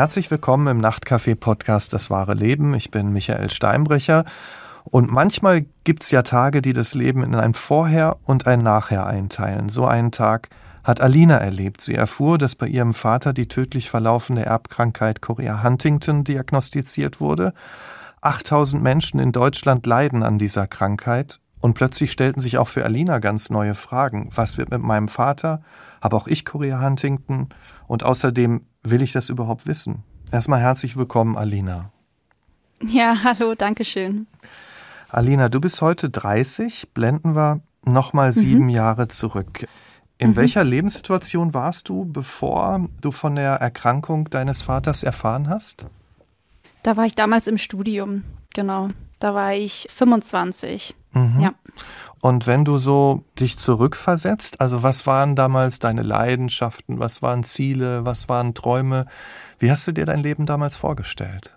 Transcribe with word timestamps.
Herzlich 0.00 0.30
willkommen 0.30 0.66
im 0.66 0.78
Nachtcafé-Podcast 0.78 1.92
Das 1.92 2.08
wahre 2.08 2.32
Leben. 2.32 2.72
Ich 2.72 2.90
bin 2.90 3.12
Michael 3.12 3.50
Steinbrecher. 3.50 4.24
Und 4.84 5.12
manchmal 5.12 5.66
gibt 5.84 6.04
es 6.04 6.10
ja 6.10 6.22
Tage, 6.22 6.62
die 6.62 6.72
das 6.72 6.94
Leben 6.94 7.22
in 7.22 7.34
ein 7.34 7.52
Vorher 7.52 8.16
und 8.24 8.46
ein 8.46 8.60
Nachher 8.60 9.04
einteilen. 9.04 9.68
So 9.68 9.84
einen 9.84 10.10
Tag 10.10 10.48
hat 10.84 11.02
Alina 11.02 11.36
erlebt. 11.36 11.82
Sie 11.82 11.94
erfuhr, 11.94 12.38
dass 12.38 12.54
bei 12.54 12.66
ihrem 12.66 12.94
Vater 12.94 13.34
die 13.34 13.46
tödlich 13.46 13.90
verlaufende 13.90 14.42
Erbkrankheit 14.42 15.20
Chorea 15.20 15.62
Huntington 15.62 16.24
diagnostiziert 16.24 17.20
wurde. 17.20 17.52
8000 18.22 18.82
Menschen 18.82 19.20
in 19.20 19.32
Deutschland 19.32 19.84
leiden 19.84 20.22
an 20.22 20.38
dieser 20.38 20.66
Krankheit. 20.66 21.40
Und 21.60 21.74
plötzlich 21.74 22.10
stellten 22.10 22.40
sich 22.40 22.56
auch 22.56 22.68
für 22.68 22.86
Alina 22.86 23.18
ganz 23.18 23.50
neue 23.50 23.74
Fragen. 23.74 24.30
Was 24.34 24.56
wird 24.56 24.70
mit 24.70 24.80
meinem 24.80 25.08
Vater? 25.08 25.60
Habe 26.00 26.16
auch 26.16 26.26
ich 26.26 26.46
Chorea 26.46 26.80
Huntington? 26.80 27.50
Und 27.86 28.02
außerdem 28.02 28.62
will 28.82 29.02
ich 29.02 29.12
das 29.12 29.28
überhaupt 29.28 29.66
wissen? 29.66 30.02
Erstmal 30.32 30.60
herzlich 30.60 30.96
willkommen, 30.96 31.36
Alina. 31.36 31.90
Ja, 32.82 33.16
hallo, 33.24 33.54
danke 33.54 33.84
schön. 33.84 34.26
Alina, 35.08 35.48
du 35.48 35.60
bist 35.60 35.82
heute 35.82 36.08
30, 36.08 36.90
blenden 36.94 37.34
wir 37.34 37.60
nochmal 37.84 38.32
sieben 38.32 38.64
mhm. 38.64 38.70
Jahre 38.70 39.08
zurück. 39.08 39.66
In 40.18 40.30
mhm. 40.30 40.36
welcher 40.36 40.64
Lebenssituation 40.64 41.52
warst 41.52 41.88
du, 41.88 42.04
bevor 42.04 42.88
du 43.00 43.10
von 43.10 43.34
der 43.34 43.52
Erkrankung 43.54 44.30
deines 44.30 44.62
Vaters 44.62 45.02
erfahren 45.02 45.48
hast? 45.48 45.86
Da 46.82 46.96
war 46.96 47.06
ich 47.06 47.14
damals 47.14 47.46
im 47.46 47.58
Studium, 47.58 48.22
genau. 48.54 48.88
Da 49.18 49.34
war 49.34 49.52
ich 49.54 49.88
25. 49.94 50.94
Mhm. 51.12 51.40
Ja. 51.40 51.54
Und 52.20 52.46
wenn 52.46 52.64
du 52.64 52.78
so 52.78 53.24
dich 53.38 53.58
zurückversetzt, 53.58 54.60
also 54.60 54.82
was 54.82 55.06
waren 55.06 55.36
damals 55.36 55.78
deine 55.78 56.02
Leidenschaften, 56.02 56.98
was 56.98 57.22
waren 57.22 57.44
Ziele, 57.44 58.04
was 58.04 58.28
waren 58.28 58.54
Träume? 58.54 59.06
Wie 59.58 59.70
hast 59.70 59.86
du 59.86 59.92
dir 59.92 60.04
dein 60.04 60.22
Leben 60.22 60.44
damals 60.44 60.76
vorgestellt? 60.76 61.54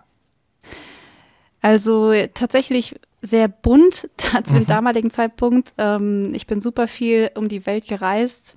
Also 1.60 2.12
tatsächlich 2.34 2.98
sehr 3.20 3.48
bunt 3.48 4.08
zu 4.16 4.42
dem 4.52 4.62
mhm. 4.62 4.66
damaligen 4.66 5.10
Zeitpunkt. 5.10 5.74
Ähm, 5.78 6.34
ich 6.34 6.46
bin 6.46 6.60
super 6.60 6.88
viel 6.88 7.30
um 7.34 7.48
die 7.48 7.66
Welt 7.66 7.86
gereist, 7.86 8.56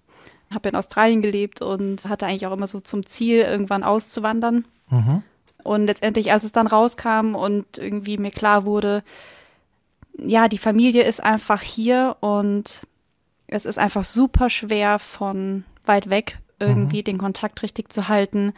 habe 0.53 0.69
in 0.69 0.75
Australien 0.75 1.21
gelebt 1.21 1.61
und 1.61 2.07
hatte 2.07 2.25
eigentlich 2.25 2.47
auch 2.47 2.53
immer 2.53 2.67
so 2.67 2.79
zum 2.79 3.05
Ziel, 3.05 3.41
irgendwann 3.41 3.83
auszuwandern. 3.83 4.65
Mhm. 4.89 5.23
Und 5.63 5.85
letztendlich, 5.85 6.31
als 6.31 6.45
es 6.45 6.53
dann 6.53 6.67
rauskam 6.67 7.35
und 7.35 7.77
irgendwie 7.77 8.17
mir 8.17 8.31
klar 8.31 8.63
wurde, 8.63 9.03
ja, 10.17 10.47
die 10.47 10.57
Familie 10.57 11.03
ist 11.03 11.23
einfach 11.23 11.61
hier 11.61 12.17
und 12.19 12.81
es 13.47 13.65
ist 13.65 13.79
einfach 13.79 14.03
super 14.03 14.49
schwer 14.49 14.99
von 14.99 15.63
weit 15.85 16.09
weg 16.09 16.39
irgendwie 16.59 16.99
mhm. 16.99 17.05
den 17.05 17.17
Kontakt 17.17 17.61
richtig 17.61 17.91
zu 17.91 18.07
halten. 18.07 18.53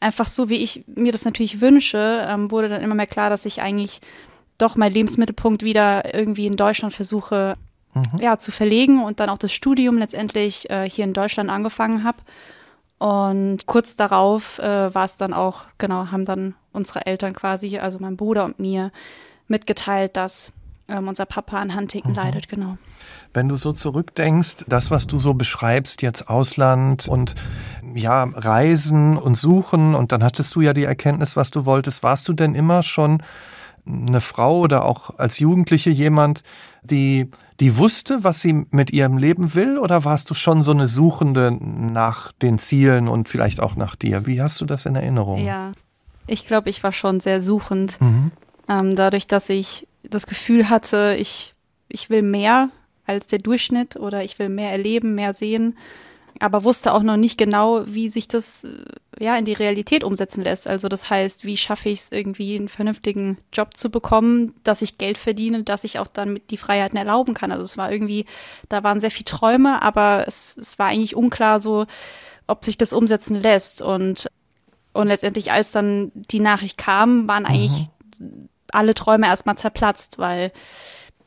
Einfach 0.00 0.26
so, 0.26 0.48
wie 0.48 0.56
ich 0.56 0.84
mir 0.86 1.12
das 1.12 1.24
natürlich 1.24 1.60
wünsche, 1.60 2.26
ähm, 2.28 2.50
wurde 2.50 2.68
dann 2.68 2.82
immer 2.82 2.94
mehr 2.94 3.06
klar, 3.06 3.30
dass 3.30 3.46
ich 3.46 3.60
eigentlich 3.60 4.00
doch 4.58 4.76
meinen 4.76 4.92
Lebensmittelpunkt 4.92 5.62
wieder 5.62 6.14
irgendwie 6.14 6.46
in 6.46 6.56
Deutschland 6.56 6.92
versuche 6.92 7.56
mhm. 7.94 8.18
ja, 8.18 8.38
zu 8.38 8.50
verlegen 8.50 9.02
und 9.02 9.20
dann 9.20 9.30
auch 9.30 9.38
das 9.38 9.52
Studium 9.52 9.98
letztendlich 9.98 10.70
äh, 10.70 10.88
hier 10.88 11.04
in 11.04 11.12
Deutschland 11.12 11.50
angefangen 11.50 12.04
habe. 12.04 12.18
Und 12.98 13.66
kurz 13.66 13.96
darauf 13.96 14.58
äh, 14.58 14.94
war 14.94 15.04
es 15.04 15.16
dann 15.16 15.34
auch, 15.34 15.64
genau, 15.78 16.10
haben 16.10 16.24
dann 16.24 16.54
unsere 16.72 17.06
Eltern 17.06 17.34
quasi, 17.34 17.78
also 17.78 17.98
mein 17.98 18.16
Bruder 18.16 18.44
und 18.44 18.58
mir, 18.58 18.92
mitgeteilt, 19.46 20.16
dass 20.16 20.52
ähm, 20.88 21.08
unser 21.08 21.26
Papa 21.26 21.60
an 21.60 21.74
Huntington 21.74 22.12
mhm. 22.12 22.16
leidet, 22.16 22.48
genau. 22.48 22.76
Wenn 23.32 23.48
du 23.48 23.56
so 23.56 23.72
zurückdenkst, 23.72 24.66
das, 24.68 24.90
was 24.90 25.06
du 25.06 25.18
so 25.18 25.34
beschreibst, 25.34 26.02
jetzt 26.02 26.28
Ausland 26.28 27.08
und 27.08 27.34
ja, 27.94 28.24
Reisen 28.24 29.16
und 29.16 29.36
Suchen 29.36 29.94
und 29.94 30.12
dann 30.12 30.22
hattest 30.22 30.54
du 30.54 30.60
ja 30.60 30.72
die 30.72 30.84
Erkenntnis, 30.84 31.36
was 31.36 31.50
du 31.50 31.64
wolltest, 31.64 32.02
warst 32.02 32.28
du 32.28 32.32
denn 32.32 32.54
immer 32.54 32.82
schon 32.82 33.22
eine 33.86 34.20
Frau 34.20 34.60
oder 34.60 34.84
auch 34.84 35.18
als 35.18 35.38
Jugendliche 35.38 35.90
jemand, 35.90 36.42
die, 36.82 37.30
die 37.60 37.76
wusste, 37.76 38.24
was 38.24 38.40
sie 38.40 38.66
mit 38.70 38.92
ihrem 38.92 39.18
Leben 39.18 39.54
will 39.54 39.78
oder 39.78 40.04
warst 40.04 40.30
du 40.30 40.34
schon 40.34 40.62
so 40.62 40.72
eine 40.72 40.88
Suchende 40.88 41.50
nach 41.60 42.32
den 42.32 42.58
Zielen 42.58 43.08
und 43.08 43.28
vielleicht 43.28 43.60
auch 43.60 43.76
nach 43.76 43.96
dir? 43.96 44.26
Wie 44.26 44.40
hast 44.40 44.60
du 44.60 44.64
das 44.64 44.86
in 44.86 44.96
Erinnerung? 44.96 45.44
Ja, 45.44 45.72
ich 46.26 46.46
glaube, 46.46 46.70
ich 46.70 46.82
war 46.82 46.92
schon 46.92 47.20
sehr 47.20 47.42
suchend. 47.42 48.00
Mhm. 48.00 48.30
Ähm, 48.68 48.96
dadurch, 48.96 49.26
dass 49.26 49.50
ich 49.50 49.86
das 50.08 50.26
Gefühl 50.26 50.68
hatte, 50.70 51.16
ich, 51.18 51.54
ich 51.88 52.10
will 52.10 52.22
mehr 52.22 52.70
als 53.06 53.26
der 53.26 53.38
Durchschnitt 53.38 53.96
oder 53.96 54.24
ich 54.24 54.38
will 54.38 54.48
mehr 54.48 54.70
erleben, 54.70 55.14
mehr 55.14 55.34
sehen, 55.34 55.76
aber 56.40 56.64
wusste 56.64 56.92
auch 56.92 57.02
noch 57.02 57.16
nicht 57.16 57.38
genau, 57.38 57.84
wie 57.86 58.08
sich 58.08 58.26
das 58.26 58.66
ja 59.18 59.36
in 59.36 59.44
die 59.44 59.52
Realität 59.52 60.02
umsetzen 60.02 60.42
lässt. 60.42 60.66
Also 60.66 60.88
das 60.88 61.08
heißt, 61.08 61.44
wie 61.44 61.56
schaffe 61.56 61.90
ich 61.90 62.00
es 62.00 62.12
irgendwie 62.12 62.56
einen 62.56 62.68
vernünftigen 62.68 63.38
Job 63.52 63.76
zu 63.76 63.90
bekommen, 63.90 64.54
dass 64.64 64.82
ich 64.82 64.98
Geld 64.98 65.16
verdiene, 65.16 65.62
dass 65.62 65.84
ich 65.84 65.98
auch 65.98 66.08
dann 66.08 66.32
mit 66.32 66.50
die 66.50 66.56
Freiheiten 66.56 66.98
erlauben 66.98 67.34
kann. 67.34 67.52
Also 67.52 67.64
es 67.64 67.76
war 67.76 67.92
irgendwie, 67.92 68.24
da 68.68 68.82
waren 68.82 69.00
sehr 69.00 69.12
viele 69.12 69.26
Träume, 69.26 69.80
aber 69.82 70.24
es, 70.26 70.56
es 70.56 70.78
war 70.78 70.88
eigentlich 70.88 71.14
unklar 71.14 71.60
so, 71.60 71.86
ob 72.46 72.64
sich 72.64 72.76
das 72.76 72.92
umsetzen 72.92 73.36
lässt 73.36 73.82
und 73.82 74.28
und 74.92 75.08
letztendlich, 75.08 75.50
als 75.50 75.72
dann 75.72 76.12
die 76.14 76.38
Nachricht 76.38 76.78
kam, 76.78 77.26
waren 77.26 77.46
eigentlich 77.46 77.88
mhm 78.20 78.48
alle 78.74 78.94
Träume 78.94 79.26
erstmal 79.26 79.56
zerplatzt, 79.56 80.18
weil 80.18 80.52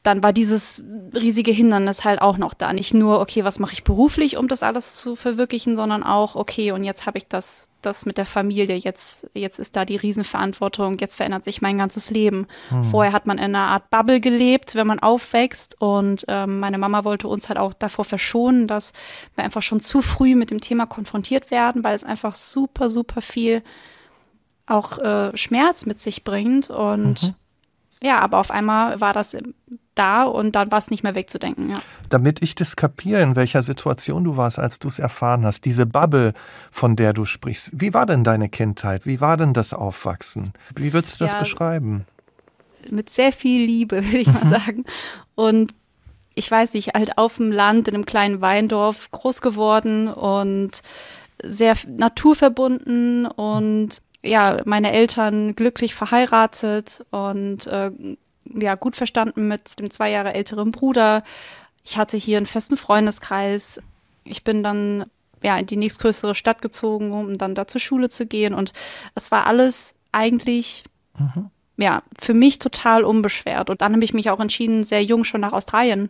dann 0.08 0.24
war 0.24 0.32
dieses 0.32 0.82
riesige 1.14 1.52
Hindernis 1.52 2.06
halt 2.06 2.22
auch 2.22 2.38
noch 2.38 2.54
da. 2.54 2.72
Nicht 2.72 2.94
nur, 2.94 3.20
okay, 3.20 3.44
was 3.44 3.60
mache 3.60 3.74
ich 3.74 3.84
beruflich, 3.84 4.38
um 4.38 4.48
das 4.48 4.64
alles 4.64 4.96
zu 4.96 5.18
verwirklichen, 5.18 5.76
sondern 5.76 6.02
auch, 6.02 6.36
okay, 6.36 6.72
und 6.72 6.86
jetzt 6.86 7.06
habe 7.06 7.18
ich 7.18 7.28
das, 7.28 7.70
das 7.82 8.06
mit 8.06 8.18
der 8.18 8.26
Familie, 8.26 8.78
jetzt, 8.78 9.30
jetzt 9.34 9.60
ist 9.60 9.76
da 9.76 9.84
die 9.84 9.98
Riesenverantwortung, 9.98 10.98
jetzt 11.00 11.18
verändert 11.18 11.44
sich 11.44 11.62
mein 11.62 11.78
ganzes 11.78 12.10
Leben. 12.10 12.48
Hm. 12.70 12.86
Vorher 12.86 13.12
hat 13.12 13.28
man 13.28 13.38
in 13.38 13.54
einer 13.54 13.68
Art 13.68 13.90
Bubble 13.90 14.22
gelebt, 14.22 14.76
wenn 14.76 14.88
man 14.88 15.00
aufwächst 15.00 15.82
und 15.82 16.24
ähm, 16.30 16.62
meine 16.62 16.78
Mama 16.78 17.04
wollte 17.04 17.28
uns 17.28 17.50
halt 17.50 17.60
auch 17.60 17.74
davor 17.74 18.06
verschonen, 18.06 18.68
dass 18.68 18.94
wir 19.36 19.44
einfach 19.44 19.62
schon 19.62 19.82
zu 19.82 20.02
früh 20.02 20.36
mit 20.36 20.52
dem 20.52 20.62
Thema 20.62 20.86
konfrontiert 20.86 21.52
werden, 21.52 21.84
weil 21.84 21.96
es 21.96 22.06
einfach 22.06 22.34
super, 22.34 22.90
super 22.90 23.22
viel 23.22 23.62
auch 24.68 25.00
äh, 25.00 25.36
Schmerz 25.36 25.86
mit 25.86 26.00
sich 26.00 26.24
bringt. 26.24 26.70
Und 26.70 27.24
mhm. 27.24 27.36
ja, 28.02 28.20
aber 28.20 28.38
auf 28.38 28.52
einmal 28.52 29.02
war 29.02 29.14
das 29.14 29.36
da 29.96 30.24
und 30.24 30.56
dann 30.56 30.72
war 30.72 30.80
es 30.80 30.92
nicht 30.92 31.04
mehr 31.04 31.16
wegzudenken. 31.16 31.72
Ja. 31.72 31.80
Damit 32.10 32.42
ich 32.42 32.56
das 32.56 32.76
kapiere, 32.76 33.22
in 33.22 33.36
welcher 33.36 33.64
Situation 33.64 34.24
du 34.24 34.38
warst, 34.38 34.60
als 34.60 34.80
du 34.80 34.88
es 34.88 35.00
erfahren 35.00 35.46
hast, 35.46 35.66
diese 35.66 35.86
Bubble, 35.86 36.34
von 36.72 36.96
der 36.96 37.14
du 37.14 37.26
sprichst. 37.26 37.72
Wie 37.74 37.94
war 37.94 38.06
denn 38.06 38.24
deine 38.24 38.50
Kindheit? 38.50 39.06
Wie 39.06 39.20
war 39.22 39.38
denn 39.38 39.54
das 39.54 39.74
Aufwachsen? 39.74 40.54
Wie 40.76 40.94
würdest 40.94 41.20
du 41.20 41.26
das 41.26 41.34
ja, 41.34 41.40
beschreiben? 41.40 42.06
Mit 42.90 43.10
sehr 43.10 43.34
viel 43.34 43.66
Liebe, 43.66 44.04
würde 44.06 44.20
ich 44.20 44.28
mal 44.28 44.46
mhm. 44.46 44.50
sagen. 44.50 44.86
Und 45.36 45.74
ich 46.36 46.50
weiß 46.50 46.74
nicht, 46.74 46.94
halt 46.94 47.18
auf 47.18 47.38
dem 47.38 47.52
Land, 47.52 47.88
in 47.88 47.96
einem 47.96 48.06
kleinen 48.06 48.42
Weindorf 48.42 49.10
groß 49.12 49.42
geworden 49.42 50.08
und 50.08 50.84
sehr 51.44 51.76
naturverbunden 51.88 53.26
und 53.26 54.02
ja, 54.28 54.62
meine 54.66 54.92
Eltern 54.92 55.56
glücklich 55.56 55.96
verheiratet 55.96 57.06
und 57.12 57.68
äh, 57.68 57.92
ja, 58.46 58.76
gut 58.76 58.96
verstanden 58.96 59.48
mit 59.48 59.80
dem 59.80 59.92
zwei 59.92 60.10
Jahre 60.12 60.34
älteren 60.34 60.72
Bruder. 60.72 61.24
Ich 61.84 61.98
hatte 61.98 62.18
hier 62.18 62.38
einen 62.38 62.46
festen 62.46 62.78
Freundeskreis. 62.78 63.82
Ich 64.24 64.44
bin 64.44 64.64
dann 64.64 65.06
ja 65.44 65.58
in 65.58 65.66
die 65.66 65.78
nächstgrößere 65.78 66.36
Stadt 66.36 66.62
gezogen, 66.62 67.12
um 67.12 67.38
dann 67.38 67.56
da 67.56 67.68
zur 67.68 67.82
Schule 67.82 68.10
zu 68.10 68.26
gehen. 68.26 68.54
Und 68.54 68.74
es 69.16 69.32
war 69.32 69.46
alles 69.46 69.96
eigentlich 70.12 70.84
mhm. 71.18 71.50
ja 71.78 72.04
für 72.20 72.34
mich 72.34 72.60
total 72.60 73.04
unbeschwert. 73.04 73.70
Und 73.70 73.82
dann 73.82 73.94
habe 73.94 74.04
ich 74.04 74.14
mich 74.14 74.30
auch 74.30 74.40
entschieden, 74.40 74.84
sehr 74.84 75.04
jung 75.04 75.24
schon 75.24 75.42
nach 75.42 75.54
Australien 75.54 76.10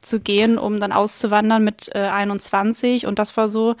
zu 0.00 0.20
gehen, 0.20 0.58
um 0.58 0.80
dann 0.80 0.92
auszuwandern 0.92 1.64
mit 1.64 1.90
äh, 1.94 2.08
21. 2.08 3.06
Und 3.06 3.18
das 3.18 3.36
war 3.36 3.48
so 3.48 3.76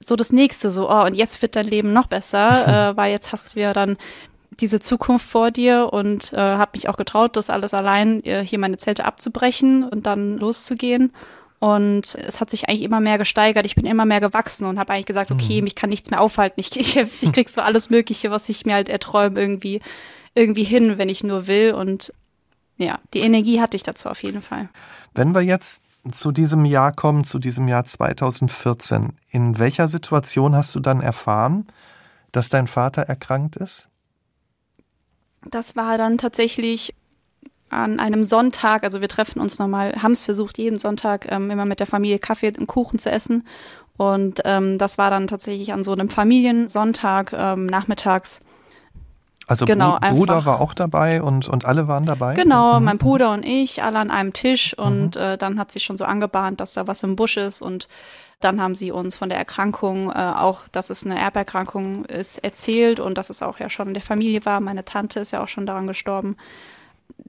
so 0.00 0.16
das 0.16 0.32
nächste, 0.32 0.70
so, 0.70 0.90
oh, 0.90 1.04
und 1.04 1.14
jetzt 1.14 1.42
wird 1.42 1.56
dein 1.56 1.66
Leben 1.66 1.92
noch 1.92 2.06
besser, 2.06 2.90
äh, 2.92 2.96
weil 2.96 3.12
jetzt 3.12 3.32
hast 3.32 3.54
du 3.54 3.60
ja 3.60 3.72
dann 3.72 3.96
diese 4.60 4.80
Zukunft 4.80 5.26
vor 5.26 5.50
dir 5.50 5.92
und 5.92 6.32
äh, 6.32 6.36
habe 6.36 6.72
mich 6.74 6.88
auch 6.88 6.96
getraut, 6.96 7.36
das 7.36 7.50
alles 7.50 7.74
allein 7.74 8.24
äh, 8.24 8.44
hier 8.44 8.58
meine 8.58 8.76
Zelte 8.76 9.04
abzubrechen 9.04 9.84
und 9.84 10.06
dann 10.06 10.36
loszugehen. 10.38 11.12
Und 11.60 12.14
es 12.14 12.40
hat 12.40 12.50
sich 12.50 12.68
eigentlich 12.68 12.82
immer 12.82 13.00
mehr 13.00 13.18
gesteigert. 13.18 13.66
Ich 13.66 13.74
bin 13.74 13.84
immer 13.84 14.04
mehr 14.04 14.20
gewachsen 14.20 14.64
und 14.64 14.78
habe 14.78 14.92
eigentlich 14.92 15.06
gesagt, 15.06 15.32
okay, 15.32 15.60
mhm. 15.60 15.64
mich 15.64 15.74
kann 15.74 15.90
nichts 15.90 16.10
mehr 16.10 16.20
aufhalten. 16.20 16.60
Ich, 16.60 16.76
ich, 16.78 16.96
ich 17.20 17.32
krieg 17.32 17.48
so 17.48 17.60
alles 17.60 17.90
Mögliche, 17.90 18.30
was 18.30 18.48
ich 18.48 18.64
mir 18.64 18.74
halt 18.74 18.88
erträume, 18.88 19.40
irgendwie, 19.40 19.80
irgendwie 20.34 20.64
hin, 20.64 20.98
wenn 20.98 21.08
ich 21.08 21.24
nur 21.24 21.46
will. 21.46 21.72
Und 21.72 22.12
ja, 22.76 23.00
die 23.12 23.20
Energie 23.20 23.60
hatte 23.60 23.76
ich 23.76 23.82
dazu 23.82 24.08
auf 24.08 24.22
jeden 24.22 24.42
Fall. 24.42 24.68
Wenn 25.14 25.34
wir 25.34 25.40
jetzt 25.40 25.82
zu 26.12 26.32
diesem 26.32 26.64
Jahr 26.64 26.92
kommen, 26.92 27.24
zu 27.24 27.38
diesem 27.38 27.68
Jahr 27.68 27.84
2014. 27.84 29.14
In 29.30 29.58
welcher 29.58 29.88
Situation 29.88 30.54
hast 30.54 30.74
du 30.74 30.80
dann 30.80 31.00
erfahren, 31.00 31.66
dass 32.32 32.48
dein 32.48 32.66
Vater 32.66 33.02
erkrankt 33.02 33.56
ist? 33.56 33.88
Das 35.44 35.76
war 35.76 35.98
dann 35.98 36.18
tatsächlich 36.18 36.94
an 37.70 38.00
einem 38.00 38.24
Sonntag, 38.24 38.84
also 38.84 39.00
wir 39.00 39.08
treffen 39.08 39.40
uns 39.40 39.58
nochmal, 39.58 39.94
haben 40.02 40.12
es 40.12 40.24
versucht, 40.24 40.58
jeden 40.58 40.78
Sonntag 40.78 41.30
ähm, 41.30 41.50
immer 41.50 41.66
mit 41.66 41.80
der 41.80 41.86
Familie 41.86 42.18
Kaffee 42.18 42.52
und 42.58 42.66
Kuchen 42.66 42.98
zu 42.98 43.10
essen. 43.10 43.46
Und 43.96 44.40
ähm, 44.44 44.78
das 44.78 44.96
war 44.96 45.10
dann 45.10 45.26
tatsächlich 45.26 45.72
an 45.72 45.84
so 45.84 45.92
einem 45.92 46.08
Familiensonntag 46.08 47.32
ähm, 47.32 47.66
nachmittags. 47.66 48.40
Also 49.48 49.64
genau, 49.64 49.98
Bruder 49.98 50.44
war 50.44 50.60
auch 50.60 50.74
dabei 50.74 51.22
und, 51.22 51.48
und 51.48 51.64
alle 51.64 51.88
waren 51.88 52.04
dabei? 52.04 52.34
Genau, 52.34 52.78
mhm. 52.78 52.84
mein 52.84 52.98
Bruder 52.98 53.32
und 53.32 53.46
ich, 53.46 53.82
alle 53.82 53.98
an 53.98 54.10
einem 54.10 54.34
Tisch. 54.34 54.76
Und 54.76 55.16
mhm. 55.16 55.22
äh, 55.22 55.38
dann 55.38 55.58
hat 55.58 55.72
sich 55.72 55.84
schon 55.84 55.96
so 55.96 56.04
angebahnt, 56.04 56.60
dass 56.60 56.74
da 56.74 56.86
was 56.86 57.02
im 57.02 57.16
Busch 57.16 57.38
ist. 57.38 57.62
Und 57.62 57.88
dann 58.40 58.60
haben 58.60 58.74
sie 58.74 58.92
uns 58.92 59.16
von 59.16 59.30
der 59.30 59.38
Erkrankung, 59.38 60.10
äh, 60.10 60.32
auch 60.36 60.68
dass 60.68 60.90
es 60.90 61.06
eine 61.06 61.18
Erberkrankung 61.18 62.04
ist, 62.04 62.44
erzählt 62.44 63.00
und 63.00 63.16
dass 63.16 63.30
es 63.30 63.42
auch 63.42 63.58
ja 63.58 63.70
schon 63.70 63.88
in 63.88 63.94
der 63.94 64.02
Familie 64.02 64.44
war. 64.44 64.60
Meine 64.60 64.84
Tante 64.84 65.20
ist 65.20 65.30
ja 65.30 65.42
auch 65.42 65.48
schon 65.48 65.64
daran 65.64 65.86
gestorben. 65.86 66.36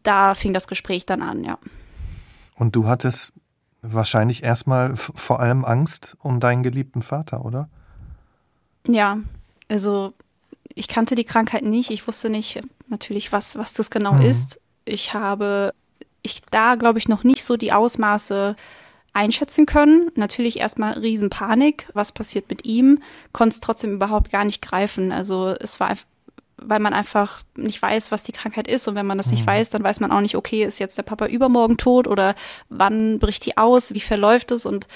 Da 0.04 0.34
fing 0.34 0.54
das 0.54 0.68
Gespräch 0.68 1.06
dann 1.06 1.22
an, 1.22 1.46
ja. 1.46 1.58
Und 2.56 2.76
du 2.76 2.86
hattest 2.86 3.34
wahrscheinlich 3.82 4.44
erstmal 4.44 4.98
vor 4.98 5.40
allem 5.40 5.64
Angst 5.64 6.18
um 6.20 6.42
deinen 6.42 6.64
geliebten 6.64 7.02
Vater, 7.02 7.46
oder? 7.46 7.70
Ja, 8.86 9.20
also 9.70 10.14
ich 10.76 10.88
kannte 10.88 11.16
die 11.16 11.24
Krankheit 11.24 11.64
nicht. 11.64 11.92
Ich 11.92 12.08
wusste 12.08 12.30
nicht 12.30 12.62
natürlich, 12.88 13.32
was, 13.32 13.58
was 13.58 13.74
das 13.74 13.90
genau 13.90 14.14
mhm. 14.14 14.22
ist. 14.22 14.60
Ich 14.86 15.14
habe 15.14 15.74
ich 16.22 16.42
da, 16.52 16.76
glaube 16.76 17.00
ich, 17.00 17.08
noch 17.08 17.24
nicht 17.24 17.44
so 17.44 17.58
die 17.58 17.72
Ausmaße 17.72 18.56
einschätzen 19.14 19.66
können. 19.66 20.12
Natürlich 20.16 20.60
erstmal 20.60 20.94
Riesenpanik. 20.94 21.88
Was 21.94 22.12
passiert 22.12 22.50
mit 22.50 22.66
ihm? 22.66 23.02
Konnte 23.34 23.56
es 23.56 23.60
trotzdem 23.60 23.94
überhaupt 23.94 24.32
gar 24.32 24.46
nicht 24.46 24.62
greifen. 24.62 25.12
Also 25.12 25.56
es 25.60 25.80
war 25.80 25.90
weil 26.62 26.80
man 26.80 26.94
einfach 26.94 27.42
nicht 27.56 27.82
weiß, 27.82 28.12
was 28.12 28.24
die 28.24 28.32
Krankheit 28.32 28.68
ist. 28.68 28.88
Und 28.88 28.96
wenn 28.96 29.06
man 29.06 29.18
das 29.18 29.32
nicht 29.32 29.42
mhm. 29.42 29.48
weiß, 29.48 29.70
dann 29.70 29.84
weiß 29.84 30.00
man 30.00 30.12
auch 30.12 30.22
nicht, 30.22 30.36
okay, 30.36 30.64
ist 30.64 30.80
jetzt 30.80 30.98
der 30.98 31.04
Papa 31.04 31.28
übermorgen 31.28 31.78
tot 31.78 32.08
oder 32.08 32.36
wann 32.70 33.20
bricht 33.20 33.46
die 33.46 33.58
aus, 33.58 33.94
wie 33.94 34.00
verläuft 34.00 34.52
es? 34.52 34.66
Und 34.66 34.88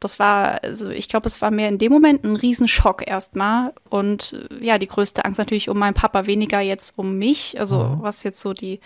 das 0.00 0.18
war, 0.18 0.62
also 0.62 0.90
ich 0.90 1.08
glaube, 1.08 1.28
es 1.28 1.40
war 1.42 1.50
mehr 1.50 1.68
in 1.68 1.78
dem 1.78 1.92
Moment 1.92 2.24
ein 2.24 2.36
Riesenschock 2.36 3.06
erstmal. 3.06 3.72
Und 3.88 4.46
äh, 4.50 4.64
ja, 4.64 4.78
die 4.78 4.88
größte 4.88 5.24
Angst 5.24 5.38
natürlich 5.38 5.68
um 5.68 5.78
meinen 5.78 5.94
Papa, 5.94 6.26
weniger 6.26 6.60
jetzt 6.60 6.98
um 6.98 7.18
mich. 7.18 7.58
Also 7.58 7.84
mhm. 7.84 8.02
was 8.02 8.22
jetzt 8.24 8.40
so 8.40 8.52
die 8.52 8.80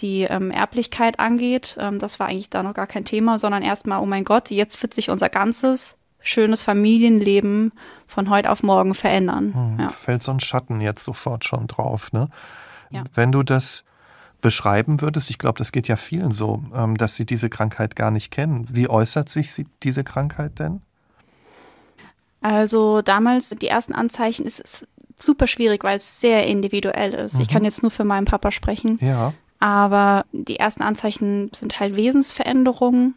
die 0.00 0.22
ähm, 0.22 0.50
Erblichkeit 0.50 1.20
angeht, 1.20 1.76
ähm, 1.78 2.00
das 2.00 2.18
war 2.18 2.26
eigentlich 2.26 2.50
da 2.50 2.64
noch 2.64 2.74
gar 2.74 2.88
kein 2.88 3.04
Thema, 3.04 3.38
sondern 3.38 3.62
erstmal, 3.62 4.02
oh 4.02 4.06
mein 4.06 4.24
Gott, 4.24 4.50
jetzt 4.50 4.82
wird 4.82 4.92
sich 4.92 5.08
unser 5.08 5.28
ganzes 5.28 5.96
schönes 6.24 6.64
Familienleben 6.64 7.70
von 8.06 8.30
heute 8.30 8.50
auf 8.50 8.64
morgen 8.64 8.94
verändern. 8.94 9.54
Hm, 9.54 9.78
ja. 9.78 9.88
Fällt 9.90 10.24
so 10.24 10.32
ein 10.32 10.40
Schatten 10.40 10.80
jetzt 10.80 11.04
sofort 11.04 11.44
schon 11.44 11.68
drauf, 11.68 12.12
ne? 12.12 12.28
Ja. 12.90 13.04
Wenn 13.14 13.30
du 13.30 13.42
das 13.44 13.84
beschreiben 14.40 15.00
würdest, 15.00 15.30
ich 15.30 15.38
glaube, 15.38 15.58
das 15.58 15.70
geht 15.70 15.86
ja 15.86 15.96
vielen 15.96 16.30
so, 16.30 16.62
ähm, 16.74 16.96
dass 16.96 17.14
sie 17.14 17.24
diese 17.24 17.48
Krankheit 17.48 17.94
gar 17.94 18.10
nicht 18.10 18.30
kennen. 18.30 18.66
Wie 18.68 18.88
äußert 18.88 19.28
sich 19.28 19.64
diese 19.82 20.02
Krankheit 20.02 20.58
denn? 20.58 20.80
Also 22.40 23.00
damals 23.00 23.50
die 23.50 23.68
ersten 23.68 23.94
Anzeichen 23.94 24.44
ist 24.44 24.60
es 24.62 24.86
super 25.16 25.46
schwierig, 25.46 25.82
weil 25.82 25.96
es 25.96 26.20
sehr 26.20 26.46
individuell 26.46 27.14
ist. 27.14 27.36
Mhm. 27.36 27.40
Ich 27.40 27.48
kann 27.48 27.64
jetzt 27.64 27.82
nur 27.82 27.90
für 27.90 28.04
meinen 28.04 28.26
Papa 28.26 28.50
sprechen. 28.50 28.98
Ja. 29.00 29.32
Aber 29.60 30.26
die 30.32 30.58
ersten 30.58 30.82
Anzeichen 30.82 31.50
sind 31.54 31.80
halt 31.80 31.96
Wesensveränderungen. 31.96 33.14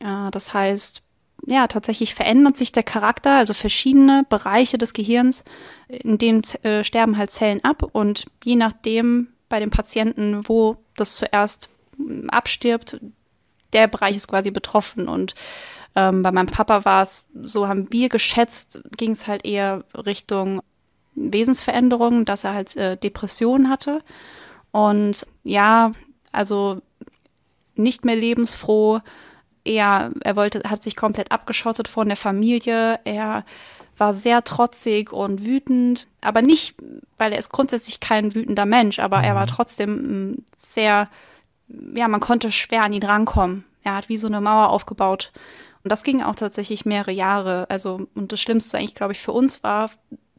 Das 0.00 0.52
heißt, 0.52 1.02
ja, 1.46 1.66
tatsächlich 1.66 2.14
verändert 2.14 2.56
sich 2.56 2.72
der 2.72 2.82
Charakter, 2.82 3.38
also 3.38 3.54
verschiedene 3.54 4.24
Bereiche 4.28 4.78
des 4.78 4.92
Gehirns, 4.92 5.44
in 5.88 6.18
denen 6.18 6.42
äh, 6.62 6.84
sterben 6.84 7.16
halt 7.16 7.30
Zellen 7.30 7.62
ab 7.64 7.82
und 7.82 8.26
je 8.42 8.56
nachdem 8.56 9.28
bei 9.48 9.60
dem 9.60 9.70
Patienten, 9.70 10.48
wo 10.48 10.76
das 10.96 11.16
zuerst 11.16 11.68
mm, 11.96 12.28
abstirbt, 12.30 13.00
der 13.72 13.88
Bereich 13.88 14.16
ist 14.16 14.28
quasi 14.28 14.50
betroffen 14.50 15.08
und 15.08 15.34
ähm, 15.96 16.22
bei 16.22 16.32
meinem 16.32 16.46
Papa 16.46 16.84
war 16.84 17.02
es, 17.02 17.24
so 17.42 17.68
haben 17.68 17.92
wir 17.92 18.08
geschätzt, 18.08 18.80
ging 18.96 19.12
es 19.12 19.26
halt 19.26 19.44
eher 19.44 19.84
Richtung 19.94 20.62
Wesensveränderungen, 21.14 22.24
dass 22.24 22.44
er 22.44 22.54
halt 22.54 22.76
äh, 22.76 22.96
Depressionen 22.96 23.68
hatte 23.68 24.02
und 24.72 25.26
ja, 25.44 25.92
also 26.32 26.80
nicht 27.76 28.04
mehr 28.04 28.16
lebensfroh, 28.16 29.00
er, 29.64 30.12
er 30.20 30.36
wollte, 30.36 30.62
hat 30.68 30.82
sich 30.82 30.96
komplett 30.96 31.32
abgeschottet 31.32 31.88
von 31.88 32.08
der 32.08 32.16
Familie. 32.16 33.00
Er 33.04 33.44
war 33.96 34.12
sehr 34.12 34.44
trotzig 34.44 35.12
und 35.12 35.44
wütend, 35.44 36.08
aber 36.20 36.42
nicht, 36.42 36.76
weil 37.16 37.32
er 37.32 37.38
ist 37.38 37.50
grundsätzlich 37.50 38.00
kein 38.00 38.34
wütender 38.34 38.66
Mensch, 38.66 38.98
aber 38.98 39.22
er 39.22 39.34
war 39.34 39.46
mhm. 39.46 39.50
trotzdem 39.50 40.30
mm, 40.30 40.44
sehr, 40.56 41.08
ja, 41.94 42.08
man 42.08 42.20
konnte 42.20 42.50
schwer 42.50 42.82
an 42.82 42.92
ihn 42.92 43.04
rankommen. 43.04 43.64
Er 43.82 43.96
hat 43.96 44.08
wie 44.08 44.16
so 44.16 44.26
eine 44.26 44.40
Mauer 44.40 44.70
aufgebaut. 44.70 45.32
Und 45.82 45.92
das 45.92 46.02
ging 46.02 46.22
auch 46.22 46.34
tatsächlich 46.34 46.86
mehrere 46.86 47.12
Jahre. 47.12 47.66
Also, 47.68 48.08
und 48.14 48.32
das 48.32 48.40
Schlimmste 48.40 48.78
eigentlich, 48.78 48.94
glaube 48.94 49.12
ich, 49.12 49.20
für 49.20 49.32
uns 49.32 49.62
war, 49.62 49.90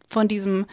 von 0.09 0.27
diesem 0.27 0.65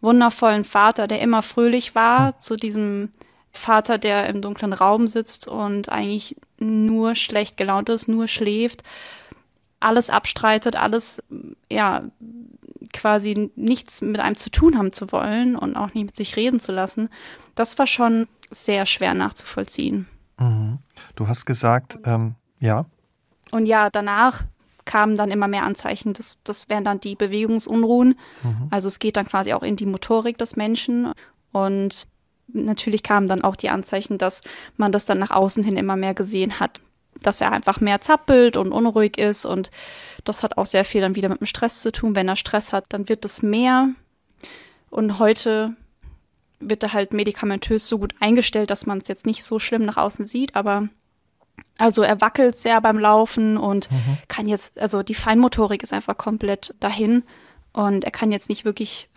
wundervollen 0.00 0.64
Vater, 0.64 1.06
der 1.06 1.20
immer 1.20 1.42
fröhlich 1.42 1.94
war, 1.94 2.28
mhm. 2.28 2.32
zu 2.40 2.56
diesem 2.56 3.12
Vater, 3.52 3.98
der 3.98 4.26
im 4.28 4.42
dunklen 4.42 4.72
Raum 4.72 5.06
sitzt 5.06 5.46
und 5.46 5.88
eigentlich 5.88 6.36
nur 6.58 7.14
schlecht 7.14 7.56
gelaunt 7.56 7.88
ist, 7.88 8.08
nur 8.08 8.28
schläft, 8.28 8.82
alles 9.80 10.10
abstreitet, 10.10 10.76
alles, 10.76 11.22
ja, 11.70 12.04
quasi 12.92 13.50
nichts 13.56 14.00
mit 14.02 14.20
einem 14.20 14.36
zu 14.36 14.50
tun 14.50 14.78
haben 14.78 14.92
zu 14.92 15.10
wollen 15.12 15.56
und 15.56 15.76
auch 15.76 15.94
nicht 15.94 16.06
mit 16.06 16.16
sich 16.16 16.36
reden 16.36 16.60
zu 16.60 16.72
lassen, 16.72 17.10
das 17.54 17.78
war 17.78 17.86
schon 17.86 18.28
sehr 18.50 18.86
schwer 18.86 19.14
nachzuvollziehen. 19.14 20.06
Mhm. 20.38 20.78
Du 21.16 21.28
hast 21.28 21.44
gesagt, 21.44 21.98
ähm, 22.04 22.34
ja. 22.60 22.86
Und 23.50 23.66
ja, 23.66 23.90
danach 23.90 24.44
kamen 24.84 25.16
dann 25.16 25.30
immer 25.30 25.48
mehr 25.48 25.64
Anzeichen. 25.64 26.12
Das, 26.12 26.38
das 26.44 26.68
wären 26.68 26.84
dann 26.84 27.00
die 27.00 27.14
Bewegungsunruhen. 27.14 28.18
Mhm. 28.42 28.68
Also 28.70 28.88
es 28.88 28.98
geht 28.98 29.16
dann 29.16 29.26
quasi 29.26 29.52
auch 29.52 29.62
in 29.62 29.76
die 29.76 29.86
Motorik 29.86 30.38
des 30.38 30.56
Menschen. 30.56 31.12
Und 31.52 32.06
natürlich 32.48 33.02
kamen 33.02 33.26
dann 33.26 33.42
auch 33.42 33.56
die 33.56 33.70
Anzeichen, 33.70 34.18
dass 34.18 34.42
man 34.76 34.92
das 34.92 35.06
dann 35.06 35.18
nach 35.18 35.30
außen 35.30 35.64
hin 35.64 35.76
immer 35.76 35.96
mehr 35.96 36.14
gesehen 36.14 36.60
hat, 36.60 36.80
dass 37.22 37.40
er 37.40 37.52
einfach 37.52 37.80
mehr 37.80 38.00
zappelt 38.00 38.56
und 38.56 38.72
unruhig 38.72 39.18
ist 39.18 39.46
und 39.46 39.70
das 40.24 40.42
hat 40.42 40.58
auch 40.58 40.66
sehr 40.66 40.84
viel 40.84 41.00
dann 41.00 41.16
wieder 41.16 41.28
mit 41.28 41.40
dem 41.40 41.46
Stress 41.46 41.80
zu 41.80 41.92
tun. 41.92 42.16
Wenn 42.16 42.28
er 42.28 42.36
Stress 42.36 42.72
hat, 42.72 42.86
dann 42.88 43.08
wird 43.08 43.24
es 43.24 43.42
mehr 43.42 43.88
und 44.90 45.18
heute 45.18 45.74
wird 46.60 46.82
er 46.82 46.92
halt 46.92 47.12
medikamentös 47.12 47.88
so 47.88 47.98
gut 47.98 48.14
eingestellt, 48.20 48.70
dass 48.70 48.86
man 48.86 48.98
es 48.98 49.08
jetzt 49.08 49.26
nicht 49.26 49.44
so 49.44 49.58
schlimm 49.58 49.84
nach 49.84 49.96
außen 49.96 50.24
sieht, 50.24 50.54
aber 50.54 50.88
also 51.78 52.02
er 52.02 52.20
wackelt 52.20 52.56
sehr 52.56 52.80
beim 52.80 52.98
Laufen 52.98 53.56
und 53.56 53.90
mhm. 53.90 54.18
kann 54.28 54.46
jetzt, 54.46 54.78
also 54.78 55.02
die 55.02 55.14
Feinmotorik 55.14 55.82
ist 55.82 55.92
einfach 55.92 56.16
komplett 56.16 56.74
dahin 56.80 57.24
und 57.72 58.04
er 58.04 58.10
kann 58.10 58.32
jetzt 58.32 58.48
nicht 58.48 58.64
wirklich 58.64 59.08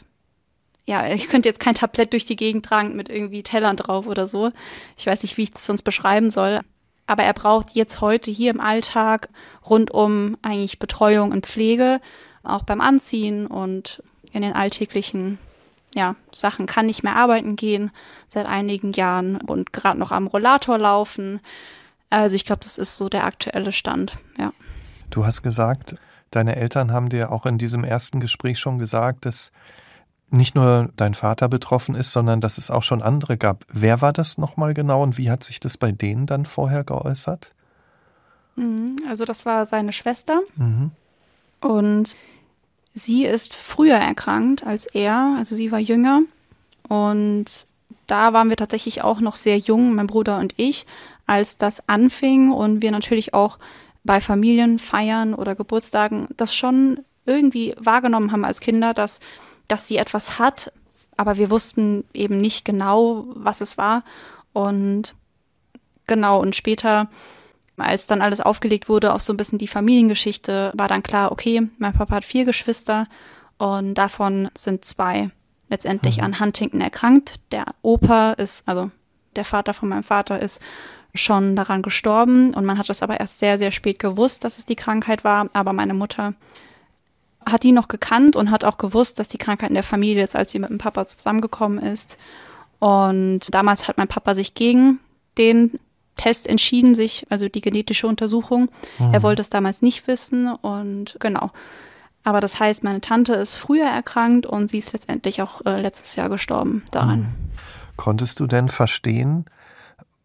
ja, 0.87 1.05
ich 1.11 1.27
könnte 1.27 1.49
jetzt 1.49 1.59
kein 1.59 1.75
Tablett 1.75 2.13
durch 2.13 2.25
die 2.25 2.37
Gegend 2.37 2.65
tragen 2.65 2.95
mit 2.95 3.09
irgendwie 3.09 3.43
Tellern 3.43 3.75
drauf 3.75 4.07
oder 4.07 4.25
so. 4.25 4.51
Ich 4.95 5.05
weiß 5.05 5.21
nicht, 5.21 5.37
wie 5.37 5.43
ich 5.43 5.51
das 5.51 5.65
sonst 5.65 5.83
beschreiben 5.83 6.29
soll. 6.29 6.61
Aber 7.07 7.23
er 7.23 7.33
braucht 7.33 7.71
jetzt 7.71 8.01
heute 8.01 8.31
hier 8.31 8.51
im 8.51 8.61
Alltag 8.61 9.29
rund 9.69 9.91
um 9.91 10.37
eigentlich 10.41 10.79
Betreuung 10.79 11.31
und 11.31 11.45
Pflege, 11.45 11.99
auch 12.43 12.63
beim 12.63 12.81
Anziehen 12.81 13.47
und 13.47 14.01
in 14.31 14.41
den 14.41 14.53
alltäglichen 14.53 15.37
ja, 15.93 16.15
Sachen 16.33 16.65
kann 16.65 16.85
nicht 16.85 17.03
mehr 17.03 17.15
arbeiten 17.15 17.55
gehen 17.55 17.91
seit 18.27 18.45
einigen 18.45 18.93
Jahren 18.93 19.41
und 19.41 19.73
gerade 19.73 19.99
noch 19.99 20.11
am 20.11 20.27
Rollator 20.27 20.77
laufen. 20.77 21.41
Also 22.09 22.35
ich 22.35 22.45
glaube, 22.45 22.61
das 22.63 22.77
ist 22.77 22.95
so 22.95 23.09
der 23.09 23.25
aktuelle 23.25 23.73
Stand, 23.73 24.13
ja. 24.37 24.53
Du 25.09 25.25
hast 25.25 25.41
gesagt, 25.41 25.95
deine 26.31 26.55
Eltern 26.55 26.91
haben 26.91 27.09
dir 27.09 27.31
auch 27.31 27.45
in 27.45 27.57
diesem 27.57 27.83
ersten 27.83 28.19
Gespräch 28.19 28.59
schon 28.59 28.79
gesagt, 28.79 29.25
dass 29.25 29.51
nicht 30.29 30.55
nur 30.55 30.89
dein 30.95 31.13
Vater 31.13 31.47
betroffen 31.47 31.95
ist, 31.95 32.11
sondern 32.11 32.41
dass 32.41 32.57
es 32.57 32.69
auch 32.69 32.83
schon 32.83 33.01
andere 33.01 33.37
gab. 33.37 33.65
Wer 33.71 34.01
war 34.01 34.13
das 34.13 34.37
nochmal 34.37 34.73
genau 34.73 35.03
und 35.03 35.17
wie 35.17 35.29
hat 35.29 35.43
sich 35.43 35.59
das 35.59 35.77
bei 35.77 35.91
denen 35.91 36.25
dann 36.25 36.45
vorher 36.45 36.83
geäußert? 36.83 37.51
Mhm, 38.55 38.97
also 39.07 39.23
das 39.25 39.45
war 39.45 39.65
seine 39.65 39.93
Schwester 39.93 40.41
mhm. 40.55 40.91
und 41.61 42.15
sie 42.93 43.25
ist 43.25 43.53
früher 43.53 43.95
erkrankt 43.95 44.65
als 44.65 44.85
er, 44.87 45.35
also 45.37 45.55
sie 45.55 45.71
war 45.71 45.79
jünger 45.79 46.21
und 46.89 47.65
da 48.07 48.33
waren 48.33 48.49
wir 48.49 48.57
tatsächlich 48.57 49.03
auch 49.03 49.19
noch 49.19 49.35
sehr 49.35 49.57
jung, 49.57 49.93
mein 49.93 50.07
Bruder 50.07 50.39
und 50.39 50.53
ich, 50.57 50.85
als 51.25 51.57
das 51.57 51.87
anfing 51.87 52.51
und 52.51 52.81
wir 52.81 52.91
natürlich 52.91 53.33
auch 53.33 53.59
bei 54.03 54.19
Familienfeiern 54.21 55.33
oder 55.33 55.55
Geburtstagen 55.55 56.27
das 56.37 56.55
schon 56.55 56.99
irgendwie 57.25 57.75
wahrgenommen 57.77 58.31
haben 58.31 58.45
als 58.45 58.61
Kinder, 58.61 58.93
dass 58.93 59.19
dass 59.67 59.87
sie 59.87 59.97
etwas 59.97 60.39
hat, 60.39 60.71
aber 61.17 61.37
wir 61.37 61.49
wussten 61.49 62.03
eben 62.13 62.37
nicht 62.37 62.63
genau, 62.63 63.25
was 63.29 63.61
es 63.61 63.77
war. 63.77 64.03
Und 64.53 65.15
genau, 66.05 66.39
und 66.39 66.55
später, 66.55 67.09
als 67.75 68.07
dann 68.07 68.21
alles 68.21 68.39
aufgelegt 68.39 68.87
wurde, 68.87 69.13
auch 69.13 69.19
so 69.19 69.33
ein 69.33 69.37
bisschen 69.37 69.57
die 69.59 69.67
Familiengeschichte, 69.67 70.71
war 70.75 70.87
dann 70.87 71.03
klar, 71.03 71.31
okay, 71.31 71.67
mein 71.79 71.93
Papa 71.93 72.15
hat 72.15 72.25
vier 72.25 72.45
Geschwister 72.45 73.07
und 73.57 73.95
davon 73.95 74.49
sind 74.55 74.85
zwei 74.85 75.31
letztendlich 75.69 76.17
mhm. 76.17 76.23
an 76.23 76.39
Huntington 76.39 76.81
erkrankt. 76.81 77.35
Der 77.51 77.65
Opa 77.81 78.33
ist, 78.33 78.67
also 78.67 78.91
der 79.35 79.45
Vater 79.45 79.73
von 79.73 79.89
meinem 79.89 80.03
Vater 80.03 80.39
ist 80.39 80.61
schon 81.15 81.55
daran 81.55 81.81
gestorben 81.81 82.53
und 82.53 82.65
man 82.65 82.77
hat 82.77 82.89
es 82.89 83.01
aber 83.01 83.19
erst 83.19 83.39
sehr, 83.39 83.57
sehr 83.57 83.71
spät 83.71 83.99
gewusst, 83.99 84.43
dass 84.43 84.57
es 84.57 84.65
die 84.65 84.75
Krankheit 84.75 85.23
war. 85.23 85.49
Aber 85.53 85.73
meine 85.73 85.93
Mutter 85.93 86.33
hat 87.51 87.63
die 87.63 87.71
noch 87.71 87.87
gekannt 87.87 88.35
und 88.35 88.51
hat 88.51 88.63
auch 88.63 88.77
gewusst, 88.77 89.19
dass 89.19 89.27
die 89.27 89.37
Krankheit 89.37 89.69
in 89.69 89.75
der 89.75 89.83
Familie 89.83 90.23
ist, 90.23 90.35
als 90.35 90.51
sie 90.51 90.59
mit 90.59 90.69
dem 90.69 90.77
Papa 90.77 91.05
zusammengekommen 91.05 91.79
ist. 91.79 92.17
Und 92.79 93.53
damals 93.53 93.87
hat 93.87 93.97
mein 93.97 94.07
Papa 94.07 94.35
sich 94.35 94.53
gegen 94.53 94.99
den 95.37 95.79
Test 96.15 96.47
entschieden, 96.47 96.95
sich, 96.95 97.25
also 97.29 97.47
die 97.47 97.61
genetische 97.61 98.07
Untersuchung. 98.07 98.69
Mhm. 98.99 99.13
Er 99.13 99.23
wollte 99.23 99.41
es 99.41 99.49
damals 99.49 99.81
nicht 99.81 100.07
wissen 100.07 100.47
und 100.47 101.17
genau. 101.19 101.51
Aber 102.23 102.41
das 102.41 102.59
heißt, 102.59 102.83
meine 102.83 102.99
Tante 102.99 103.33
ist 103.33 103.55
früher 103.55 103.85
erkrankt 103.85 104.45
und 104.45 104.69
sie 104.69 104.79
ist 104.79 104.91
letztendlich 104.91 105.41
auch 105.41 105.65
äh, 105.65 105.79
letztes 105.79 106.15
Jahr 106.15 106.29
gestorben 106.29 106.83
daran. 106.91 107.19
Mhm. 107.19 107.27
Konntest 107.95 108.39
du 108.39 108.47
denn 108.47 108.67
verstehen, 108.67 109.45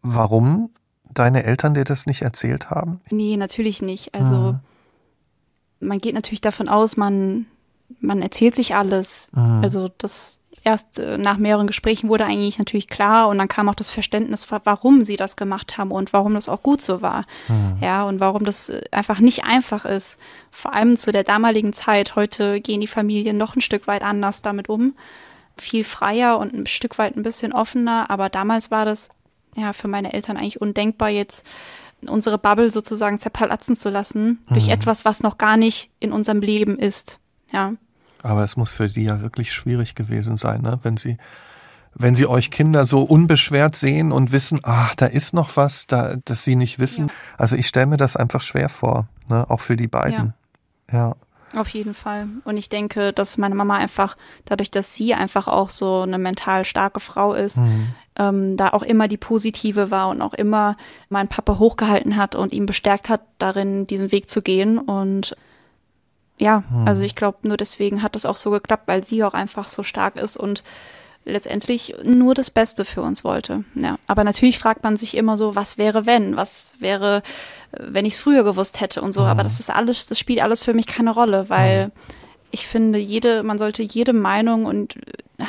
warum 0.01 0.69
deine 1.13 1.43
Eltern 1.43 1.73
dir 1.73 1.85
das 1.85 2.05
nicht 2.05 2.21
erzählt 2.21 2.69
haben? 2.69 3.01
Nee, 3.09 3.37
natürlich 3.37 3.81
nicht. 3.81 4.13
Also 4.13 4.35
mhm. 4.35 4.59
Man 5.83 5.99
geht 5.99 6.15
natürlich 6.15 6.41
davon 6.41 6.69
aus, 6.69 6.97
man, 6.97 7.45
man 7.99 8.21
erzählt 8.21 8.55
sich 8.55 8.75
alles. 8.75 9.27
Mhm. 9.33 9.63
Also 9.63 9.89
das 9.97 10.39
erst 10.63 10.99
äh, 10.99 11.17
nach 11.17 11.37
mehreren 11.37 11.67
Gesprächen 11.67 12.09
wurde 12.09 12.25
eigentlich 12.25 12.57
natürlich 12.57 12.87
klar 12.87 13.27
und 13.27 13.37
dann 13.37 13.47
kam 13.47 13.67
auch 13.69 13.75
das 13.75 13.91
Verständnis, 13.91 14.47
warum 14.49 15.03
sie 15.03 15.17
das 15.17 15.35
gemacht 15.35 15.77
haben 15.77 15.91
und 15.91 16.13
warum 16.13 16.33
das 16.33 16.49
auch 16.49 16.63
gut 16.63 16.81
so 16.81 17.01
war. 17.01 17.25
Mhm. 17.47 17.77
Ja, 17.81 18.03
und 18.03 18.19
warum 18.19 18.45
das 18.45 18.69
äh, 18.69 18.81
einfach 18.91 19.19
nicht 19.19 19.43
einfach 19.43 19.85
ist. 19.85 20.17
Vor 20.51 20.73
allem 20.73 20.97
zu 20.97 21.11
der 21.11 21.23
damaligen 21.23 21.73
Zeit. 21.73 22.15
Heute 22.15 22.61
gehen 22.61 22.81
die 22.81 22.87
Familien 22.87 23.37
noch 23.37 23.55
ein 23.55 23.61
Stück 23.61 23.87
weit 23.87 24.03
anders 24.03 24.41
damit 24.41 24.69
um. 24.69 24.93
Viel 25.57 25.83
freier 25.83 26.39
und 26.39 26.53
ein 26.53 26.65
Stück 26.65 26.97
weit 26.97 27.15
ein 27.15 27.23
bisschen 27.23 27.53
offener. 27.53 28.09
Aber 28.09 28.29
damals 28.29 28.71
war 28.71 28.85
das 28.85 29.09
ja 29.55 29.73
für 29.73 29.87
meine 29.87 30.13
Eltern 30.13 30.37
eigentlich 30.37 30.61
undenkbar, 30.61 31.09
jetzt 31.09 31.45
unsere 32.09 32.37
Bubble 32.37 32.71
sozusagen 32.71 33.17
zerplatzen 33.17 33.75
zu 33.75 33.89
lassen 33.89 34.43
mhm. 34.47 34.53
durch 34.53 34.69
etwas, 34.69 35.05
was 35.05 35.23
noch 35.23 35.37
gar 35.37 35.57
nicht 35.57 35.91
in 35.99 36.11
unserem 36.11 36.39
Leben 36.39 36.77
ist. 36.77 37.19
Ja. 37.51 37.73
Aber 38.21 38.43
es 38.43 38.57
muss 38.57 38.73
für 38.73 38.87
die 38.87 39.03
ja 39.03 39.21
wirklich 39.21 39.51
schwierig 39.51 39.95
gewesen 39.95 40.37
sein, 40.37 40.61
ne? 40.61 40.79
wenn 40.83 40.97
sie 40.97 41.17
wenn 41.95 42.15
sie 42.15 42.25
euch 42.25 42.49
Kinder 42.49 42.85
so 42.85 43.03
unbeschwert 43.03 43.75
sehen 43.75 44.11
und 44.11 44.31
wissen, 44.31 44.61
ach, 44.63 44.95
da 44.95 45.05
ist 45.05 45.33
noch 45.33 45.55
was, 45.57 45.85
da, 45.85 46.15
das 46.25 46.43
sie 46.43 46.55
nicht 46.55 46.79
wissen. 46.79 47.07
Ja. 47.07 47.13
Also 47.37 47.55
ich 47.55 47.67
stelle 47.67 47.85
mir 47.85 47.97
das 47.97 48.15
einfach 48.15 48.41
schwer 48.41 48.69
vor, 48.69 49.07
ne? 49.29 49.47
auch 49.49 49.59
für 49.59 49.75
die 49.75 49.87
beiden. 49.87 50.33
Ja. 50.91 50.97
ja. 50.97 51.15
Auf 51.55 51.69
jeden 51.69 51.93
Fall. 51.93 52.27
Und 52.45 52.57
ich 52.57 52.69
denke, 52.69 53.13
dass 53.13 53.37
meine 53.37 53.53
Mama 53.53 53.77
einfach, 53.77 54.17
dadurch, 54.45 54.71
dass 54.71 54.95
sie 54.95 55.13
einfach 55.13 55.47
auch 55.47 55.69
so 55.69 56.01
eine 56.01 56.17
mental 56.17 56.65
starke 56.65 56.99
Frau 56.99 57.33
ist, 57.33 57.57
mhm. 57.57 57.87
ähm, 58.17 58.57
da 58.57 58.69
auch 58.69 58.81
immer 58.81 59.07
die 59.07 59.17
positive 59.17 59.91
war 59.91 60.09
und 60.09 60.21
auch 60.21 60.33
immer 60.33 60.77
meinen 61.09 61.27
Papa 61.27 61.59
hochgehalten 61.59 62.17
hat 62.17 62.35
und 62.35 62.53
ihn 62.53 62.65
bestärkt 62.65 63.09
hat, 63.09 63.21
darin 63.37 63.85
diesen 63.85 64.11
Weg 64.11 64.29
zu 64.29 64.41
gehen. 64.41 64.79
Und 64.79 65.35
ja, 66.39 66.63
hm. 66.69 66.87
also 66.87 67.03
ich 67.03 67.15
glaube, 67.15 67.37
nur 67.43 67.57
deswegen 67.57 68.01
hat 68.01 68.15
das 68.15 68.25
auch 68.25 68.37
so 68.37 68.49
geklappt, 68.49 68.87
weil 68.87 69.03
sie 69.03 69.23
auch 69.23 69.35
einfach 69.35 69.67
so 69.67 69.83
stark 69.83 70.15
ist 70.15 70.35
und 70.35 70.63
letztendlich 71.25 71.95
nur 72.03 72.33
das 72.33 72.51
Beste 72.51 72.85
für 72.85 73.01
uns 73.01 73.23
wollte. 73.23 73.63
Ja, 73.75 73.97
aber 74.07 74.23
natürlich 74.23 74.59
fragt 74.59 74.83
man 74.83 74.97
sich 74.97 75.15
immer 75.15 75.37
so, 75.37 75.55
was 75.55 75.77
wäre 75.77 76.05
wenn? 76.05 76.35
Was 76.35 76.73
wäre, 76.79 77.23
wenn 77.77 78.05
ich 78.05 78.13
es 78.13 78.19
früher 78.19 78.43
gewusst 78.43 78.81
hätte 78.81 79.01
und 79.01 79.13
so. 79.13 79.21
Mhm. 79.21 79.27
Aber 79.27 79.43
das 79.43 79.59
ist 79.59 79.69
alles, 79.69 80.05
das 80.07 80.19
spielt 80.19 80.41
alles 80.41 80.63
für 80.63 80.73
mich 80.73 80.87
keine 80.87 81.11
Rolle, 81.11 81.49
weil 81.49 81.87
mhm. 81.87 81.91
ich 82.51 82.67
finde, 82.67 82.99
jede, 82.99 83.43
man 83.43 83.57
sollte 83.57 83.83
jede 83.83 84.13
Meinung 84.13 84.65
und 84.65 84.95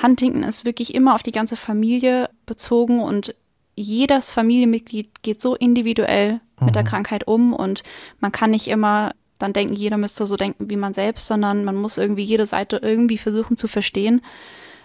Huntington 0.02 0.42
ist 0.42 0.64
wirklich 0.64 0.94
immer 0.94 1.14
auf 1.14 1.22
die 1.22 1.32
ganze 1.32 1.56
Familie 1.56 2.30
bezogen 2.46 3.00
und 3.00 3.34
jedes 3.76 4.32
Familienmitglied 4.32 5.22
geht 5.22 5.40
so 5.40 5.56
individuell 5.56 6.34
mhm. 6.60 6.66
mit 6.66 6.74
der 6.76 6.82
mhm. 6.82 6.88
Krankheit 6.88 7.26
um 7.26 7.52
und 7.52 7.82
man 8.20 8.32
kann 8.32 8.50
nicht 8.50 8.68
immer 8.68 9.12
dann 9.38 9.52
denken, 9.52 9.74
jeder 9.74 9.96
müsste 9.98 10.26
so 10.26 10.36
denken 10.36 10.70
wie 10.70 10.76
man 10.76 10.94
selbst, 10.94 11.26
sondern 11.26 11.64
man 11.64 11.74
muss 11.74 11.98
irgendwie 11.98 12.22
jede 12.22 12.46
Seite 12.46 12.76
irgendwie 12.82 13.18
versuchen 13.18 13.56
zu 13.56 13.66
verstehen. 13.66 14.22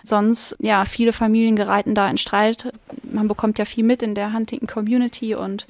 Sonst, 0.04 0.56
ja, 0.60 0.86
viele 0.86 1.14
Familien 1.14 1.56
gereiten 1.56 1.96
da 1.96 2.10
in 2.10 2.18
Streit. 2.18 2.72
Man 3.04 3.28
bekommt 3.28 3.60
ja 3.60 3.66
viel 3.66 3.84
mit 3.84 4.02
in 4.02 4.16
der 4.16 4.34
Huntington 4.34 4.68
Community 4.68 5.36
und 5.36 5.68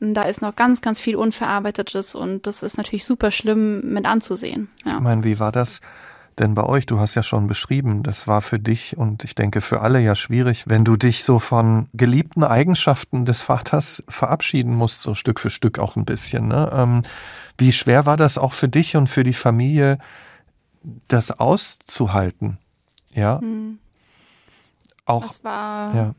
da 0.00 0.22
ist 0.22 0.42
noch 0.42 0.54
ganz, 0.54 0.80
ganz 0.80 1.00
viel 1.00 1.16
Unverarbeitetes 1.16 2.14
und 2.14 2.46
das 2.46 2.62
ist 2.62 2.76
natürlich 2.76 3.04
super 3.04 3.30
schlimm 3.30 3.80
mit 3.92 4.06
anzusehen. 4.06 4.68
Ja. 4.84 4.96
Ich 4.96 5.00
meine, 5.00 5.24
wie 5.24 5.40
war 5.40 5.50
das 5.50 5.80
denn 6.38 6.54
bei 6.54 6.62
euch? 6.62 6.86
Du 6.86 7.00
hast 7.00 7.16
ja 7.16 7.24
schon 7.24 7.48
beschrieben, 7.48 8.04
das 8.04 8.28
war 8.28 8.40
für 8.40 8.60
dich 8.60 8.96
und 8.96 9.24
ich 9.24 9.34
denke 9.34 9.60
für 9.60 9.80
alle 9.80 10.00
ja 10.00 10.14
schwierig, 10.14 10.64
wenn 10.68 10.84
du 10.84 10.96
dich 10.96 11.24
so 11.24 11.40
von 11.40 11.88
geliebten 11.94 12.44
Eigenschaften 12.44 13.24
des 13.24 13.42
Vaters 13.42 14.04
verabschieden 14.08 14.74
musst, 14.74 15.02
so 15.02 15.14
Stück 15.14 15.40
für 15.40 15.50
Stück 15.50 15.80
auch 15.80 15.96
ein 15.96 16.04
bisschen. 16.04 16.46
Ne? 16.46 16.70
Ähm, 16.72 17.02
wie 17.56 17.72
schwer 17.72 18.06
war 18.06 18.16
das 18.16 18.38
auch 18.38 18.52
für 18.52 18.68
dich 18.68 18.96
und 18.96 19.08
für 19.08 19.24
die 19.24 19.32
Familie, 19.32 19.98
das 21.08 21.32
auszuhalten? 21.32 22.58
Ja. 23.18 23.40
Hm. 23.40 23.78
Auch. 25.04 25.22
Das 25.22 25.42
war, 25.42 25.94
ja. 25.94 26.14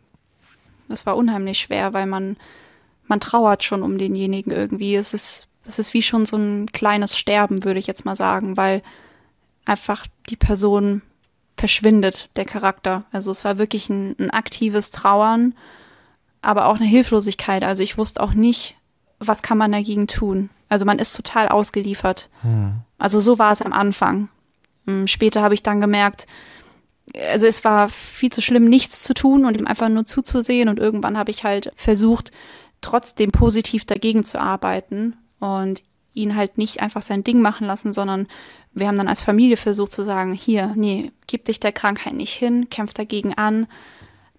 das 0.88 1.06
war 1.06 1.16
unheimlich 1.16 1.60
schwer, 1.60 1.94
weil 1.94 2.08
man, 2.08 2.38
man 3.08 3.20
trauert 3.20 3.64
schon 3.64 3.84
um 3.84 3.98
denjenigen 3.98 4.52
irgendwie. 4.52 4.96
Es 4.96 5.14
ist, 5.14 5.48
es 5.66 5.80
ist 5.80 5.94
wie 5.94 6.02
schon 6.02 6.26
so 6.26 6.38
ein 6.38 6.68
kleines 6.72 7.18
Sterben, 7.18 7.64
würde 7.64 7.80
ich 7.80 7.88
jetzt 7.88 8.06
mal 8.06 8.16
sagen, 8.16 8.58
weil 8.58 8.82
einfach 9.66 10.08
die 10.30 10.36
Person 10.36 11.04
verschwindet, 11.56 12.30
der 12.36 12.46
Charakter. 12.46 13.04
Also 13.12 13.32
es 13.32 13.46
war 13.46 13.58
wirklich 13.58 13.90
ein, 13.90 14.16
ein 14.18 14.32
aktives 14.32 14.92
Trauern, 14.92 15.54
aber 16.42 16.66
auch 16.66 16.78
eine 16.78 16.86
Hilflosigkeit. 16.86 17.64
Also 17.64 17.84
ich 17.84 17.98
wusste 17.98 18.24
auch 18.24 18.34
nicht, 18.34 18.76
was 19.20 19.44
kann 19.44 19.58
man 19.58 19.72
dagegen 19.72 20.08
tun. 20.08 20.50
Also 20.70 20.86
man 20.86 21.00
ist 21.00 21.16
total 21.16 21.50
ausgeliefert. 21.50 22.30
Hm. 22.42 22.78
Also 22.98 23.20
so 23.20 23.38
war 23.38 23.52
es 23.52 23.62
am 23.62 23.74
Anfang. 23.74 24.30
Hm, 24.88 25.08
später 25.08 25.42
habe 25.42 25.54
ich 25.54 25.62
dann 25.62 25.82
gemerkt, 25.82 26.26
also 27.28 27.46
es 27.46 27.64
war 27.64 27.90
viel 27.90 28.32
zu 28.32 28.42
schlimm, 28.42 28.66
nichts 28.66 29.04
zu 29.04 29.14
tun 29.14 29.46
und 29.46 29.58
ihm 29.58 29.68
einfach 29.68 29.90
nur 29.90 30.06
zuzusehen. 30.06 30.70
Und 30.70 30.80
irgendwann 30.80 31.18
habe 31.18 31.32
ich 31.32 31.44
halt 31.44 31.72
versucht, 31.76 32.32
trotzdem 32.82 33.32
positiv 33.32 33.86
dagegen 33.86 34.24
zu 34.24 34.40
arbeiten 34.40 35.18
und 35.40 35.84
ihn 36.14 36.36
halt 36.36 36.58
nicht 36.58 36.82
einfach 36.82 37.02
sein 37.02 37.24
Ding 37.24 37.42
machen 37.42 37.68
lassen, 37.68 37.94
sondern 37.94 38.28
wir 38.74 38.88
haben 38.88 38.98
dann 38.98 39.08
als 39.08 39.22
Familie 39.22 39.58
versucht 39.58 39.92
zu 39.92 40.04
sagen, 40.04 40.34
hier, 40.34 40.74
nee, 40.76 41.12
gib 41.28 41.46
dich 41.46 41.60
der 41.60 41.72
Krankheit 41.72 42.14
nicht 42.14 42.34
hin, 42.34 42.70
kämpf 42.70 42.94
dagegen 42.94 43.34
an, 43.34 43.68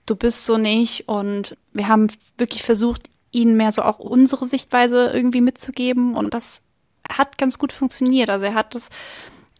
du 0.06 0.16
bist 0.16 0.46
so 0.46 0.56
nicht. 0.56 1.08
Und 1.08 1.56
wir 1.72 1.88
haben 1.88 2.08
wirklich 2.38 2.62
versucht, 2.62 3.08
ihnen 3.32 3.56
mehr 3.56 3.72
so 3.72 3.82
auch 3.82 3.98
unsere 3.98 4.46
Sichtweise 4.46 5.10
irgendwie 5.12 5.40
mitzugeben. 5.40 6.16
Und 6.16 6.34
das 6.34 6.62
hat 7.08 7.38
ganz 7.38 7.58
gut 7.58 7.72
funktioniert. 7.72 8.30
Also 8.30 8.46
er 8.46 8.54
hat 8.54 8.74
das 8.74 8.90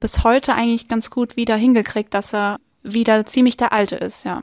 bis 0.01 0.25
heute 0.25 0.55
eigentlich 0.55 0.89
ganz 0.89 1.11
gut 1.11 1.37
wieder 1.37 1.57
hingekriegt, 1.57 2.15
dass 2.15 2.35
er 2.35 2.59
wieder 2.83 3.27
ziemlich 3.27 3.57
der 3.57 3.73
Alte 3.73 3.97
ist, 3.97 4.25
ja. 4.25 4.43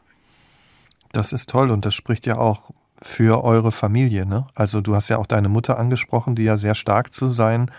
Das 1.12 1.34
ist 1.34 1.50
toll 1.50 1.72
und 1.72 1.86
das 1.86 1.94
spricht 1.94 2.25
ja 2.25 2.38
auch 2.38 2.72
für 3.01 3.44
eure 3.44 3.72
Familie, 3.72 4.25
ne? 4.25 4.48
Also 4.56 4.82
du 4.82 4.96
hast 4.96 5.10
ja 5.10 5.17
auch 5.17 5.27
deine 5.27 5.50
Mutter 5.50 5.77
angesprochen, 5.77 6.36
die 6.36 6.44
ja 6.44 6.58
sehr 6.58 6.75
stark 6.75 7.13
zu 7.13 7.29
sein 7.29 7.72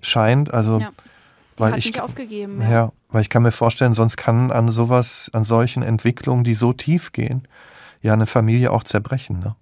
scheint. 0.00 0.52
Also 0.52 0.80
ja, 0.80 0.90
weil 1.56 1.72
hat 1.72 1.78
ich 1.78 1.86
nicht 1.86 2.00
aufgegeben. 2.00 2.60
Ja. 2.60 2.70
ja, 2.70 2.92
weil 3.08 3.22
ich 3.22 3.30
kann 3.30 3.42
mir 3.42 3.52
vorstellen, 3.52 3.94
sonst 3.94 4.16
kann 4.16 4.50
an 4.50 4.68
sowas, 4.68 5.30
an 5.32 5.44
solchen 5.44 5.82
Entwicklungen, 5.82 6.44
die 6.44 6.54
so 6.54 6.72
tief 6.72 7.12
gehen, 7.12 7.46
ja 8.02 8.12
eine 8.12 8.26
Familie 8.26 8.72
auch 8.72 8.84
zerbrechen, 8.84 9.38
ne? 9.38 9.56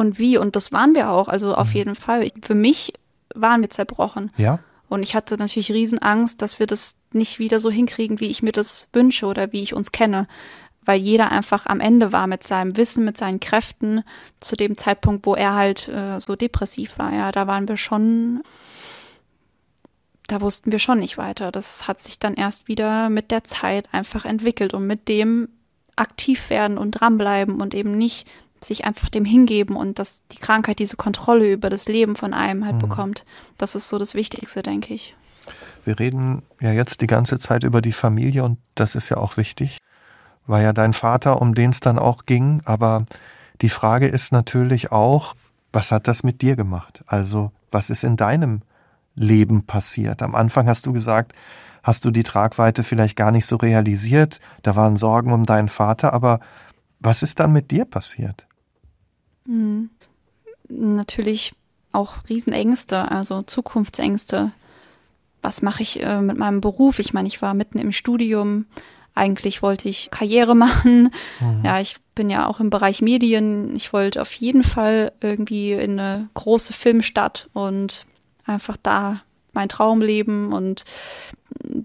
und 0.00 0.18
wie. 0.18 0.38
Und 0.38 0.56
das 0.56 0.72
waren 0.72 0.94
wir 0.94 1.10
auch, 1.10 1.28
also 1.28 1.54
auf 1.54 1.68
mhm. 1.68 1.74
jeden 1.74 1.94
Fall. 1.94 2.28
Für 2.42 2.54
mich 2.54 2.94
waren 3.34 3.60
wir 3.60 3.70
zerbrochen. 3.70 4.32
Ja. 4.36 4.58
Und 4.90 5.04
ich 5.04 5.14
hatte 5.14 5.36
natürlich 5.36 5.70
Riesenangst, 5.70 6.42
dass 6.42 6.58
wir 6.58 6.66
das 6.66 6.96
nicht 7.12 7.38
wieder 7.38 7.60
so 7.60 7.70
hinkriegen, 7.70 8.18
wie 8.18 8.26
ich 8.26 8.42
mir 8.42 8.50
das 8.50 8.88
wünsche 8.92 9.26
oder 9.26 9.52
wie 9.52 9.62
ich 9.62 9.72
uns 9.72 9.92
kenne. 9.92 10.26
Weil 10.84 10.98
jeder 10.98 11.30
einfach 11.30 11.66
am 11.66 11.78
Ende 11.78 12.10
war 12.10 12.26
mit 12.26 12.42
seinem 12.42 12.76
Wissen, 12.76 13.04
mit 13.04 13.16
seinen 13.16 13.38
Kräften 13.38 14.02
zu 14.40 14.56
dem 14.56 14.76
Zeitpunkt, 14.76 15.26
wo 15.26 15.36
er 15.36 15.54
halt 15.54 15.86
äh, 15.88 16.18
so 16.18 16.34
depressiv 16.34 16.98
war. 16.98 17.14
Ja, 17.14 17.30
da 17.30 17.46
waren 17.46 17.68
wir 17.68 17.76
schon, 17.76 18.42
da 20.26 20.40
wussten 20.40 20.72
wir 20.72 20.80
schon 20.80 20.98
nicht 20.98 21.16
weiter. 21.16 21.52
Das 21.52 21.86
hat 21.86 22.00
sich 22.00 22.18
dann 22.18 22.34
erst 22.34 22.66
wieder 22.66 23.10
mit 23.10 23.30
der 23.30 23.44
Zeit 23.44 23.88
einfach 23.92 24.24
entwickelt 24.24 24.74
und 24.74 24.88
mit 24.88 25.06
dem 25.06 25.50
aktiv 25.94 26.50
werden 26.50 26.78
und 26.78 26.92
dranbleiben 26.92 27.60
und 27.60 27.74
eben 27.74 27.96
nicht 27.96 28.26
sich 28.64 28.84
einfach 28.84 29.08
dem 29.08 29.24
hingeben 29.24 29.76
und 29.76 29.98
dass 29.98 30.22
die 30.32 30.38
Krankheit 30.38 30.78
diese 30.78 30.96
Kontrolle 30.96 31.50
über 31.50 31.70
das 31.70 31.88
Leben 31.88 32.16
von 32.16 32.34
einem 32.34 32.64
halt 32.64 32.76
mhm. 32.76 32.80
bekommt. 32.80 33.24
Das 33.58 33.74
ist 33.74 33.88
so 33.88 33.98
das 33.98 34.14
Wichtigste, 34.14 34.62
denke 34.62 34.94
ich. 34.94 35.16
Wir 35.84 35.98
reden 35.98 36.42
ja 36.60 36.72
jetzt 36.72 37.00
die 37.00 37.06
ganze 37.06 37.38
Zeit 37.38 37.64
über 37.64 37.80
die 37.80 37.92
Familie 37.92 38.44
und 38.44 38.58
das 38.74 38.94
ist 38.94 39.08
ja 39.08 39.16
auch 39.16 39.36
wichtig. 39.36 39.78
War 40.46 40.60
ja 40.60 40.72
dein 40.72 40.92
Vater, 40.92 41.40
um 41.40 41.54
den 41.54 41.70
es 41.70 41.80
dann 41.80 41.98
auch 41.98 42.26
ging, 42.26 42.60
aber 42.64 43.06
die 43.62 43.68
Frage 43.68 44.06
ist 44.06 44.32
natürlich 44.32 44.92
auch, 44.92 45.34
was 45.72 45.92
hat 45.92 46.08
das 46.08 46.22
mit 46.22 46.42
dir 46.42 46.56
gemacht? 46.56 47.04
Also, 47.06 47.52
was 47.70 47.90
ist 47.90 48.04
in 48.04 48.16
deinem 48.16 48.62
Leben 49.14 49.64
passiert? 49.64 50.22
Am 50.22 50.34
Anfang 50.34 50.68
hast 50.68 50.86
du 50.86 50.92
gesagt, 50.92 51.32
hast 51.82 52.04
du 52.04 52.10
die 52.10 52.22
Tragweite 52.22 52.82
vielleicht 52.82 53.16
gar 53.16 53.30
nicht 53.30 53.46
so 53.46 53.56
realisiert, 53.56 54.40
da 54.62 54.76
waren 54.76 54.96
Sorgen 54.96 55.32
um 55.32 55.44
deinen 55.44 55.68
Vater, 55.68 56.12
aber 56.12 56.40
was 56.98 57.22
ist 57.22 57.40
dann 57.40 57.52
mit 57.52 57.70
dir 57.70 57.84
passiert? 57.84 58.46
Mhm. 59.44 59.90
Natürlich 60.68 61.54
auch 61.92 62.16
Riesenängste, 62.28 63.10
also 63.10 63.42
Zukunftsängste. 63.42 64.52
was 65.42 65.62
mache 65.62 65.82
ich 65.82 66.02
äh, 66.02 66.20
mit 66.20 66.36
meinem 66.36 66.60
Beruf? 66.60 66.98
Ich 66.98 67.12
meine, 67.12 67.26
ich 67.26 67.40
war 67.42 67.54
mitten 67.54 67.78
im 67.78 67.92
Studium. 67.92 68.66
Eigentlich 69.14 69.62
wollte 69.62 69.88
ich 69.88 70.10
Karriere 70.10 70.54
machen. 70.66 71.12
Mhm. 71.40 71.64
Ja, 71.64 71.80
ich 71.80 71.96
bin 72.14 72.30
ja 72.30 72.46
auch 72.46 72.60
im 72.60 72.70
Bereich 72.70 73.02
Medien. 73.02 73.74
Ich 73.74 73.92
wollte 73.92 74.20
auf 74.20 74.32
jeden 74.34 74.62
Fall 74.62 75.12
irgendwie 75.20 75.72
in 75.72 75.98
eine 75.98 76.28
große 76.34 76.72
Filmstadt 76.72 77.48
und 77.54 78.06
einfach 78.44 78.76
da 78.76 79.22
mein 79.52 79.68
Traum 79.68 80.00
leben. 80.00 80.52
Und 80.52 80.84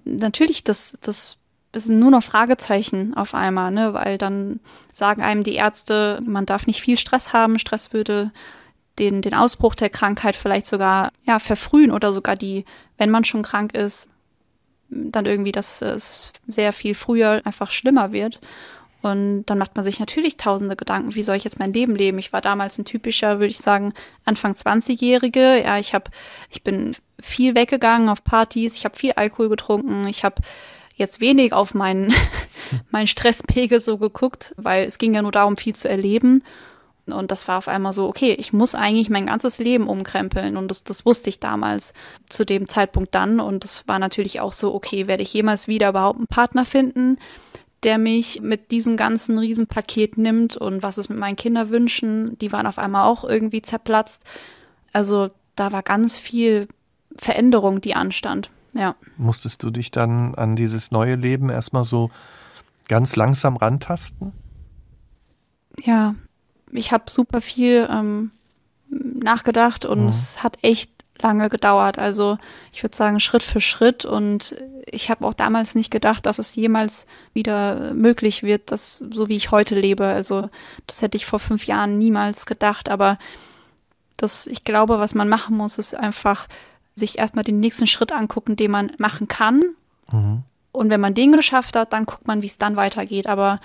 natürlich, 0.03 0.63
das, 0.63 0.97
das, 1.01 1.38
das 1.75 1.84
sind 1.84 2.00
nur 2.00 2.10
noch 2.10 2.24
Fragezeichen 2.24 3.13
auf 3.15 3.36
einmal, 3.36 3.70
ne? 3.70 3.94
Weil 3.94 4.17
dann 4.17 4.62
sagen 4.94 5.22
einem 5.22 5.44
die 5.44 5.55
Ärzte, 5.55 6.22
man 6.25 6.46
darf 6.46 6.67
nicht 6.67 6.79
viel 6.79 6.98
Stress 6.98 7.34
haben. 7.34 7.60
Stress 7.60 7.91
würde 7.91 8.32
den, 8.98 9.22
den 9.22 9.34
Ausbruch 9.34 9.75
der 9.75 9.89
Krankheit 9.89 10.38
vielleicht 10.38 10.67
sogar 10.67 11.12
ja, 11.25 11.38
verfrühen 11.38 11.91
oder 11.91 12.13
sogar 12.13 12.38
die, 12.38 12.63
wenn 12.98 13.10
man 13.10 13.25
schon 13.25 13.44
krank 13.44 13.74
ist, 13.74 14.10
dann 14.88 15.25
irgendwie, 15.25 15.51
dass 15.51 15.82
es 15.82 16.32
sehr 16.48 16.72
viel 16.72 16.96
früher 16.96 17.41
einfach 17.44 17.72
schlimmer 17.72 18.13
wird. 18.13 18.39
Und 19.01 19.44
dann 19.48 19.58
macht 19.58 19.75
man 19.75 19.84
sich 19.84 20.00
natürlich 20.00 20.38
tausende 20.38 20.77
Gedanken, 20.77 21.13
wie 21.13 21.24
soll 21.24 21.36
ich 21.36 21.44
jetzt 21.44 21.60
mein 21.60 21.74
Leben 21.74 21.94
leben? 21.98 22.20
Ich 22.20 22.32
war 22.32 22.39
damals 22.39 22.77
ein 22.77 22.86
typischer, 22.86 23.39
würde 23.39 23.51
ich 23.51 23.60
sagen, 23.60 23.94
Anfang 24.24 24.53
20-Jährige. 24.53 25.62
Ja, 25.62 25.77
ich 25.77 25.94
habe, 25.94 26.10
ich 26.50 26.63
bin 26.63 26.96
viel 27.20 27.53
weggegangen 27.53 28.08
auf 28.08 28.24
Partys, 28.24 28.77
ich 28.77 28.86
habe 28.86 28.98
viel 28.98 29.12
Alkohol 29.12 29.50
getrunken, 29.50 30.08
ich 30.08 30.24
habe 30.24 30.41
jetzt 30.95 31.21
wenig 31.21 31.53
auf 31.53 31.73
meinen, 31.73 32.13
meinen 32.91 33.07
Stresspegel 33.07 33.79
so 33.79 33.97
geguckt, 33.97 34.53
weil 34.57 34.85
es 34.85 34.97
ging 34.97 35.13
ja 35.13 35.21
nur 35.21 35.31
darum, 35.31 35.57
viel 35.57 35.75
zu 35.75 35.89
erleben. 35.89 36.43
Und 37.05 37.29
das 37.29 37.47
war 37.47 37.59
auf 37.59 37.67
einmal 37.67 37.93
so, 37.93 38.07
okay, 38.07 38.33
ich 38.33 38.51
muss 38.51 38.73
eigentlich 38.73 39.09
mein 39.09 39.27
ganzes 39.27 39.59
Leben 39.59 39.87
umkrempeln. 39.87 40.57
Und 40.57 40.69
das, 40.69 40.83
das 40.83 41.05
wusste 41.05 41.29
ich 41.29 41.39
damals 41.39 41.93
zu 42.29 42.45
dem 42.45 42.67
Zeitpunkt 42.67 43.13
dann. 43.13 43.39
Und 43.39 43.63
das 43.63 43.87
war 43.87 43.99
natürlich 43.99 44.39
auch 44.39 44.53
so, 44.53 44.73
okay, 44.73 45.05
werde 45.05 45.21
ich 45.21 45.33
jemals 45.33 45.67
wieder 45.67 45.89
überhaupt 45.89 46.17
einen 46.17 46.27
Partner 46.27 46.65
finden, 46.65 47.19
der 47.83 47.99
mich 47.99 48.41
mit 48.41 48.71
diesem 48.71 48.97
ganzen 48.97 49.37
Riesenpaket 49.37 50.17
nimmt? 50.17 50.57
Und 50.57 50.81
was 50.81 50.97
ist 50.97 51.09
mit 51.09 51.19
meinen 51.19 51.35
Kinderwünschen? 51.35 52.39
Die 52.39 52.51
waren 52.51 52.65
auf 52.65 52.79
einmal 52.79 53.07
auch 53.07 53.23
irgendwie 53.23 53.61
zerplatzt. 53.61 54.23
Also 54.91 55.29
da 55.55 55.71
war 55.71 55.83
ganz 55.83 56.17
viel 56.17 56.67
Veränderung, 57.15 57.81
die 57.81 57.93
anstand. 57.93 58.49
Ja. 58.75 58.96
Musstest 59.17 59.63
du 59.63 59.72
dich 59.72 59.89
dann 59.89 60.36
an 60.36 60.55
dieses 60.55 60.91
neue 60.91 61.15
Leben 61.15 61.50
erstmal 61.50 61.86
so 61.86 62.12
ganz 62.88 63.15
langsam 63.15 63.55
rantasten? 63.55 64.34
Ja, 65.82 66.15
ich 66.72 66.91
habe 66.91 67.10
super 67.10 67.41
viel 67.41 67.88
ähm, 67.89 68.32
nachgedacht 68.89 69.86
und 69.86 70.03
mhm. 70.03 70.08
es 70.08 70.44
hat 70.44 70.58
echt 70.62 70.91
lange 71.22 71.50
gedauert. 71.50 71.98
Also 71.98 72.38
ich 72.74 72.84
würde 72.84 72.96
sagen 72.96 73.22
Schritt 73.22 73.44
für 73.44 73.62
Schritt 73.62 74.03
und 74.03 74.55
ich 74.86 75.10
habe 75.10 75.25
auch 75.25 75.34
damals 75.34 75.74
nicht 75.74 75.89
gedacht, 75.89 76.25
dass 76.25 76.38
es 76.38 76.55
jemals 76.55 77.08
wieder 77.34 77.94
möglich 77.94 78.44
wird, 78.44 78.72
dass 78.72 78.98
so 78.98 79.29
wie 79.29 79.38
ich 79.38 79.51
heute 79.51 79.75
lebe. 79.75 80.05
Also 80.05 80.50
das 80.86 81.01
hätte 81.01 81.15
ich 81.15 81.25
vor 81.25 81.39
fünf 81.39 81.65
Jahren 81.65 81.98
niemals 81.98 82.46
gedacht. 82.46 82.89
Aber 82.89 83.17
das, 84.17 84.48
ich 84.48 84.65
glaube, 84.65 85.00
was 85.00 85.15
man 85.15 85.29
machen 85.29 85.55
muss, 85.55 85.77
ist 85.77 85.96
einfach 85.96 86.48
sich 86.95 87.17
erstmal 87.17 87.43
den 87.43 87.59
nächsten 87.59 87.87
Schritt 87.87 88.11
angucken, 88.11 88.55
den 88.55 88.71
man 88.71 88.91
machen 88.97 89.27
kann. 89.27 89.61
Mhm. 90.11 90.43
Und 90.71 90.89
wenn 90.89 91.01
man 91.01 91.13
den 91.13 91.31
geschafft 91.31 91.75
hat, 91.75 91.93
dann 91.93 92.05
guckt 92.05 92.27
man, 92.27 92.41
wie 92.41 92.47
es 92.47 92.57
dann 92.57 92.75
weitergeht. 92.75 93.27
Aber 93.27 93.59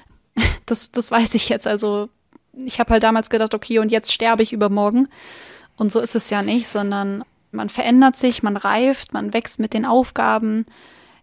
das, 0.66 0.90
das 0.90 1.10
weiß 1.10 1.34
ich 1.34 1.48
jetzt. 1.48 1.66
Also 1.66 2.08
ich 2.52 2.80
habe 2.80 2.92
halt 2.92 3.02
damals 3.02 3.30
gedacht, 3.30 3.54
okay, 3.54 3.78
und 3.78 3.92
jetzt 3.92 4.12
sterbe 4.12 4.42
ich 4.42 4.52
übermorgen. 4.52 5.08
Und 5.76 5.92
so 5.92 6.00
ist 6.00 6.14
es 6.14 6.30
ja 6.30 6.42
nicht, 6.42 6.68
sondern 6.68 7.24
man 7.52 7.68
verändert 7.68 8.16
sich, 8.16 8.42
man 8.42 8.56
reift, 8.56 9.12
man 9.12 9.32
wächst 9.32 9.58
mit 9.58 9.72
den 9.74 9.84
Aufgaben. 9.84 10.66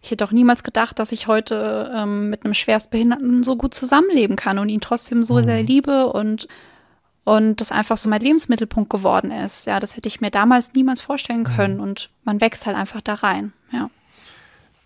Ich 0.02 0.10
hätte 0.10 0.24
auch 0.24 0.32
niemals 0.32 0.62
gedacht, 0.62 0.98
dass 0.98 1.12
ich 1.12 1.26
heute 1.26 1.92
ähm, 1.94 2.30
mit 2.30 2.44
einem 2.44 2.54
Schwerstbehinderten 2.54 3.42
so 3.42 3.56
gut 3.56 3.74
zusammenleben 3.74 4.36
kann 4.36 4.58
und 4.58 4.68
ihn 4.68 4.80
trotzdem 4.80 5.22
so 5.22 5.34
mhm. 5.34 5.44
sehr 5.44 5.62
liebe 5.62 6.12
und 6.12 6.48
und 7.28 7.60
das 7.60 7.72
einfach 7.72 7.98
so 7.98 8.08
mein 8.08 8.22
Lebensmittelpunkt 8.22 8.88
geworden 8.88 9.30
ist. 9.30 9.66
Ja, 9.66 9.80
das 9.80 9.96
hätte 9.96 10.08
ich 10.08 10.22
mir 10.22 10.30
damals 10.30 10.72
niemals 10.72 11.02
vorstellen 11.02 11.40
mhm. 11.40 11.56
können 11.56 11.74
mhm. 11.74 11.82
und 11.82 12.10
man 12.24 12.40
wächst 12.40 12.64
halt 12.64 12.74
einfach 12.74 13.02
da 13.02 13.14
rein. 13.14 13.52
Ja. 13.70 13.90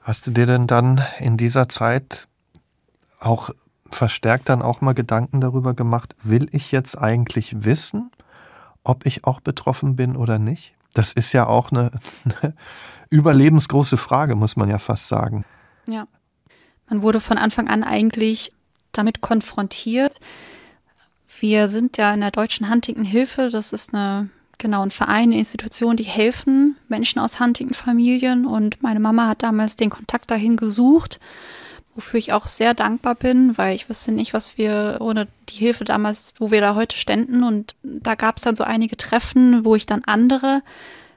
Hast 0.02 0.26
du 0.26 0.32
dir 0.32 0.46
denn 0.46 0.66
dann 0.66 1.00
in 1.20 1.36
dieser 1.36 1.68
Zeit 1.68 2.26
auch 3.20 3.50
verstärkt 3.92 4.48
dann 4.48 4.60
auch 4.60 4.80
mal 4.80 4.92
Gedanken 4.92 5.40
darüber 5.40 5.72
gemacht, 5.74 6.16
will 6.20 6.48
ich 6.50 6.72
jetzt 6.72 6.98
eigentlich 6.98 7.64
wissen, 7.64 8.10
ob 8.82 9.06
ich 9.06 9.24
auch 9.24 9.40
betroffen 9.40 9.94
bin 9.94 10.16
oder 10.16 10.40
nicht? 10.40 10.74
Das 10.94 11.12
ist 11.12 11.32
ja 11.32 11.46
auch 11.46 11.70
eine, 11.70 11.92
eine 12.24 12.56
überlebensgroße 13.08 13.96
Frage, 13.96 14.34
muss 14.34 14.56
man 14.56 14.68
ja 14.68 14.78
fast 14.78 15.06
sagen. 15.06 15.44
Ja. 15.86 16.08
Man 16.88 17.02
wurde 17.02 17.20
von 17.20 17.38
Anfang 17.38 17.68
an 17.68 17.84
eigentlich 17.84 18.52
damit 18.90 19.20
konfrontiert. 19.20 20.18
Wir 21.42 21.66
sind 21.66 21.96
ja 21.96 22.14
in 22.14 22.20
der 22.20 22.30
Deutschen 22.30 22.70
Huntington 22.70 23.04
Hilfe, 23.04 23.50
das 23.50 23.72
ist 23.72 23.92
eine 23.92 24.30
genau 24.58 24.82
ein 24.82 24.92
Verein, 24.92 25.30
eine 25.30 25.38
Institution, 25.38 25.96
die 25.96 26.04
helfen 26.04 26.76
Menschen 26.86 27.18
aus 27.18 27.40
Huntington-Familien 27.40 28.46
und 28.46 28.80
meine 28.80 29.00
Mama 29.00 29.26
hat 29.26 29.42
damals 29.42 29.74
den 29.74 29.90
Kontakt 29.90 30.30
dahin 30.30 30.56
gesucht 30.56 31.18
wofür 31.94 32.18
ich 32.18 32.32
auch 32.32 32.46
sehr 32.46 32.74
dankbar 32.74 33.14
bin, 33.14 33.58
weil 33.58 33.74
ich 33.74 33.88
wüsste 33.88 34.12
nicht, 34.12 34.32
was 34.32 34.56
wir 34.56 34.98
ohne 35.00 35.28
die 35.48 35.56
Hilfe 35.56 35.84
damals, 35.84 36.34
wo 36.38 36.50
wir 36.50 36.60
da 36.60 36.74
heute 36.74 36.96
ständen. 36.96 37.42
Und 37.42 37.74
da 37.82 38.14
gab 38.14 38.36
es 38.36 38.44
dann 38.44 38.56
so 38.56 38.64
einige 38.64 38.96
Treffen, 38.96 39.64
wo 39.64 39.76
ich 39.76 39.86
dann 39.86 40.02
andere 40.04 40.62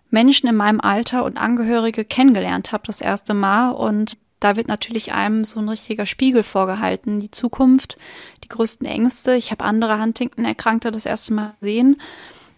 Menschen 0.10 0.50
in 0.50 0.56
meinem 0.56 0.82
Alter 0.82 1.24
und 1.24 1.38
Angehörige 1.38 2.04
kennengelernt 2.04 2.72
habe, 2.72 2.84
das 2.88 3.02
erste 3.02 3.34
Mal. 3.34 3.72
Und 3.72 4.18
da 4.42 4.58
wird 4.58 4.68
natürlich 4.68 5.14
einem 5.14 5.46
so 5.46 5.60
ein 5.60 5.70
richtiger 5.70 6.06
Spiegel 6.06 6.44
vorgehalten. 6.44 7.20
Die 7.20 7.32
Zukunft, 7.32 7.98
die 8.46 8.50
größten 8.50 8.86
Ängste. 8.86 9.36
Ich 9.36 9.52
habe 9.52 9.66
andere 9.66 10.00
Huntington-Erkrankte 10.00 10.92
das 10.92 11.06
erste 11.06 11.34
Mal 11.34 11.56
gesehen. 11.60 12.00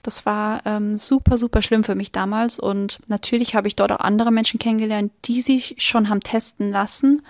Das 0.04 0.26
war 0.26 0.62
ähm, 0.65 0.97
super, 0.97 1.38
super 1.38 1.62
schlimm 1.62 1.84
für 1.84 1.95
mich 1.95 2.12
damals. 2.12 2.60
Und 2.60 3.00
natürlich 3.08 3.56
habe 3.56 3.67
ich 3.67 3.76
dort 3.76 3.91
auch 3.91 4.00
andere 4.00 4.32
Menschen 4.32 4.60
kennengelernt, 4.60 5.12
die 5.26 5.41
sich 5.41 5.76
schon 5.80 6.10
haben 6.10 6.21
testen 6.21 6.71
lassen 6.71 7.26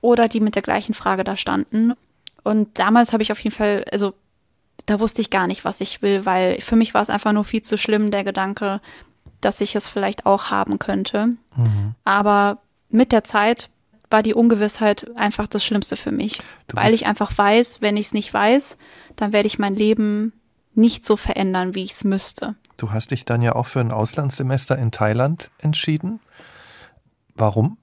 oder 0.00 0.28
die 0.28 0.40
mit 0.40 0.54
der 0.54 0.62
gleichen 0.62 0.94
Frage 0.94 1.24
da 1.24 1.36
standen. 1.36 1.94
Und 2.44 2.78
damals 2.78 3.12
habe 3.12 3.22
ich 3.22 3.32
auf 3.32 3.40
jeden 3.40 3.54
Fall, 3.54 3.84
also 3.90 4.14
da 4.86 5.00
wusste 5.00 5.20
ich 5.20 5.30
gar 5.30 5.48
nicht, 5.48 5.64
was 5.64 5.80
ich 5.80 6.00
will, 6.00 6.24
weil 6.26 6.60
für 6.60 6.76
mich 6.76 6.94
war 6.94 7.02
es 7.02 7.10
einfach 7.10 7.32
nur 7.32 7.44
viel 7.44 7.62
zu 7.62 7.76
schlimm, 7.76 8.12
der 8.12 8.22
Gedanke, 8.22 8.80
dass 9.40 9.60
ich 9.60 9.74
es 9.74 9.88
vielleicht 9.88 10.26
auch 10.26 10.50
haben 10.50 10.78
könnte. 10.78 11.28
Mhm. 11.56 11.94
Aber 12.04 12.58
mit 12.88 13.10
der 13.10 13.24
Zeit 13.24 13.68
war 14.10 14.22
die 14.22 14.34
Ungewissheit 14.34 15.10
einfach 15.16 15.46
das 15.46 15.64
Schlimmste 15.64 15.96
für 15.96 16.12
mich, 16.12 16.40
weil 16.72 16.94
ich 16.94 17.06
einfach 17.06 17.36
weiß, 17.36 17.80
wenn 17.82 17.96
ich 17.96 18.06
es 18.06 18.14
nicht 18.14 18.32
weiß, 18.32 18.76
dann 19.16 19.32
werde 19.32 19.46
ich 19.46 19.58
mein 19.58 19.74
Leben 19.74 20.32
nicht 20.74 21.04
so 21.04 21.16
verändern, 21.16 21.74
wie 21.74 21.84
ich 21.84 21.92
es 21.92 22.04
müsste. 22.04 22.54
Du 22.76 22.92
hast 22.92 23.10
dich 23.10 23.24
dann 23.24 23.42
ja 23.42 23.54
auch 23.54 23.66
für 23.66 23.80
ein 23.80 23.90
Auslandssemester 23.90 24.78
in 24.78 24.90
Thailand 24.92 25.50
entschieden. 25.58 26.20
Warum? 27.34 27.78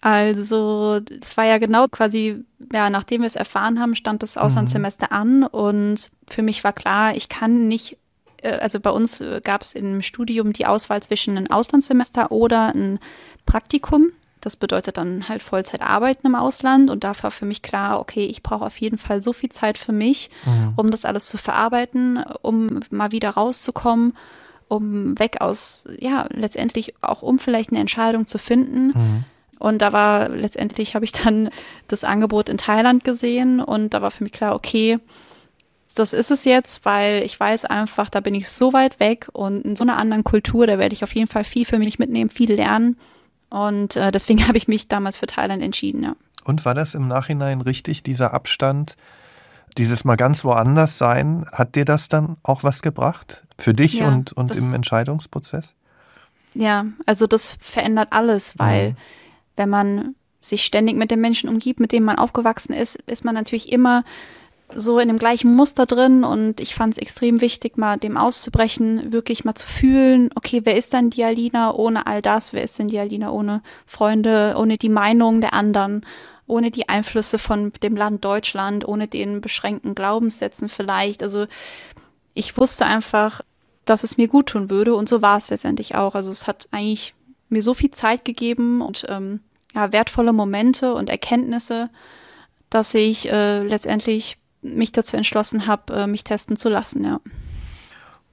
Also, 0.00 1.00
es 1.22 1.36
war 1.38 1.46
ja 1.46 1.56
genau 1.56 1.88
quasi, 1.88 2.44
ja, 2.72 2.90
nachdem 2.90 3.22
wir 3.22 3.26
es 3.26 3.36
erfahren 3.36 3.80
haben, 3.80 3.96
stand 3.96 4.22
das 4.22 4.36
Auslandssemester 4.36 5.06
mhm. 5.10 5.16
an 5.16 5.44
und 5.44 6.10
für 6.28 6.42
mich 6.42 6.62
war 6.62 6.74
klar, 6.74 7.16
ich 7.16 7.30
kann 7.30 7.68
nicht, 7.68 7.96
äh, 8.42 8.50
also 8.50 8.80
bei 8.80 8.90
uns 8.90 9.22
äh, 9.22 9.40
gab 9.42 9.62
es 9.62 9.74
im 9.74 10.02
Studium 10.02 10.52
die 10.52 10.66
Auswahl 10.66 11.02
zwischen 11.02 11.38
einem 11.38 11.50
Auslandssemester 11.50 12.30
oder 12.32 12.74
ein 12.74 12.98
Praktikum. 13.46 14.10
Das 14.44 14.56
bedeutet 14.56 14.96
dann 14.96 15.28
halt 15.28 15.42
Vollzeit 15.42 15.82
arbeiten 15.82 16.26
im 16.26 16.34
Ausland 16.34 16.90
und 16.90 17.04
da 17.04 17.12
war 17.22 17.30
für 17.30 17.46
mich 17.46 17.62
klar, 17.62 18.00
okay, 18.00 18.26
ich 18.26 18.42
brauche 18.42 18.64
auf 18.64 18.76
jeden 18.78 18.98
Fall 18.98 19.22
so 19.22 19.32
viel 19.32 19.50
Zeit 19.50 19.78
für 19.78 19.92
mich, 19.92 20.30
mhm. 20.44 20.74
um 20.76 20.90
das 20.90 21.04
alles 21.04 21.26
zu 21.26 21.38
verarbeiten, 21.38 22.22
um 22.42 22.80
mal 22.90 23.12
wieder 23.12 23.30
rauszukommen, 23.30 24.16
um 24.68 25.18
weg 25.18 25.40
aus, 25.40 25.86
ja, 25.98 26.26
letztendlich 26.30 26.94
auch 27.00 27.22
um 27.22 27.38
vielleicht 27.38 27.70
eine 27.70 27.80
Entscheidung 27.80 28.26
zu 28.26 28.38
finden. 28.38 28.86
Mhm 28.88 29.24
und 29.64 29.80
da 29.80 29.94
war 29.94 30.28
letztendlich, 30.28 30.94
habe 30.94 31.06
ich 31.06 31.12
dann 31.12 31.48
das 31.88 32.04
Angebot 32.04 32.50
in 32.50 32.58
Thailand 32.58 33.02
gesehen 33.02 33.60
und 33.60 33.94
da 33.94 34.02
war 34.02 34.10
für 34.10 34.22
mich 34.22 34.32
klar, 34.32 34.54
okay, 34.54 34.98
das 35.94 36.12
ist 36.12 36.30
es 36.30 36.44
jetzt, 36.44 36.84
weil 36.84 37.22
ich 37.22 37.40
weiß 37.40 37.64
einfach, 37.64 38.10
da 38.10 38.20
bin 38.20 38.34
ich 38.34 38.50
so 38.50 38.74
weit 38.74 39.00
weg 39.00 39.28
und 39.32 39.64
in 39.64 39.74
so 39.74 39.84
einer 39.84 39.96
anderen 39.96 40.22
Kultur, 40.22 40.66
da 40.66 40.78
werde 40.78 40.92
ich 40.92 41.02
auf 41.02 41.14
jeden 41.14 41.28
Fall 41.28 41.44
viel 41.44 41.64
für 41.64 41.78
mich 41.78 41.98
mitnehmen, 41.98 42.28
viel 42.28 42.52
lernen. 42.52 42.98
Und 43.54 43.96
äh, 43.96 44.10
deswegen 44.10 44.46
habe 44.48 44.58
ich 44.58 44.68
mich 44.68 44.88
damals 44.88 45.16
für 45.16 45.26
Thailand 45.26 45.62
entschieden, 45.62 46.02
ja. 46.02 46.16
Und 46.44 46.64
war 46.66 46.74
das 46.74 46.94
im 46.94 47.08
Nachhinein 47.08 47.62
richtig, 47.62 48.02
dieser 48.02 48.34
Abstand, 48.34 48.96
dieses 49.78 50.04
mal 50.04 50.16
ganz 50.16 50.44
woanders 50.44 50.98
sein, 50.98 51.46
hat 51.50 51.74
dir 51.74 51.86
das 51.86 52.10
dann 52.10 52.36
auch 52.42 52.64
was 52.64 52.82
gebracht? 52.82 53.44
Für 53.58 53.72
dich 53.72 53.94
ja, 53.94 54.08
und, 54.08 54.34
und 54.34 54.54
im 54.54 54.74
Entscheidungsprozess? 54.74 55.74
Ja, 56.52 56.84
also 57.06 57.26
das 57.26 57.56
verändert 57.60 58.08
alles, 58.10 58.58
weil 58.58 58.90
mhm 58.90 58.96
wenn 59.56 59.68
man 59.68 60.14
sich 60.40 60.64
ständig 60.64 60.96
mit 60.96 61.10
den 61.10 61.20
Menschen 61.20 61.48
umgibt, 61.48 61.80
mit 61.80 61.92
denen 61.92 62.04
man 62.04 62.18
aufgewachsen 62.18 62.74
ist, 62.74 62.96
ist 63.06 63.24
man 63.24 63.34
natürlich 63.34 63.72
immer 63.72 64.04
so 64.74 64.98
in 64.98 65.08
dem 65.08 65.18
gleichen 65.18 65.54
Muster 65.54 65.86
drin 65.86 66.24
und 66.24 66.60
ich 66.60 66.74
fand 66.74 66.94
es 66.94 66.98
extrem 66.98 67.40
wichtig, 67.40 67.76
mal 67.76 67.98
dem 67.98 68.16
auszubrechen, 68.16 69.12
wirklich 69.12 69.44
mal 69.44 69.54
zu 69.54 69.66
fühlen, 69.66 70.30
okay, 70.34 70.62
wer 70.64 70.76
ist 70.76 70.92
denn 70.92 71.10
die 71.10 71.24
Alina 71.24 71.72
ohne 71.72 72.06
all 72.06 72.22
das? 72.22 72.52
Wer 72.52 72.62
ist 72.62 72.78
denn 72.78 72.88
die 72.88 72.98
Alina 72.98 73.30
ohne 73.30 73.62
Freunde, 73.86 74.54
ohne 74.56 74.78
die 74.78 74.88
Meinung 74.88 75.40
der 75.40 75.52
anderen, 75.52 76.04
ohne 76.46 76.70
die 76.70 76.88
Einflüsse 76.88 77.38
von 77.38 77.72
dem 77.82 77.96
Land 77.96 78.24
Deutschland, 78.24 78.86
ohne 78.86 79.06
den 79.06 79.40
beschränkten 79.40 79.94
Glaubenssätzen 79.94 80.68
vielleicht? 80.68 81.22
Also 81.22 81.46
ich 82.32 82.56
wusste 82.56 82.86
einfach, 82.86 83.42
dass 83.84 84.02
es 84.02 84.16
mir 84.16 84.28
gut 84.28 84.46
tun 84.46 84.70
würde 84.70 84.94
und 84.94 85.08
so 85.08 85.22
war 85.22 85.36
es 85.36 85.50
letztendlich 85.50 85.94
auch. 85.94 86.14
Also 86.14 86.30
es 86.30 86.46
hat 86.46 86.68
eigentlich 86.70 87.14
mir 87.48 87.62
so 87.62 87.74
viel 87.74 87.90
Zeit 87.90 88.24
gegeben 88.24 88.80
und 88.80 89.04
ähm, 89.08 89.40
ja, 89.74 89.92
wertvolle 89.92 90.32
Momente 90.32 90.94
und 90.94 91.10
Erkenntnisse, 91.10 91.90
dass 92.70 92.94
ich 92.94 93.30
äh, 93.30 93.62
letztendlich 93.62 94.38
mich 94.64 94.92
dazu 94.92 95.16
entschlossen 95.16 95.66
habe, 95.66 95.92
äh, 95.94 96.06
mich 96.06 96.24
testen 96.24 96.56
zu 96.56 96.68
lassen, 96.68 97.04
ja. 97.04 97.20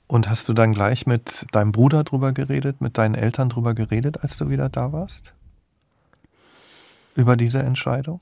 Und 0.07 0.29
hast 0.29 0.49
du 0.49 0.53
dann 0.53 0.73
gleich 0.73 1.05
mit 1.05 1.45
deinem 1.51 1.71
Bruder 1.71 2.03
drüber 2.03 2.33
geredet, 2.33 2.81
mit 2.81 2.97
deinen 2.97 3.15
Eltern 3.15 3.49
drüber 3.49 3.73
geredet, 3.73 4.23
als 4.23 4.37
du 4.37 4.49
wieder 4.49 4.67
da 4.67 4.91
warst? 4.91 5.33
Über 7.15 7.37
diese 7.37 7.59
Entscheidung? 7.59 8.19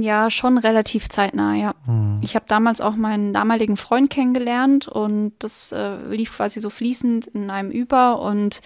Ja, 0.00 0.30
schon 0.30 0.58
relativ 0.58 1.08
zeitnah, 1.08 1.54
ja. 1.54 1.74
Hm. 1.86 2.20
Ich 2.22 2.36
habe 2.36 2.44
damals 2.48 2.80
auch 2.80 2.94
meinen 2.94 3.32
damaligen 3.32 3.76
Freund 3.76 4.10
kennengelernt 4.10 4.86
und 4.86 5.32
das 5.40 5.72
äh, 5.72 5.96
lief 6.08 6.36
quasi 6.36 6.60
so 6.60 6.70
fließend 6.70 7.26
in 7.26 7.50
einem 7.50 7.70
über 7.70 8.20
und 8.20 8.62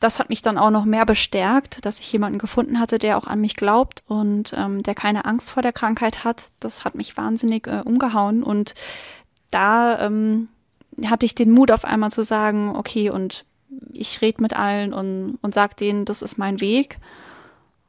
das 0.00 0.18
hat 0.18 0.30
mich 0.30 0.40
dann 0.40 0.58
auch 0.58 0.70
noch 0.70 0.86
mehr 0.86 1.04
bestärkt, 1.04 1.84
dass 1.84 2.00
ich 2.00 2.10
jemanden 2.10 2.38
gefunden 2.38 2.80
hatte, 2.80 2.98
der 2.98 3.18
auch 3.18 3.26
an 3.26 3.40
mich 3.40 3.54
glaubt 3.54 4.02
und 4.08 4.54
ähm, 4.56 4.82
der 4.82 4.94
keine 4.94 5.26
Angst 5.26 5.50
vor 5.50 5.62
der 5.62 5.74
Krankheit 5.74 6.24
hat. 6.24 6.50
Das 6.58 6.84
hat 6.84 6.94
mich 6.94 7.16
wahnsinnig 7.18 7.66
äh, 7.66 7.82
umgehauen 7.84 8.42
und 8.42 8.74
da 9.50 10.00
ähm, 10.00 10.48
hatte 11.04 11.26
ich 11.26 11.34
den 11.34 11.50
Mut 11.50 11.70
auf 11.70 11.84
einmal 11.84 12.10
zu 12.10 12.24
sagen, 12.24 12.74
okay, 12.76 13.10
und 13.10 13.44
ich 13.92 14.22
rede 14.22 14.42
mit 14.42 14.54
allen 14.54 14.94
und, 14.94 15.38
und 15.42 15.54
sag 15.54 15.76
denen, 15.76 16.06
das 16.06 16.22
ist 16.22 16.38
mein 16.38 16.60
Weg 16.60 16.98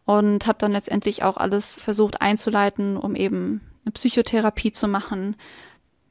und 0.06 0.47
habe 0.47 0.60
dann 0.60 0.74
letztendlich 0.74 1.24
auch 1.24 1.38
alles 1.38 1.80
versucht 1.80 2.21
einzuleiten, 2.21 2.97
um 2.97 3.15
eben 3.15 3.62
eine 3.86 3.93
Psychotherapie 3.93 4.74
zu 4.74 4.89
machen. 4.89 5.38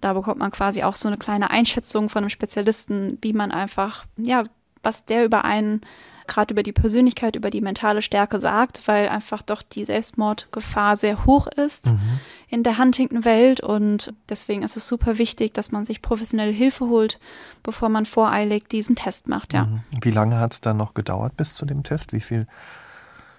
Da 0.00 0.14
bekommt 0.14 0.38
man 0.38 0.50
quasi 0.50 0.82
auch 0.82 0.96
so 0.96 1.08
eine 1.08 1.18
kleine 1.18 1.50
Einschätzung 1.50 2.08
von 2.08 2.24
einem 2.24 2.30
Spezialisten, 2.30 3.18
wie 3.20 3.34
man 3.34 3.52
einfach, 3.52 4.06
ja, 4.16 4.44
was 4.82 5.04
der 5.04 5.24
über 5.24 5.44
einen, 5.44 5.82
gerade 6.26 6.52
über 6.52 6.62
die 6.62 6.72
Persönlichkeit, 6.72 7.36
über 7.36 7.50
die 7.50 7.60
mentale 7.60 8.02
Stärke 8.02 8.40
sagt, 8.40 8.86
weil 8.86 9.08
einfach 9.08 9.42
doch 9.42 9.62
die 9.62 9.84
Selbstmordgefahr 9.84 10.96
sehr 10.96 11.26
hoch 11.26 11.46
ist 11.46 11.86
mhm. 11.86 12.20
in 12.48 12.62
der 12.62 12.78
Huntington-Welt 12.78 13.60
und 13.60 14.14
deswegen 14.28 14.62
ist 14.62 14.76
es 14.76 14.86
super 14.86 15.18
wichtig, 15.18 15.54
dass 15.54 15.72
man 15.72 15.84
sich 15.84 16.02
professionelle 16.02 16.52
Hilfe 16.52 16.86
holt, 16.86 17.18
bevor 17.62 17.88
man 17.88 18.06
voreilig 18.06 18.68
diesen 18.68 18.96
Test 18.96 19.28
macht, 19.28 19.52
ja. 19.52 19.64
Mhm. 19.64 19.80
Wie 20.00 20.10
lange 20.10 20.38
hat 20.38 20.52
es 20.52 20.60
dann 20.60 20.76
noch 20.76 20.94
gedauert 20.94 21.36
bis 21.36 21.54
zu 21.54 21.66
dem 21.66 21.82
Test? 21.82 22.12
Wie 22.12 22.20
viel 22.20 22.46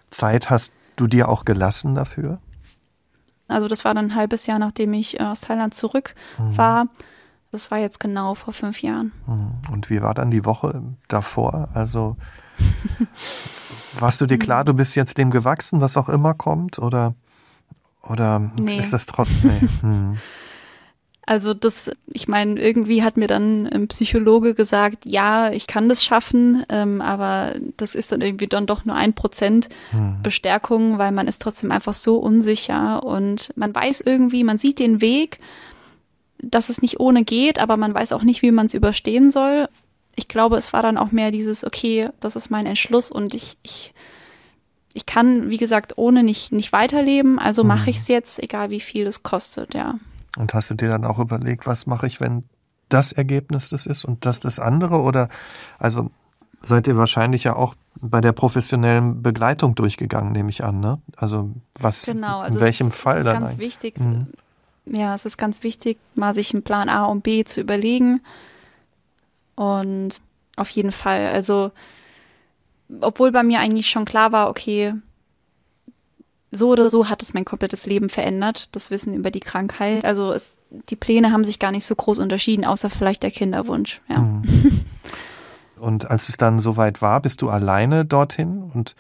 Zeit 0.10 0.50
hast 0.50 0.74
du 0.96 1.08
dir 1.08 1.30
auch 1.30 1.46
gelassen 1.46 1.96
dafür? 1.96 2.40
Also 3.48 3.68
das 3.68 3.84
war 3.84 3.94
dann 3.94 4.06
ein 4.06 4.16
halbes 4.16 4.48
Jahr, 4.48 4.60
nachdem 4.60 4.94
ich 4.94 5.20
äh, 5.20 5.24
aus 5.24 5.42
Thailand 5.42 5.74
zurück 5.74 6.16
mhm. 6.38 6.58
war. 6.58 6.88
Das 7.52 7.70
war 7.70 7.80
jetzt 7.80 8.00
genau 8.00 8.34
vor 8.36 8.54
fünf 8.54 8.82
Jahren. 8.82 9.12
Mhm. 9.28 9.74
Und 9.74 9.90
wie 9.90 10.02
war 10.02 10.14
dann 10.14 10.32
die 10.32 10.46
Woche 10.46 10.82
davor? 11.08 11.70
Also 11.74 12.16
warst 14.00 14.22
du 14.22 14.26
dir 14.26 14.40
klar, 14.40 14.64
du 14.64 14.74
bist 14.74 14.96
jetzt 14.96 15.18
dem 15.18 15.32
gewachsen, 15.32 15.82
was 15.82 15.98
auch 15.98 16.10
immer 16.10 16.34
kommt? 16.34 16.80
Oder, 16.80 17.14
oder 18.04 18.40
nee. 18.40 18.78
ist 18.78 18.94
das 18.94 19.06
trotzdem? 19.06 19.52
Nee. 19.62 19.68
Hm. 19.82 20.18
Also 21.28 21.54
das, 21.54 21.92
ich 22.08 22.28
meine, 22.28 22.60
irgendwie 22.60 23.04
hat 23.04 23.16
mir 23.16 23.28
dann 23.28 23.68
ein 23.68 23.88
Psychologe 23.88 24.56
gesagt, 24.56 25.06
ja, 25.06 25.52
ich 25.52 25.68
kann 25.68 25.88
das 25.88 26.04
schaffen, 26.04 26.66
ähm, 26.68 27.00
aber 27.00 27.54
das 27.78 27.94
ist 27.94 28.12
dann 28.12 28.22
irgendwie 28.22 28.48
dann 28.48 28.66
doch 28.66 28.86
nur 28.86 28.96
ein 28.96 29.14
Prozent 29.14 29.70
hm. 29.92 30.18
Bestärkung, 30.24 30.98
weil 30.98 31.12
man 31.12 31.28
ist 31.28 31.42
trotzdem 31.42 31.72
einfach 31.72 31.94
so 31.94 32.18
unsicher 32.18 33.04
und 33.04 33.54
man 33.56 33.74
weiß 33.74 34.02
irgendwie, 34.02 34.44
man 34.44 34.58
sieht 34.58 34.80
den 34.80 35.00
Weg, 35.00 35.40
dass 36.42 36.70
es 36.70 36.82
nicht 36.82 37.00
ohne 37.00 37.24
geht, 37.24 37.60
aber 37.60 37.78
man 37.78 37.94
weiß 37.94 38.14
auch 38.14 38.24
nicht, 38.24 38.42
wie 38.42 38.52
man 38.52 38.66
es 38.66 38.74
überstehen 38.74 39.32
soll. 39.32 39.68
Ich 40.16 40.28
glaube, 40.28 40.58
es 40.58 40.74
war 40.74 40.82
dann 40.82 40.98
auch 40.98 41.12
mehr 41.12 41.32
dieses, 41.32 41.64
okay, 41.64 42.10
das 42.20 42.36
ist 42.36 42.50
mein 42.50 42.66
Entschluss 42.66 43.12
und 43.12 43.34
ich, 43.34 43.58
ich, 43.64 43.94
ich 44.94 45.06
kann, 45.06 45.50
wie 45.50 45.58
gesagt, 45.58 45.98
ohne 45.98 46.24
nicht, 46.24 46.52
nicht 46.52 46.74
weiterleben, 46.74 47.40
also 47.40 47.64
mache 47.64 47.84
mhm. 47.84 47.90
ich 47.90 47.98
es 47.98 48.08
jetzt, 48.08 48.42
egal 48.42 48.72
wie 48.72 48.80
viel 48.80 49.08
es 49.08 49.24
kostet, 49.24 49.74
ja. 49.74 49.96
Und 50.38 50.54
hast 50.54 50.72
du 50.72 50.76
dir 50.76 50.90
dann 50.90 51.06
auch 51.06 51.20
überlegt, 51.20 51.68
was 51.68 51.88
mache 51.88 52.08
ich, 52.08 52.20
wenn 52.20 52.44
das 52.90 53.12
Ergebnis 53.12 53.70
das 53.70 53.86
ist 53.86 54.06
und 54.06 54.26
das 54.26 54.40
das 54.40 54.60
andere? 54.60 55.02
Oder 55.02 55.30
also 55.78 56.10
seid 56.62 56.88
ihr 56.88 56.98
wahrscheinlich 56.98 57.44
ja 57.44 57.56
auch 57.56 57.76
bei 58.00 58.22
der 58.22 58.32
professionellen 58.32 59.22
Begleitung 59.22 59.76
durchgegangen, 59.76 60.32
nehme 60.32 60.50
ich 60.50 60.64
an, 60.64 60.80
ne? 60.80 61.02
Also 61.18 61.52
was 61.80 62.06
genau, 62.06 62.40
also 62.40 62.60
in 62.60 62.64
welchem 62.64 62.88
es, 62.88 62.96
Fall 62.96 63.20
ist 63.20 63.26
dann? 63.26 63.44
Ganz 63.44 63.58
wichtig, 63.58 64.00
mhm 64.00 64.28
ja, 64.86 65.16
es 65.16 65.26
ist 65.26 65.38
ganz 65.38 65.64
wichtig, 65.64 65.98
mal 66.16 66.34
sich 66.34 66.54
einen 66.54 66.64
Plan 66.64 66.90
A 66.90 67.06
und 67.06 67.22
B 67.22 67.44
zu 67.44 67.62
überlegen. 67.62 68.22
Und 69.56 70.18
auf 70.56 70.70
jeden 70.70 70.92
Fall, 70.92 71.28
also, 71.28 71.72
obwohl 73.02 73.32
bei 73.32 73.44
mir 73.44 73.60
eigentlich 73.60 73.90
schon 73.90 74.06
klar 74.06 74.32
war, 74.32 74.50
okay, 74.50 74.94
so 76.52 76.70
oder 76.70 76.90
so 76.90 77.10
hat 77.10 77.22
es 77.22 77.34
mein 77.34 77.46
komplettes 77.46 77.86
Leben 77.86 78.10
verändert, 78.10 78.76
das 78.76 78.92
Wissen 78.92 79.14
über 79.14 79.32
die 79.32 79.40
Krankheit. 79.40 80.04
Also 80.04 80.34
es, 80.34 80.52
die 80.90 80.98
Pläne 80.98 81.32
haben 81.32 81.46
sich 81.46 81.60
gar 81.60 81.72
nicht 81.72 81.86
so 81.86 81.96
groß 81.96 82.20
unterschieden, 82.20 82.66
außer 82.66 82.90
vielleicht 82.90 83.24
der 83.24 83.32
Kinderwunsch. 83.32 84.02
Ja. 84.10 84.20
Mhm. 84.20 84.82
Und 85.80 86.12
als 86.12 86.30
es 86.30 86.38
dann 86.38 86.60
soweit 86.60 87.02
war, 87.02 87.22
bist 87.22 87.42
du 87.42 87.50
alleine 87.50 88.06
dorthin 88.06 88.70
und 88.72 88.96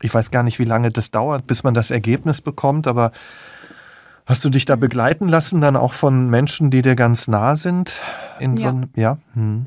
ich 0.00 0.12
weiß 0.12 0.32
gar 0.32 0.42
nicht, 0.42 0.58
wie 0.58 0.64
lange 0.64 0.90
das 0.90 1.12
dauert, 1.12 1.46
bis 1.46 1.62
man 1.62 1.72
das 1.72 1.92
Ergebnis 1.92 2.40
bekommt, 2.40 2.88
aber 2.88 3.12
Hast 4.30 4.44
du 4.44 4.48
dich 4.48 4.64
da 4.64 4.76
begleiten 4.76 5.26
lassen, 5.26 5.60
dann 5.60 5.74
auch 5.74 5.92
von 5.92 6.30
Menschen, 6.30 6.70
die 6.70 6.82
dir 6.82 6.94
ganz 6.94 7.26
nah 7.26 7.56
sind? 7.56 7.94
In 8.38 8.56
ja. 8.56 8.70
So 8.70 8.80
ja? 8.94 9.18
Hm. 9.34 9.66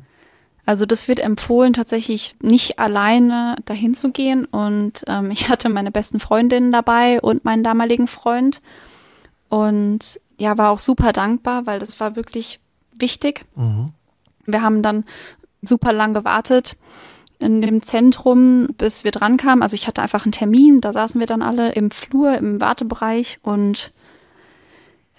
Also 0.64 0.86
das 0.86 1.06
wird 1.06 1.20
empfohlen, 1.20 1.74
tatsächlich 1.74 2.34
nicht 2.40 2.78
alleine 2.78 3.56
dahin 3.66 3.92
zu 3.92 4.10
gehen. 4.10 4.46
Und 4.46 5.04
ähm, 5.06 5.30
ich 5.30 5.50
hatte 5.50 5.68
meine 5.68 5.90
besten 5.90 6.18
Freundinnen 6.18 6.72
dabei 6.72 7.20
und 7.20 7.44
meinen 7.44 7.62
damaligen 7.62 8.06
Freund. 8.06 8.62
Und 9.50 10.18
ja, 10.38 10.56
war 10.56 10.70
auch 10.70 10.78
super 10.78 11.12
dankbar, 11.12 11.66
weil 11.66 11.78
das 11.78 12.00
war 12.00 12.16
wirklich 12.16 12.58
wichtig. 12.98 13.44
Mhm. 13.56 13.90
Wir 14.46 14.62
haben 14.62 14.80
dann 14.80 15.04
super 15.60 15.92
lang 15.92 16.14
gewartet 16.14 16.78
in 17.38 17.60
dem 17.60 17.82
Zentrum, 17.82 18.68
bis 18.78 19.04
wir 19.04 19.10
dran 19.10 19.36
kamen. 19.36 19.60
Also 19.60 19.74
ich 19.74 19.86
hatte 19.86 20.00
einfach 20.00 20.24
einen 20.24 20.32
Termin, 20.32 20.80
da 20.80 20.94
saßen 20.94 21.20
wir 21.20 21.26
dann 21.26 21.42
alle 21.42 21.72
im 21.72 21.90
Flur, 21.90 22.38
im 22.38 22.62
Wartebereich 22.62 23.40
und 23.42 23.90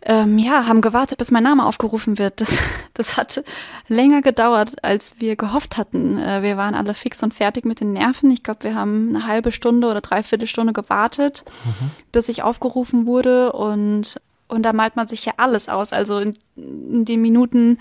ähm, 0.08 0.38
ja, 0.38 0.68
haben 0.68 0.82
gewartet, 0.82 1.18
bis 1.18 1.32
mein 1.32 1.44
Name 1.44 1.66
aufgerufen 1.66 2.20
wird. 2.20 2.40
Das, 2.40 2.56
das 2.94 3.18
hat 3.18 3.44
länger 3.88 4.22
gedauert, 4.22 4.84
als 4.84 5.16
wir 5.18 5.36
gehofft 5.36 5.78
hatten. 5.78 6.18
Äh, 6.20 6.44
wir 6.44 6.58
waren 6.58 6.76
alle 6.76 6.94
fix 6.94 7.24
und 7.24 7.34
fertig 7.34 7.66
mit 7.66 7.80
den 7.80 7.94
Nerven. 7.94 8.30
Ich 8.30 8.44
glaube, 8.44 8.64
wir 8.64 8.76
haben 8.76 9.10
eine 9.10 9.26
halbe 9.26 9.52
Stunde 9.52 9.90
oder 9.90 10.02
dreiviertel 10.02 10.48
Stunde 10.48 10.74
gewartet, 10.74 11.44
mhm. 11.66 11.92
bis 12.12 12.30
ich 12.30 12.44
aufgerufen 12.44 13.08
wurde. 13.08 13.52
Und, 13.54 14.22
und 14.48 14.64
da 14.64 14.74
malt 14.74 14.96
man 14.96 15.08
sich 15.08 15.26
ja 15.26 15.34
alles 15.38 15.70
aus. 15.70 15.92
Also 15.92 16.20
in, 16.20 16.38
in 16.56 17.06
den 17.06 17.22
Minuten, 17.22 17.80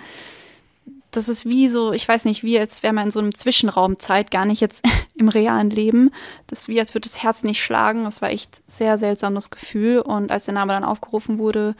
das 1.10 1.28
ist 1.28 1.44
wie 1.44 1.68
so, 1.68 1.92
ich 1.92 2.08
weiß 2.08 2.24
nicht, 2.24 2.42
wie 2.42 2.58
als 2.58 2.82
wäre 2.82 2.94
man 2.94 3.06
in 3.06 3.10
so 3.10 3.20
einem 3.20 3.34
Zwischenraumzeit, 3.34 4.30
gar 4.30 4.46
nicht 4.46 4.62
jetzt 4.62 4.82
im 5.14 5.28
realen 5.28 5.68
Leben. 5.68 6.10
Das 6.46 6.60
ist 6.60 6.68
wie, 6.68 6.80
als 6.80 6.94
würde 6.94 7.08
das 7.08 7.22
Herz 7.22 7.42
nicht 7.42 7.62
schlagen. 7.62 8.04
Das 8.04 8.22
war 8.22 8.30
echt 8.30 8.62
sehr 8.66 8.96
seltsames 8.96 9.50
Gefühl. 9.50 10.00
Und 10.00 10.32
als 10.32 10.46
der 10.46 10.54
Name 10.54 10.72
dann 10.72 10.84
aufgerufen 10.84 11.38
wurde, 11.38 11.74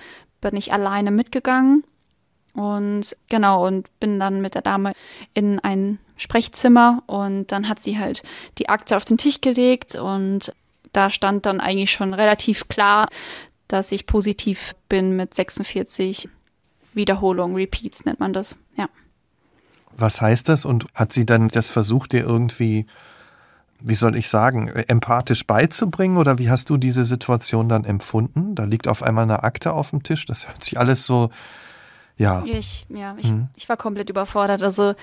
bin 0.51 0.57
ich 0.59 0.73
alleine 0.73 1.11
mitgegangen. 1.11 1.85
Und 2.53 3.17
genau 3.29 3.67
und 3.67 3.89
bin 3.99 4.21
dann 4.21 4.41
mit 4.41 4.55
der 4.55 4.63
Dame 4.63 4.93
in 5.33 5.59
ein 5.59 5.99
Sprechzimmer. 6.17 7.03
Und 7.07 7.51
dann 7.51 7.69
hat 7.69 7.81
sie 7.81 7.99
halt 7.99 8.23
die 8.59 8.69
Akte 8.69 8.97
auf 8.97 9.05
den 9.05 9.19
Tisch 9.19 9.41
gelegt. 9.41 9.97
Und 9.97 10.55
da 10.93 11.11
stand 11.11 11.47
dann 11.47 11.61
eigentlich 11.61 11.91
schon 11.91 12.15
relativ 12.15 12.69
klar, 12.69 13.09
dass 13.67 13.91
ich 13.91 14.07
positiv 14.07 14.77
bin 14.89 15.17
mit 15.17 15.35
46 15.35 16.29
Wiederholungen, 16.93 17.57
Repeats 17.57 18.05
nennt 18.05 18.21
man 18.21 18.33
das, 18.33 18.57
ja. 18.77 18.89
Was 19.97 20.21
heißt 20.21 20.49
das? 20.49 20.65
Und 20.65 20.87
hat 20.95 21.13
sie 21.13 21.27
dann 21.27 21.49
das 21.49 21.71
versucht, 21.71 22.13
dir 22.13 22.23
irgendwie 22.23 22.87
wie 23.87 23.95
soll 23.95 24.17
ich 24.17 24.29
sagen, 24.29 24.69
empathisch 24.69 25.47
beizubringen 25.47 26.17
oder 26.17 26.39
wie 26.39 26.49
hast 26.49 26.71
du 26.71 26.79
diese 26.79 27.05
Situation 27.05 27.69
dann 27.69 27.85
empfunden? 27.85 28.55
Da 28.55 28.65
liegt 28.65 28.89
auf 28.89 29.03
einmal 29.03 29.25
eine 29.25 29.43
Akte 29.43 29.75
auf 29.75 29.91
dem 29.91 30.03
Tisch, 30.03 30.25
das 30.25 30.49
hört 30.49 30.65
sich 30.65 30.79
alles 30.79 31.05
so, 31.05 31.29
ja. 32.17 32.43
Ich, 32.47 32.87
ja, 32.89 33.15
ich, 33.19 33.29
hm. 33.29 33.49
ich 33.55 33.69
war 33.69 33.77
komplett 33.77 34.09
überfordert. 34.09 34.63
Also 34.63 34.95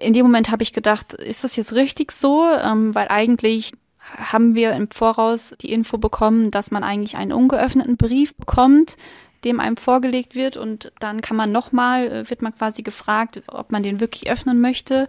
in 0.00 0.12
dem 0.12 0.26
Moment 0.26 0.50
habe 0.50 0.64
ich 0.64 0.72
gedacht, 0.72 1.14
ist 1.14 1.44
das 1.44 1.54
jetzt 1.54 1.74
richtig 1.74 2.10
so? 2.10 2.44
Ähm, 2.60 2.92
weil 2.94 3.06
eigentlich 3.06 3.72
haben 4.16 4.56
wir 4.56 4.72
im 4.72 4.90
Voraus 4.90 5.54
die 5.60 5.72
Info 5.72 5.96
bekommen, 5.96 6.50
dass 6.50 6.72
man 6.72 6.82
eigentlich 6.82 7.16
einen 7.16 7.32
ungeöffneten 7.32 7.96
Brief 7.96 8.34
bekommt, 8.34 8.96
dem 9.44 9.60
einem 9.60 9.76
vorgelegt 9.76 10.34
wird 10.34 10.56
und 10.56 10.92
dann 10.98 11.20
kann 11.20 11.36
man 11.36 11.52
nochmal, 11.52 12.08
äh, 12.08 12.30
wird 12.30 12.42
man 12.42 12.54
quasi 12.54 12.82
gefragt, 12.82 13.42
ob 13.46 13.70
man 13.70 13.84
den 13.84 14.00
wirklich 14.00 14.28
öffnen 14.28 14.60
möchte. 14.60 15.06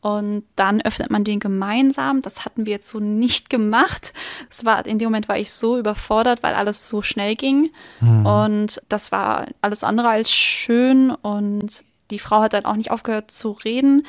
Und 0.00 0.44
dann 0.54 0.80
öffnet 0.82 1.10
man 1.10 1.24
den 1.24 1.40
gemeinsam. 1.40 2.22
Das 2.22 2.44
hatten 2.44 2.66
wir 2.66 2.72
jetzt 2.72 2.88
so 2.88 3.00
nicht 3.00 3.50
gemacht. 3.50 4.12
Es 4.50 4.64
war, 4.64 4.86
in 4.86 4.98
dem 4.98 5.06
Moment 5.06 5.28
war 5.28 5.38
ich 5.38 5.52
so 5.52 5.78
überfordert, 5.78 6.42
weil 6.42 6.54
alles 6.54 6.88
so 6.88 7.02
schnell 7.02 7.34
ging. 7.34 7.70
Mhm. 8.00 8.26
Und 8.26 8.82
das 8.88 9.10
war 9.12 9.46
alles 9.60 9.84
andere 9.84 10.08
als 10.08 10.30
schön. 10.30 11.10
Und 11.10 11.82
die 12.10 12.18
Frau 12.18 12.40
hat 12.40 12.52
dann 12.52 12.66
auch 12.66 12.76
nicht 12.76 12.90
aufgehört 12.90 13.30
zu 13.30 13.52
reden 13.52 14.06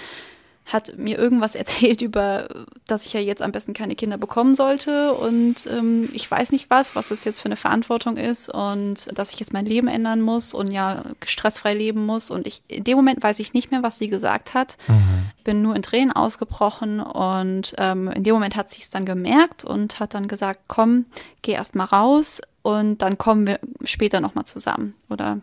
hat 0.67 0.97
mir 0.97 1.17
irgendwas 1.17 1.56
erzählt 1.56 2.01
über, 2.01 2.47
dass 2.86 3.06
ich 3.06 3.13
ja 3.13 3.19
jetzt 3.19 3.41
am 3.41 3.51
besten 3.51 3.73
keine 3.73 3.95
Kinder 3.95 4.17
bekommen 4.17 4.53
sollte 4.53 5.13
und 5.13 5.65
ähm, 5.67 6.10
ich 6.13 6.30
weiß 6.30 6.51
nicht 6.51 6.69
was, 6.69 6.95
was 6.95 7.10
das 7.10 7.23
jetzt 7.23 7.41
für 7.41 7.47
eine 7.47 7.56
Verantwortung 7.56 8.17
ist 8.17 8.49
und 8.49 9.17
dass 9.17 9.34
ich 9.34 9.39
jetzt 9.39 9.53
mein 9.53 9.65
Leben 9.65 9.88
ändern 9.88 10.21
muss 10.21 10.53
und 10.53 10.71
ja 10.71 11.03
stressfrei 11.25 11.73
leben 11.73 12.06
muss 12.06 12.30
und 12.30 12.45
ich 12.45 12.62
in 12.67 12.84
dem 12.84 12.97
Moment 12.97 13.23
weiß 13.23 13.39
ich 13.39 13.53
nicht 13.53 13.71
mehr, 13.71 13.84
was 13.84 13.97
sie 13.97 14.10
gesagt 14.10 14.53
hat. 14.53 14.77
Mhm. 14.88 15.32
Bin 15.43 15.62
nur 15.62 15.75
in 15.75 15.82
Tränen 15.82 16.12
ausgebrochen 16.12 16.99
und 16.99 17.73
ähm, 17.77 18.10
in 18.10 18.23
dem 18.23 18.34
Moment 18.34 18.56
hat 18.56 18.69
sie 18.69 18.82
es 18.82 18.89
dann 18.89 19.06
gemerkt 19.06 19.63
und 19.63 19.99
hat 19.99 20.13
dann 20.13 20.27
gesagt, 20.27 20.62
komm, 20.67 21.06
geh 21.41 21.53
erst 21.53 21.75
mal 21.75 21.86
raus 21.86 22.41
und 22.62 23.01
dann 23.01 23.17
kommen 23.17 23.47
wir 23.47 23.60
später 23.86 24.19
noch 24.19 24.36
mal 24.36 24.45
zusammen 24.45 24.93
oder 25.10 25.39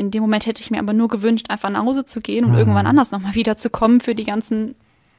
in 0.00 0.10
dem 0.10 0.22
Moment 0.22 0.46
hätte 0.46 0.62
ich 0.62 0.70
mir 0.70 0.78
aber 0.78 0.94
nur 0.94 1.08
gewünscht, 1.08 1.50
einfach 1.50 1.68
nach 1.68 1.84
Hause 1.84 2.06
zu 2.06 2.22
gehen 2.22 2.46
und 2.46 2.52
mhm. 2.52 2.58
irgendwann 2.58 2.86
anders 2.86 3.10
nochmal 3.10 3.34
wiederzukommen 3.34 4.00
für 4.00 4.14
die 4.14 4.24
ganzen 4.24 4.74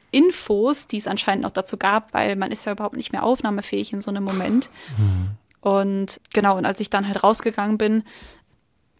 Infos, 0.09 0.87
die 0.87 0.97
es 0.97 1.07
anscheinend 1.07 1.43
noch 1.43 1.51
dazu 1.51 1.77
gab, 1.77 2.13
weil 2.13 2.35
man 2.35 2.51
ist 2.51 2.65
ja 2.65 2.71
überhaupt 2.71 2.97
nicht 2.97 3.11
mehr 3.11 3.23
aufnahmefähig 3.23 3.93
in 3.93 4.01
so 4.01 4.09
einem 4.09 4.23
Moment. 4.23 4.69
Mhm. 4.97 5.29
Und 5.61 6.19
genau, 6.33 6.57
und 6.57 6.65
als 6.65 6.79
ich 6.79 6.89
dann 6.89 7.07
halt 7.07 7.23
rausgegangen 7.23 7.77
bin 7.77 8.03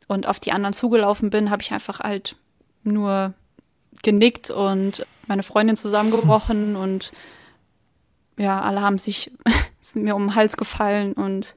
und 0.08 0.28
auf 0.28 0.40
die 0.40 0.52
anderen 0.52 0.74
zugelaufen 0.74 1.32
bin, 1.32 1.50
habe 1.50 1.64
ich 1.64 1.72
einfach 1.72 2.00
halt 2.00 2.36
nur 2.84 3.34
genickt 4.04 4.52
und 4.52 5.06
meine 5.28 5.44
Freundin 5.44 5.76
zusammengebrochen 5.76 6.76
und 6.78 7.12
ja, 8.38 8.62
alle 8.62 8.82
haben 8.82 9.00
sich, 9.00 9.32
sind 9.80 10.04
mir 10.04 10.16
um 10.16 10.28
den 10.28 10.36
Hals 10.36 10.58
gefallen 10.58 11.14
und 11.14 11.56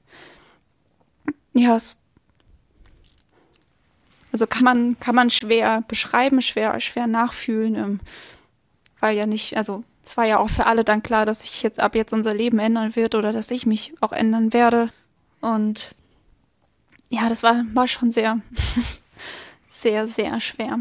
ja, 1.53 1.77
es 1.77 1.97
also 4.35 4.49
kann 4.49 4.65
man, 4.65 4.99
kann 4.99 5.15
man 5.15 5.31
schwer 5.31 5.85
beschreiben, 5.87 6.43
schwer, 6.43 6.81
schwer 6.81 7.07
nachfühlen, 7.07 7.77
ähm, 7.77 8.01
weil 8.99 9.17
ja 9.17 9.27
nicht, 9.27 9.57
also 9.57 9.85
es 10.05 10.17
war 10.17 10.25
ja 10.27 10.41
auch 10.41 10.51
für 10.51 10.67
alle 10.67 10.83
dann 10.83 11.05
klar, 11.05 11.25
dass 11.25 11.43
sich 11.43 11.63
jetzt 11.63 11.79
ab 11.79 11.95
jetzt 11.95 12.13
unser 12.13 12.35
Leben 12.35 12.59
ändern 12.59 12.97
wird 12.97 13.15
oder 13.15 13.33
dass 13.33 13.53
ich 13.53 13.65
mich 13.65 13.95
auch 14.01 14.11
ändern 14.11 14.53
werde. 14.53 14.89
Und 15.41 15.95
ja, 17.11 17.29
das 17.29 17.45
war, 17.45 17.63
war 17.75 17.87
schon 17.87 18.11
sehr, 18.11 18.41
sehr, 19.69 20.09
sehr 20.09 20.41
schwer. 20.41 20.81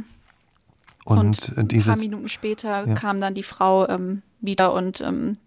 Und, 1.06 1.54
und 1.56 1.74
ein 1.74 1.84
paar 1.84 1.98
Minuten 1.98 2.30
später 2.30 2.88
ja. 2.88 2.96
kam 2.96 3.22
dann 3.22 3.36
die 3.36 3.44
Frau 3.44 3.88
ähm, 3.88 4.24
wieder 4.44 4.74
und 4.74 5.02
ähm, 5.02 5.38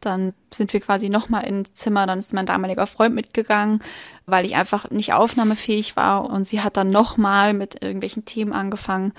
dann 0.00 0.34
sind 0.52 0.72
wir 0.72 0.80
quasi 0.80 1.08
nochmal 1.08 1.44
ins 1.44 1.72
Zimmer, 1.74 2.06
dann 2.06 2.18
ist 2.18 2.34
mein 2.34 2.46
damaliger 2.46 2.86
Freund 2.86 3.14
mitgegangen, 3.14 3.82
weil 4.26 4.44
ich 4.44 4.56
einfach 4.56 4.90
nicht 4.90 5.12
aufnahmefähig 5.12 5.96
war 5.96 6.28
und 6.28 6.44
sie 6.44 6.60
hat 6.60 6.76
dann 6.76 6.90
nochmal 6.90 7.54
mit 7.54 7.82
irgendwelchen 7.82 8.24
Themen 8.24 8.52
angefangen, 8.52 9.12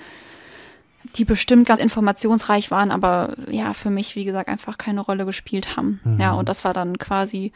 die 1.16 1.24
bestimmt 1.24 1.66
ganz 1.66 1.80
informationsreich 1.80 2.70
waren, 2.70 2.90
aber 2.90 3.34
ja, 3.50 3.72
für 3.72 3.90
mich, 3.90 4.16
wie 4.16 4.24
gesagt, 4.24 4.48
einfach 4.48 4.78
keine 4.78 5.00
Rolle 5.00 5.24
gespielt 5.24 5.76
haben. 5.76 6.00
Mhm. 6.04 6.20
Ja, 6.20 6.32
und 6.32 6.48
das 6.48 6.64
war 6.64 6.72
dann 6.72 6.98
quasi 6.98 7.52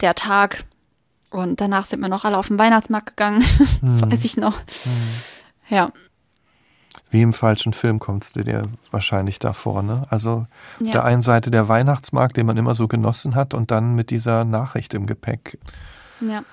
der 0.00 0.14
Tag. 0.14 0.64
Und 1.30 1.60
danach 1.60 1.86
sind 1.86 2.00
wir 2.00 2.08
noch 2.08 2.24
alle 2.24 2.36
auf 2.36 2.48
den 2.48 2.58
Weihnachtsmarkt 2.58 3.10
gegangen. 3.10 3.40
das 3.58 3.80
mhm. 3.80 4.12
weiß 4.12 4.24
ich 4.24 4.36
noch. 4.36 4.58
Mhm. 4.58 4.90
Ja, 5.68 5.92
wie 7.10 7.22
im 7.22 7.32
falschen 7.32 7.72
Film 7.72 7.98
kommst 7.98 8.36
du 8.36 8.44
dir 8.44 8.62
wahrscheinlich 8.90 9.38
da 9.38 9.52
vor. 9.52 9.82
Ne? 9.82 10.02
Also 10.10 10.46
ja. 10.78 10.86
auf 10.86 10.90
der 10.92 11.04
einen 11.04 11.22
Seite 11.22 11.50
der 11.50 11.68
Weihnachtsmarkt, 11.68 12.36
den 12.36 12.46
man 12.46 12.56
immer 12.56 12.74
so 12.74 12.88
genossen 12.88 13.34
hat, 13.34 13.54
und 13.54 13.70
dann 13.70 13.94
mit 13.94 14.10
dieser 14.10 14.44
Nachricht 14.44 14.94
im 14.94 15.06
Gepäck. 15.06 15.58
Ja. 16.20 16.44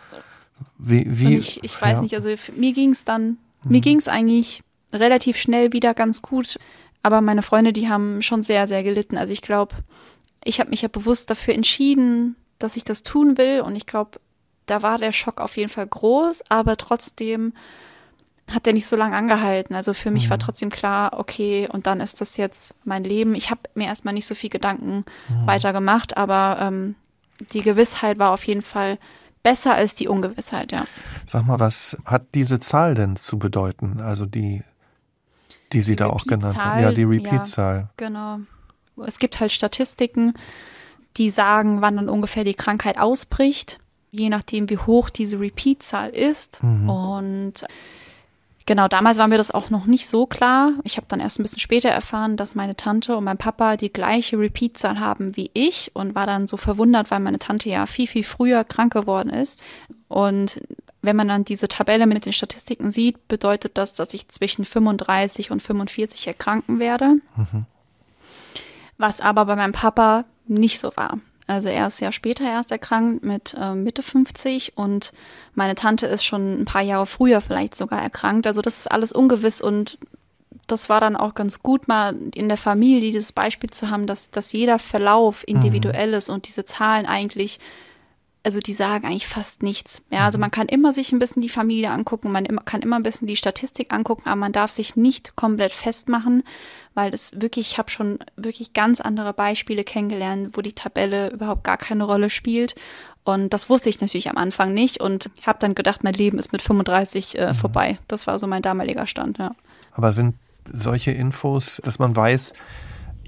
Wie, 0.77 1.05
wie, 1.07 1.37
ich, 1.37 1.63
ich 1.63 1.79
weiß 1.79 1.97
ja. 1.97 2.01
nicht, 2.01 2.15
also 2.15 2.29
mir 2.55 2.73
ging 2.73 2.91
es 2.91 3.05
dann, 3.05 3.37
mhm. 3.63 3.71
mir 3.71 3.81
ging 3.81 3.99
es 3.99 4.07
eigentlich 4.07 4.63
relativ 4.93 5.37
schnell 5.37 5.73
wieder 5.73 5.93
ganz 5.93 6.21
gut, 6.21 6.59
aber 7.03 7.21
meine 7.21 7.41
Freunde, 7.41 7.73
die 7.73 7.89
haben 7.89 8.21
schon 8.21 8.43
sehr, 8.43 8.67
sehr 8.67 8.83
gelitten. 8.83 9.17
Also 9.17 9.33
ich 9.33 9.41
glaube, 9.41 9.75
ich 10.43 10.59
habe 10.59 10.69
mich 10.69 10.81
ja 10.81 10.87
bewusst 10.87 11.29
dafür 11.29 11.53
entschieden, 11.53 12.35
dass 12.59 12.75
ich 12.75 12.83
das 12.83 13.03
tun 13.03 13.37
will 13.37 13.61
und 13.61 13.75
ich 13.75 13.85
glaube, 13.85 14.19
da 14.65 14.81
war 14.81 14.97
der 14.97 15.11
Schock 15.11 15.39
auf 15.39 15.57
jeden 15.57 15.69
Fall 15.69 15.87
groß, 15.87 16.43
aber 16.49 16.77
trotzdem 16.77 17.53
hat 18.51 18.65
der 18.65 18.73
nicht 18.73 18.87
so 18.87 18.95
lange 18.95 19.15
angehalten. 19.15 19.75
Also 19.75 19.93
für 19.93 20.11
mich 20.11 20.25
mhm. 20.25 20.29
war 20.31 20.39
trotzdem 20.39 20.69
klar, 20.69 21.19
okay, 21.19 21.67
und 21.71 21.87
dann 21.87 21.99
ist 21.99 22.21
das 22.21 22.37
jetzt 22.37 22.75
mein 22.85 23.03
Leben. 23.03 23.35
Ich 23.35 23.49
habe 23.49 23.61
mir 23.75 23.87
erstmal 23.87 24.13
nicht 24.13 24.27
so 24.27 24.35
viel 24.35 24.49
Gedanken 24.49 25.05
mhm. 25.27 25.47
weiter 25.47 25.73
gemacht, 25.73 26.15
aber 26.15 26.57
ähm, 26.61 26.95
die 27.51 27.61
Gewissheit 27.61 28.19
war 28.19 28.31
auf 28.31 28.45
jeden 28.45 28.61
Fall 28.61 28.97
besser 29.43 29.73
als 29.75 29.95
die 29.95 30.07
Ungewissheit, 30.07 30.71
ja. 30.71 30.85
Sag 31.25 31.45
mal, 31.45 31.59
was 31.59 31.97
hat 32.05 32.35
diese 32.35 32.59
Zahl 32.59 32.95
denn 32.95 33.15
zu 33.15 33.37
bedeuten? 33.37 34.01
Also 34.01 34.25
die, 34.25 34.63
die 35.73 35.81
Sie 35.81 35.91
die 35.91 35.95
da 35.97 36.07
auch 36.07 36.25
genannt 36.25 36.57
haben. 36.57 36.81
Ja, 36.81 36.91
die 36.91 37.03
Repeat-Zahl. 37.03 37.77
Ja, 37.77 37.89
genau. 37.97 38.39
Es 39.05 39.19
gibt 39.19 39.39
halt 39.39 39.51
Statistiken, 39.51 40.33
die 41.17 41.29
sagen, 41.29 41.81
wann 41.81 41.97
dann 41.97 42.09
ungefähr 42.09 42.43
die 42.43 42.55
Krankheit 42.55 42.97
ausbricht, 42.97 43.79
je 44.11 44.29
nachdem, 44.29 44.69
wie 44.69 44.77
hoch 44.77 45.09
diese 45.09 45.39
Repeat-Zahl 45.39 46.09
ist. 46.09 46.61
Mhm. 46.63 46.89
Und 46.89 47.65
Genau, 48.67 48.89
damals 48.89 49.17
war 49.17 49.29
mir 49.29 49.37
das 49.37 49.49
auch 49.49 49.69
noch 49.69 49.85
nicht 49.85 50.07
so 50.07 50.25
klar. 50.25 50.73
Ich 50.83 50.97
habe 50.97 51.07
dann 51.07 51.21
erst 51.21 51.39
ein 51.39 51.43
bisschen 51.43 51.61
später 51.61 51.87
erfahren, 51.87 52.35
dass 52.35 52.53
meine 52.53 52.75
Tante 52.75 53.15
und 53.15 53.23
mein 53.23 53.37
Papa 53.37 53.77
die 53.77 53.91
gleiche 53.91 54.37
Repeat-Zahl 54.37 54.99
haben 54.99 55.37
wie 55.37 55.49
ich 55.53 55.91
und 55.93 56.15
war 56.15 56.27
dann 56.27 56.47
so 56.47 56.57
verwundert, 56.57 57.09
weil 57.09 57.21
meine 57.21 57.39
Tante 57.39 57.69
ja 57.69 57.85
viel, 57.85 58.07
viel 58.07 58.25
früher 58.25 58.65
krank 58.65 58.91
geworden 58.91 59.29
ist. 59.29 59.63
Und 60.09 60.59
wenn 61.01 61.15
man 61.15 61.29
dann 61.29 61.45
diese 61.45 61.69
Tabelle 61.69 62.07
mit 62.07 62.25
den 62.25 62.33
Statistiken 62.33 62.91
sieht, 62.91 63.29
bedeutet 63.29 63.77
das, 63.77 63.93
dass 63.93 64.13
ich 64.13 64.27
zwischen 64.27 64.65
35 64.65 65.49
und 65.49 65.61
45 65.61 66.27
erkranken 66.27 66.79
werde. 66.79 67.21
Mhm. 67.37 67.65
Was 68.97 69.21
aber 69.21 69.45
bei 69.45 69.55
meinem 69.55 69.71
Papa 69.71 70.25
nicht 70.45 70.79
so 70.79 70.91
war. 70.97 71.19
Also 71.47 71.69
er 71.69 71.87
ist 71.87 72.01
ja 72.01 72.11
später 72.11 72.43
erst 72.43 72.71
erkrankt 72.71 73.23
mit 73.23 73.55
äh, 73.59 73.73
Mitte 73.73 74.03
50 74.03 74.77
und 74.77 75.13
meine 75.55 75.75
Tante 75.75 76.05
ist 76.05 76.25
schon 76.25 76.61
ein 76.61 76.65
paar 76.65 76.81
Jahre 76.81 77.05
früher 77.05 77.39
vielleicht 77.39 77.73
sogar 77.73 78.01
erkrankt. 78.01 78.45
Also 78.45 78.61
das 78.61 78.77
ist 78.77 78.91
alles 78.91 79.13
ungewiss 79.13 79.61
und 79.61 79.97
das 80.67 80.89
war 80.89 80.99
dann 80.99 81.15
auch 81.15 81.33
ganz 81.33 81.63
gut, 81.63 81.87
mal 81.87 82.15
in 82.35 82.49
der 82.49 82.57
Familie 82.57 83.11
dieses 83.11 83.31
Beispiel 83.31 83.69
zu 83.69 83.89
haben, 83.89 84.05
dass, 84.05 84.29
dass 84.29 84.51
jeder 84.51 84.79
Verlauf 84.79 85.47
individuell 85.47 86.13
ist 86.13 86.29
und 86.29 86.45
diese 86.45 86.65
Zahlen 86.65 87.05
eigentlich 87.05 87.59
also 88.47 88.61
die 88.61 88.71
sagen 88.71 89.05
eigentlich 89.05 89.27
fast 89.27 89.61
nichts. 89.61 90.01
Ja, 90.09 90.23
also 90.25 90.37
mhm. 90.37 90.43
man 90.43 90.51
kann 90.51 90.69
immer 90.69 90.93
sich 90.93 91.11
ein 91.11 91.19
bisschen 91.19 91.41
die 91.41 91.49
Familie 91.49 91.91
angucken, 91.91 92.31
man 92.31 92.45
kann 92.63 92.81
immer 92.81 92.95
ein 92.95 93.03
bisschen 93.03 93.27
die 93.27 93.35
Statistik 93.35 93.91
angucken, 93.91 94.23
aber 94.25 94.37
man 94.37 94.53
darf 94.53 94.71
sich 94.71 94.95
nicht 94.95 95.35
komplett 95.35 95.73
festmachen, 95.73 96.43
weil 96.93 97.13
es 97.13 97.33
wirklich, 97.41 97.71
ich 97.71 97.77
habe 97.77 97.91
schon 97.91 98.19
wirklich 98.37 98.71
ganz 98.71 99.01
andere 99.01 99.33
Beispiele 99.33 99.83
kennengelernt, 99.83 100.51
wo 100.55 100.61
die 100.61 100.71
Tabelle 100.71 101.29
überhaupt 101.29 101.65
gar 101.65 101.75
keine 101.75 102.05
Rolle 102.05 102.29
spielt. 102.29 102.75
Und 103.25 103.53
das 103.53 103.69
wusste 103.69 103.89
ich 103.89 103.99
natürlich 103.99 104.29
am 104.29 104.37
Anfang 104.37 104.73
nicht 104.73 105.01
und 105.01 105.29
habe 105.45 105.59
dann 105.59 105.75
gedacht, 105.75 106.05
mein 106.05 106.13
Leben 106.13 106.39
ist 106.39 106.53
mit 106.53 106.61
35 106.61 107.37
äh, 107.37 107.47
mhm. 107.47 107.53
vorbei. 107.53 107.99
Das 108.07 108.27
war 108.27 108.39
so 108.39 108.47
mein 108.47 108.61
damaliger 108.61 109.07
Stand, 109.07 109.39
ja. 109.39 109.51
Aber 109.91 110.13
sind 110.13 110.35
solche 110.63 111.11
Infos, 111.11 111.81
dass 111.83 111.99
man 111.99 112.15
weiß, 112.15 112.53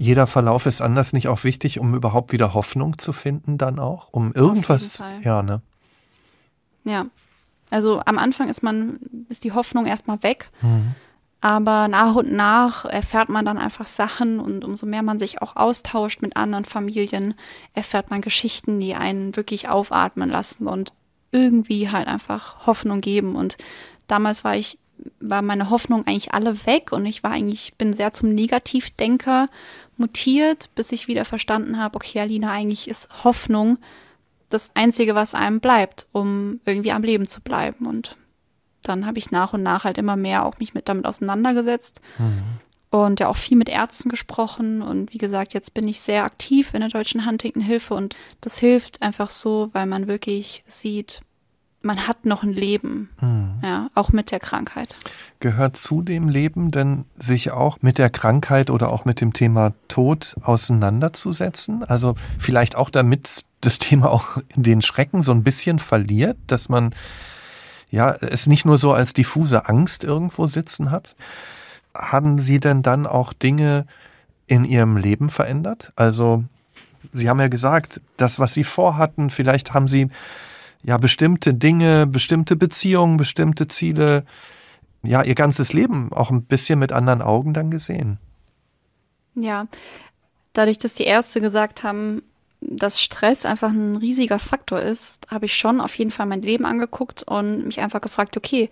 jeder 0.00 0.26
Verlauf 0.26 0.64
ist 0.64 0.80
anders 0.80 1.12
nicht 1.12 1.28
auch 1.28 1.44
wichtig, 1.44 1.78
um 1.78 1.94
überhaupt 1.94 2.32
wieder 2.32 2.54
Hoffnung 2.54 2.96
zu 2.96 3.12
finden, 3.12 3.58
dann 3.58 3.78
auch? 3.78 4.08
Um 4.12 4.32
irgendwas. 4.32 5.02
Ja, 5.22 5.42
ne? 5.42 5.60
Ja. 6.84 7.04
Also 7.68 8.00
am 8.06 8.16
Anfang 8.16 8.48
ist 8.48 8.62
man, 8.62 8.98
ist 9.28 9.44
die 9.44 9.52
Hoffnung 9.52 9.84
erstmal 9.84 10.22
weg. 10.22 10.48
Mhm. 10.62 10.94
Aber 11.42 11.86
nach 11.88 12.14
und 12.14 12.32
nach 12.32 12.86
erfährt 12.86 13.28
man 13.28 13.44
dann 13.44 13.58
einfach 13.58 13.86
Sachen 13.86 14.40
und 14.40 14.64
umso 14.64 14.86
mehr 14.86 15.02
man 15.02 15.18
sich 15.18 15.42
auch 15.42 15.56
austauscht 15.56 16.22
mit 16.22 16.34
anderen 16.34 16.64
Familien, 16.64 17.34
erfährt 17.74 18.10
man 18.10 18.22
Geschichten, 18.22 18.80
die 18.80 18.94
einen 18.94 19.36
wirklich 19.36 19.68
aufatmen 19.68 20.30
lassen 20.30 20.66
und 20.66 20.94
irgendwie 21.30 21.90
halt 21.90 22.08
einfach 22.08 22.66
Hoffnung 22.66 23.02
geben. 23.02 23.36
Und 23.36 23.58
damals 24.06 24.44
war 24.44 24.56
ich 24.56 24.78
war 25.20 25.42
meine 25.42 25.70
Hoffnung 25.70 26.06
eigentlich 26.06 26.32
alle 26.32 26.66
weg 26.66 26.92
und 26.92 27.06
ich 27.06 27.22
war 27.22 27.32
eigentlich, 27.32 27.74
bin 27.74 27.92
sehr 27.92 28.12
zum 28.12 28.32
Negativdenker 28.32 29.48
mutiert, 29.96 30.70
bis 30.74 30.92
ich 30.92 31.08
wieder 31.08 31.24
verstanden 31.24 31.78
habe, 31.78 31.96
okay, 31.96 32.20
Alina, 32.20 32.50
eigentlich 32.50 32.88
ist 32.88 33.08
Hoffnung 33.24 33.78
das 34.48 34.72
Einzige, 34.74 35.14
was 35.14 35.34
einem 35.34 35.60
bleibt, 35.60 36.06
um 36.12 36.60
irgendwie 36.64 36.92
am 36.92 37.02
Leben 37.02 37.28
zu 37.28 37.40
bleiben. 37.40 37.86
Und 37.86 38.16
dann 38.82 39.06
habe 39.06 39.18
ich 39.18 39.30
nach 39.30 39.52
und 39.52 39.62
nach 39.62 39.84
halt 39.84 39.98
immer 39.98 40.16
mehr 40.16 40.44
auch 40.44 40.58
mich 40.58 40.74
mit 40.74 40.88
damit 40.88 41.06
auseinandergesetzt 41.06 42.00
mhm. 42.18 42.42
und 42.90 43.20
ja 43.20 43.28
auch 43.28 43.36
viel 43.36 43.56
mit 43.56 43.68
Ärzten 43.68 44.08
gesprochen. 44.08 44.82
Und 44.82 45.12
wie 45.12 45.18
gesagt, 45.18 45.54
jetzt 45.54 45.72
bin 45.72 45.86
ich 45.86 46.00
sehr 46.00 46.24
aktiv 46.24 46.74
in 46.74 46.80
der 46.80 46.88
Deutschen 46.88 47.26
Huntington-Hilfe 47.26 47.94
und 47.94 48.16
das 48.40 48.58
hilft 48.58 49.02
einfach 49.02 49.30
so, 49.30 49.70
weil 49.72 49.86
man 49.86 50.08
wirklich 50.08 50.64
sieht, 50.66 51.20
man 51.82 52.06
hat 52.06 52.26
noch 52.26 52.42
ein 52.42 52.52
Leben, 52.52 53.08
hm. 53.20 53.60
ja, 53.62 53.88
auch 53.94 54.12
mit 54.12 54.30
der 54.30 54.40
Krankheit. 54.40 54.96
Gehört 55.40 55.76
zu 55.76 56.02
dem 56.02 56.28
Leben 56.28 56.70
denn, 56.70 57.06
sich 57.16 57.50
auch 57.50 57.78
mit 57.80 57.98
der 57.98 58.10
Krankheit 58.10 58.70
oder 58.70 58.92
auch 58.92 59.04
mit 59.04 59.20
dem 59.20 59.32
Thema 59.32 59.72
Tod 59.88 60.36
auseinanderzusetzen? 60.42 61.84
Also 61.84 62.16
vielleicht 62.38 62.76
auch 62.76 62.90
damit 62.90 63.44
das 63.60 63.78
Thema 63.78 64.10
auch 64.10 64.38
den 64.54 64.82
Schrecken 64.82 65.22
so 65.22 65.32
ein 65.32 65.42
bisschen 65.42 65.78
verliert, 65.78 66.36
dass 66.46 66.68
man 66.68 66.94
ja 67.90 68.10
es 68.10 68.46
nicht 68.46 68.64
nur 68.64 68.78
so 68.78 68.92
als 68.92 69.14
diffuse 69.14 69.68
Angst 69.68 70.04
irgendwo 70.04 70.46
sitzen 70.46 70.90
hat? 70.90 71.14
Haben 71.94 72.38
Sie 72.38 72.60
denn 72.60 72.82
dann 72.82 73.06
auch 73.06 73.32
Dinge 73.32 73.86
in 74.46 74.64
Ihrem 74.64 74.96
Leben 74.96 75.30
verändert? 75.30 75.92
Also 75.96 76.44
Sie 77.12 77.30
haben 77.30 77.40
ja 77.40 77.48
gesagt, 77.48 78.02
das, 78.18 78.38
was 78.38 78.52
Sie 78.52 78.64
vorhatten, 78.64 79.30
vielleicht 79.30 79.72
haben 79.72 79.86
Sie 79.86 80.10
ja 80.82 80.96
bestimmte 80.98 81.54
Dinge, 81.54 82.06
bestimmte 82.06 82.56
Beziehungen, 82.56 83.16
bestimmte 83.16 83.68
Ziele, 83.68 84.24
ja, 85.02 85.22
Ihr 85.22 85.34
ganzes 85.34 85.72
Leben 85.72 86.12
auch 86.12 86.30
ein 86.30 86.44
bisschen 86.44 86.78
mit 86.78 86.92
anderen 86.92 87.22
Augen 87.22 87.54
dann 87.54 87.70
gesehen. 87.70 88.18
Ja, 89.34 89.66
dadurch, 90.52 90.78
dass 90.78 90.94
die 90.94 91.04
Ärzte 91.04 91.40
gesagt 91.40 91.82
haben, 91.82 92.22
dass 92.60 93.00
Stress 93.00 93.46
einfach 93.46 93.70
ein 93.70 93.96
riesiger 93.96 94.38
Faktor 94.38 94.80
ist, 94.80 95.26
habe 95.30 95.46
ich 95.46 95.54
schon 95.54 95.80
auf 95.80 95.94
jeden 95.96 96.10
Fall 96.10 96.26
mein 96.26 96.42
Leben 96.42 96.66
angeguckt 96.66 97.22
und 97.22 97.64
mich 97.64 97.80
einfach 97.80 98.02
gefragt, 98.02 98.36
okay, 98.36 98.68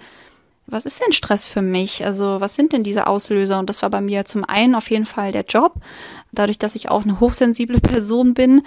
was 0.67 0.85
ist 0.85 1.01
denn 1.01 1.13
Stress 1.13 1.47
für 1.47 1.63
mich? 1.63 2.05
Also 2.05 2.43
was 2.43 2.55
sind 2.55 2.75
denn 2.75 2.83
diese 2.83 3.07
Auslöser? 3.07 3.59
Und 3.59 3.71
das 3.71 3.81
war 3.81 3.89
bei 3.89 4.03
mir 4.03 4.27
zum 4.27 4.45
einen 4.45 4.75
auf 4.75 4.91
jeden 4.91 5.07
Fall 5.07 5.33
der 5.33 5.45
Job. 5.45 5.77
Dadurch, 6.33 6.59
dass 6.59 6.77
ich 6.77 6.91
auch 6.91 7.05
eine 7.05 7.21
hochsensible 7.21 7.81
Person 7.81 8.35
bin, 8.35 8.63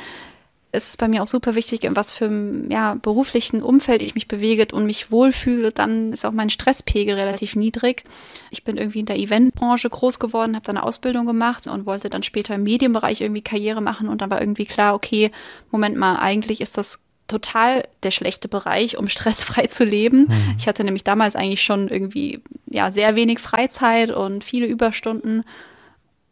ist 0.74 0.90
es 0.90 0.98
bei 0.98 1.08
mir 1.08 1.22
auch 1.22 1.28
super 1.28 1.56
wichtig, 1.56 1.84
in 1.84 1.96
was 1.96 2.14
für 2.14 2.32
ja, 2.70 2.96
beruflichen 2.96 3.62
Umfeld 3.62 4.02
ich 4.02 4.16
mich 4.16 4.28
bewege 4.28 4.74
und 4.74 4.86
mich 4.86 5.12
wohlfühle, 5.12 5.72
dann 5.72 6.14
ist 6.14 6.26
auch 6.26 6.32
mein 6.32 6.50
Stresspegel 6.50 7.16
relativ 7.16 7.56
niedrig. 7.56 8.06
Ich 8.52 8.64
bin 8.64 8.78
irgendwie 8.78 9.00
in 9.00 9.06
der 9.06 9.18
Eventbranche 9.18 9.90
groß 9.90 10.20
geworden, 10.20 10.56
habe 10.56 10.66
dann 10.66 10.78
eine 10.78 10.86
Ausbildung 10.86 11.26
gemacht 11.26 11.68
und 11.68 11.86
wollte 11.86 12.10
dann 12.10 12.24
später 12.24 12.56
im 12.56 12.64
Medienbereich 12.64 13.22
irgendwie 13.22 13.42
Karriere 13.42 13.82
machen 13.82 14.08
und 14.08 14.22
dann 14.22 14.32
war 14.32 14.40
irgendwie 14.40 14.66
klar, 14.66 14.96
okay, 14.96 15.32
Moment 15.72 15.98
mal, 15.98 16.18
eigentlich 16.18 16.62
ist 16.62 16.78
das 16.78 17.00
total 17.28 17.88
der 18.04 18.12
schlechte 18.12 18.48
Bereich, 18.48 18.98
um 18.98 19.08
stressfrei 19.10 19.68
zu 19.68 19.84
leben. 19.84 20.28
Mhm. 20.30 20.56
Ich 20.58 20.68
hatte 20.68 20.84
nämlich 20.84 21.04
damals 21.04 21.36
eigentlich 21.36 21.64
schon 21.64 21.90
irgendwie 21.90 22.42
ja 22.68 22.92
sehr 22.92 23.16
wenig 23.16 23.40
Freizeit 23.40 24.12
und 24.12 24.44
viele 24.44 24.68
Überstunden. 24.68 25.44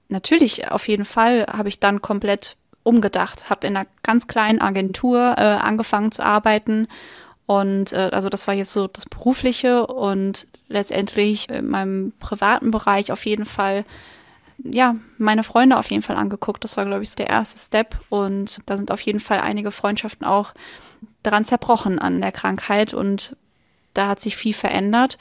Natürlich, 0.07 0.71
auf 0.71 0.87
jeden 0.87 1.05
Fall 1.05 1.45
habe 1.47 1.69
ich 1.69 1.79
dann 1.79 2.01
komplett 2.01 2.55
umgedacht, 2.89 3.49
habe 3.49 3.67
in 3.67 3.77
einer 3.77 3.87
ganz 4.03 4.27
kleinen 4.27 4.61
Agentur 4.61 5.35
äh, 5.37 5.41
angefangen 5.41 6.11
zu 6.11 6.25
arbeiten 6.25 6.87
und 7.49 7.93
äh, 7.93 8.09
also 8.11 8.29
das 8.29 8.47
war 8.47 8.53
jetzt 8.53 8.73
so 8.73 8.85
das 8.85 9.07
berufliche 9.07 9.87
und 9.87 10.45
letztendlich 10.67 11.49
in 11.49 11.67
meinem 11.67 12.13
privaten 12.19 12.69
Bereich 12.69 13.11
auf 13.11 13.25
jeden 13.25 13.45
Fall 13.45 13.85
ja, 14.63 14.95
meine 15.17 15.41
Freunde 15.41 15.77
auf 15.77 15.89
jeden 15.89 16.03
Fall 16.03 16.17
angeguckt. 16.17 16.63
Das 16.63 16.77
war, 16.77 16.85
glaube 16.85 17.01
ich, 17.01 17.09
so 17.09 17.15
der 17.15 17.29
erste 17.29 17.57
Step. 17.57 17.97
Und 18.09 18.59
da 18.67 18.77
sind 18.77 18.91
auf 18.91 19.01
jeden 19.01 19.19
Fall 19.19 19.39
einige 19.39 19.71
Freundschaften 19.71 20.27
auch 20.27 20.53
daran 21.23 21.43
zerbrochen 21.43 21.97
an 21.97 22.21
der 22.21 22.31
Krankheit 22.31 22.93
und 22.93 23.35
da 23.95 24.09
hat 24.09 24.21
sich 24.21 24.35
viel 24.35 24.53
verändert. 24.53 25.17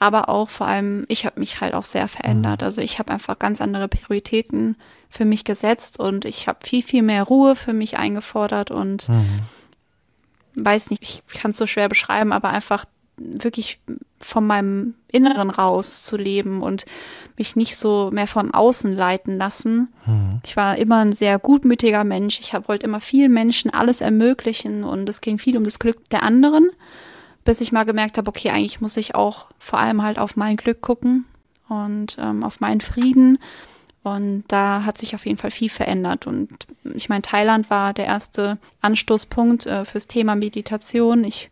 Aber 0.00 0.28
auch 0.28 0.48
vor 0.48 0.66
allem, 0.66 1.04
ich 1.08 1.26
habe 1.26 1.38
mich 1.38 1.60
halt 1.60 1.74
auch 1.74 1.84
sehr 1.84 2.08
verändert. 2.08 2.60
Mhm. 2.60 2.64
Also 2.64 2.80
ich 2.80 2.98
habe 2.98 3.12
einfach 3.12 3.38
ganz 3.38 3.60
andere 3.60 3.86
Prioritäten 3.88 4.76
für 5.08 5.24
mich 5.24 5.44
gesetzt 5.44 5.98
und 5.98 6.24
ich 6.24 6.48
habe 6.48 6.58
viel, 6.64 6.82
viel 6.82 7.02
mehr 7.02 7.24
Ruhe 7.24 7.56
für 7.56 7.72
mich 7.72 7.98
eingefordert 7.98 8.70
und 8.70 9.08
mhm. 9.08 9.40
weiß 10.54 10.90
nicht, 10.90 11.02
ich 11.02 11.22
kann 11.40 11.52
es 11.52 11.56
so 11.56 11.66
schwer 11.66 11.88
beschreiben, 11.88 12.32
aber 12.32 12.50
einfach 12.50 12.84
wirklich 13.16 13.80
von 14.20 14.46
meinem 14.46 14.94
Inneren 15.08 15.50
raus 15.50 16.04
zu 16.04 16.16
leben 16.16 16.62
und 16.62 16.84
mich 17.36 17.56
nicht 17.56 17.76
so 17.76 18.10
mehr 18.12 18.26
vom 18.26 18.52
Außen 18.52 18.92
leiten 18.92 19.38
lassen. 19.38 19.88
Mhm. 20.06 20.40
Ich 20.44 20.56
war 20.56 20.76
immer 20.76 20.98
ein 20.98 21.12
sehr 21.12 21.38
gutmütiger 21.38 22.04
Mensch. 22.04 22.40
Ich 22.40 22.52
wollte 22.66 22.86
immer 22.86 23.00
vielen 23.00 23.32
Menschen 23.32 23.72
alles 23.72 24.00
ermöglichen 24.00 24.84
und 24.84 25.08
es 25.08 25.20
ging 25.20 25.38
viel 25.38 25.56
um 25.56 25.64
das 25.64 25.78
Glück 25.78 26.08
der 26.10 26.22
anderen, 26.22 26.70
bis 27.44 27.60
ich 27.60 27.72
mal 27.72 27.84
gemerkt 27.84 28.18
habe, 28.18 28.28
okay, 28.28 28.50
eigentlich 28.50 28.80
muss 28.80 28.96
ich 28.96 29.14
auch 29.14 29.46
vor 29.58 29.78
allem 29.78 30.02
halt 30.02 30.18
auf 30.18 30.36
mein 30.36 30.56
Glück 30.56 30.80
gucken 30.80 31.24
und 31.68 32.16
ähm, 32.20 32.42
auf 32.44 32.60
meinen 32.60 32.80
Frieden. 32.80 33.38
Und 34.02 34.44
da 34.48 34.84
hat 34.84 34.96
sich 34.96 35.14
auf 35.14 35.26
jeden 35.26 35.38
Fall 35.38 35.50
viel 35.50 35.68
verändert. 35.68 36.26
Und 36.26 36.66
ich 36.94 37.08
meine, 37.08 37.22
Thailand 37.22 37.68
war 37.68 37.92
der 37.92 38.06
erste 38.06 38.58
Anstoßpunkt 38.80 39.66
äh, 39.66 39.84
fürs 39.84 40.06
Thema 40.06 40.34
Meditation. 40.34 41.24
Ich 41.24 41.50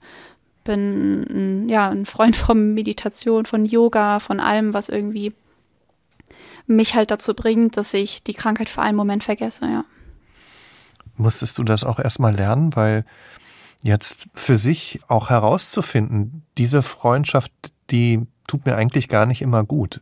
bin 0.65 1.67
ja, 1.69 1.89
ein 1.89 2.07
Freund 2.07 2.37
von 2.37 2.75
Meditation, 2.75 3.47
von 3.47 3.65
Yoga, 3.65 4.21
von 4.21 4.41
allem, 4.41 4.75
was 4.75 4.89
irgendwie 4.89 5.33
mich 6.67 6.95
halt 6.95 7.11
dazu 7.11 7.35
bringt, 7.35 7.77
dass 7.77 7.95
ich 7.95 8.23
die 8.23 8.35
Krankheit 8.35 8.69
für 8.69 8.83
einen 8.83 8.97
Moment 8.97 9.25
vergesse, 9.25 9.67
ja. 9.67 9.85
Musstest 11.17 11.57
du 11.59 11.63
das 11.63 11.85
auch 11.85 11.99
erstmal 11.99 12.35
lernen, 12.35 12.77
weil 12.77 13.05
jetzt 13.83 14.29
für 14.35 14.57
sich 14.57 15.01
auch 15.09 15.31
herauszufinden, 15.31 16.43
diese 16.59 16.83
Freundschaft, 16.83 17.53
die 17.91 18.27
tut 18.47 18.67
mir 18.67 18.77
eigentlich 18.77 19.09
gar 19.09 19.25
nicht 19.25 19.41
immer 19.41 19.65
gut. 19.65 20.01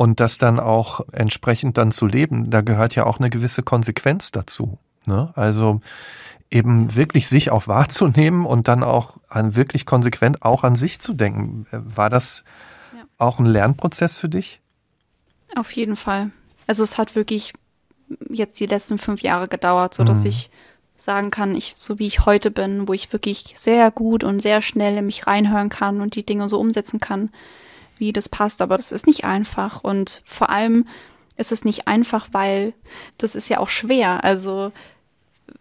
Und 0.00 0.18
das 0.18 0.38
dann 0.38 0.58
auch 0.58 1.02
entsprechend 1.12 1.76
dann 1.76 1.92
zu 1.92 2.06
leben, 2.06 2.48
da 2.48 2.62
gehört 2.62 2.94
ja 2.94 3.04
auch 3.04 3.18
eine 3.18 3.28
gewisse 3.28 3.62
Konsequenz 3.62 4.32
dazu. 4.32 4.78
Ne? 5.04 5.30
Also 5.36 5.82
eben 6.50 6.96
wirklich 6.96 7.28
sich 7.28 7.50
auch 7.50 7.68
wahrzunehmen 7.68 8.46
und 8.46 8.66
dann 8.66 8.82
auch 8.82 9.18
an 9.28 9.56
wirklich 9.56 9.84
konsequent 9.84 10.40
auch 10.40 10.64
an 10.64 10.74
sich 10.74 11.02
zu 11.02 11.12
denken. 11.12 11.66
War 11.70 12.08
das 12.08 12.44
ja. 12.96 13.02
auch 13.18 13.40
ein 13.40 13.44
Lernprozess 13.44 14.16
für 14.16 14.30
dich? 14.30 14.62
Auf 15.54 15.70
jeden 15.72 15.96
Fall. 15.96 16.30
Also 16.66 16.82
es 16.82 16.96
hat 16.96 17.14
wirklich 17.14 17.52
jetzt 18.30 18.58
die 18.58 18.64
letzten 18.64 18.96
fünf 18.96 19.20
Jahre 19.20 19.48
gedauert, 19.48 19.92
so 19.92 20.02
dass 20.04 20.20
mhm. 20.20 20.28
ich 20.28 20.50
sagen 20.94 21.30
kann, 21.30 21.54
ich, 21.54 21.74
so 21.76 21.98
wie 21.98 22.06
ich 22.06 22.24
heute 22.24 22.50
bin, 22.50 22.88
wo 22.88 22.94
ich 22.94 23.12
wirklich 23.12 23.52
sehr 23.54 23.90
gut 23.90 24.24
und 24.24 24.40
sehr 24.40 24.62
schnell 24.62 24.96
in 24.96 25.04
mich 25.04 25.26
reinhören 25.26 25.68
kann 25.68 26.00
und 26.00 26.14
die 26.14 26.24
Dinge 26.24 26.48
so 26.48 26.58
umsetzen 26.58 27.00
kann, 27.00 27.28
wie 28.00 28.12
das 28.12 28.28
passt. 28.28 28.60
Aber 28.62 28.76
das 28.76 28.92
ist 28.92 29.06
nicht 29.06 29.24
einfach. 29.24 29.84
Und 29.84 30.22
vor 30.24 30.50
allem 30.50 30.86
ist 31.36 31.52
es 31.52 31.64
nicht 31.64 31.86
einfach, 31.86 32.28
weil 32.32 32.74
das 33.18 33.34
ist 33.34 33.48
ja 33.48 33.58
auch 33.58 33.68
schwer. 33.68 34.24
Also 34.24 34.72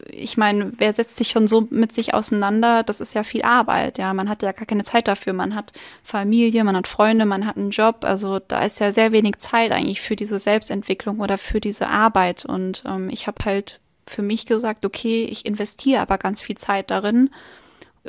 ich 0.08 0.38
meine, 0.38 0.72
wer 0.78 0.94
setzt 0.94 1.18
sich 1.18 1.30
schon 1.30 1.48
so 1.48 1.68
mit 1.70 1.92
sich 1.92 2.14
auseinander? 2.14 2.84
Das 2.84 3.00
ist 3.00 3.14
ja 3.14 3.24
viel 3.24 3.44
Arbeit. 3.44 3.98
Ja, 3.98 4.14
man 4.14 4.30
hat 4.30 4.44
ja 4.44 4.52
gar 4.52 4.66
keine 4.66 4.84
Zeit 4.84 5.08
dafür. 5.08 5.34
Man 5.34 5.56
hat 5.56 5.74
Familie, 6.04 6.64
man 6.64 6.76
hat 6.76 6.88
Freunde, 6.88 7.26
man 7.26 7.46
hat 7.46 7.58
einen 7.58 7.72
Job. 7.72 8.00
Also 8.02 8.40
da 8.40 8.62
ist 8.64 8.80
ja 8.80 8.92
sehr 8.92 9.12
wenig 9.12 9.38
Zeit 9.38 9.72
eigentlich 9.72 10.02
für 10.02 10.16
diese 10.16 10.40
Selbstentwicklung 10.40 11.20
oder 11.20 11.38
für 11.38 11.60
diese 11.60 11.88
Arbeit. 11.88 12.46
Und 12.46 12.84
ähm, 12.86 13.10
ich 13.10 13.28
habe 13.28 13.44
halt 13.46 13.80
für 14.06 14.22
mich 14.22 14.46
gesagt, 14.46 14.86
okay, 14.86 15.26
ich 15.26 15.46
investiere 15.46 16.02
aber 16.02 16.18
ganz 16.18 16.42
viel 16.42 16.58
Zeit 16.58 16.92
darin 16.92 17.30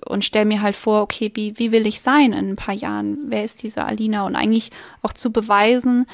und 0.07 0.25
stelle 0.25 0.45
mir 0.45 0.63
halt 0.63 0.77
vor, 0.77 1.03
okay, 1.03 1.31
wie, 1.35 1.59
wie 1.59 1.73
will 1.73 1.87
ich 1.87 2.01
sein 2.01 2.33
in 2.33 2.51
ein 2.51 2.57
paar 2.57 2.75
Jahren? 2.75 3.19
Wer 3.27 3.45
ist 3.45 3.63
diese 3.63 3.85
Alina? 3.85 4.25
Und 4.25 4.37
eigentlich 4.37 4.71
auch 5.03 5.13
zu 5.13 5.33
beweisen, 5.33 6.07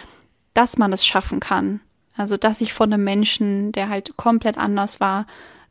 dass 0.55 0.79
man 0.79 0.93
es 0.93 1.07
schaffen 1.07 1.41
kann. 1.41 1.81
Also, 2.17 2.37
dass 2.37 2.61
ich 2.61 2.73
von 2.73 2.93
einem 2.93 3.05
Menschen, 3.05 3.73
der 3.73 3.89
halt 3.89 4.17
komplett 4.17 4.57
anders 4.57 5.01
war, 5.01 5.27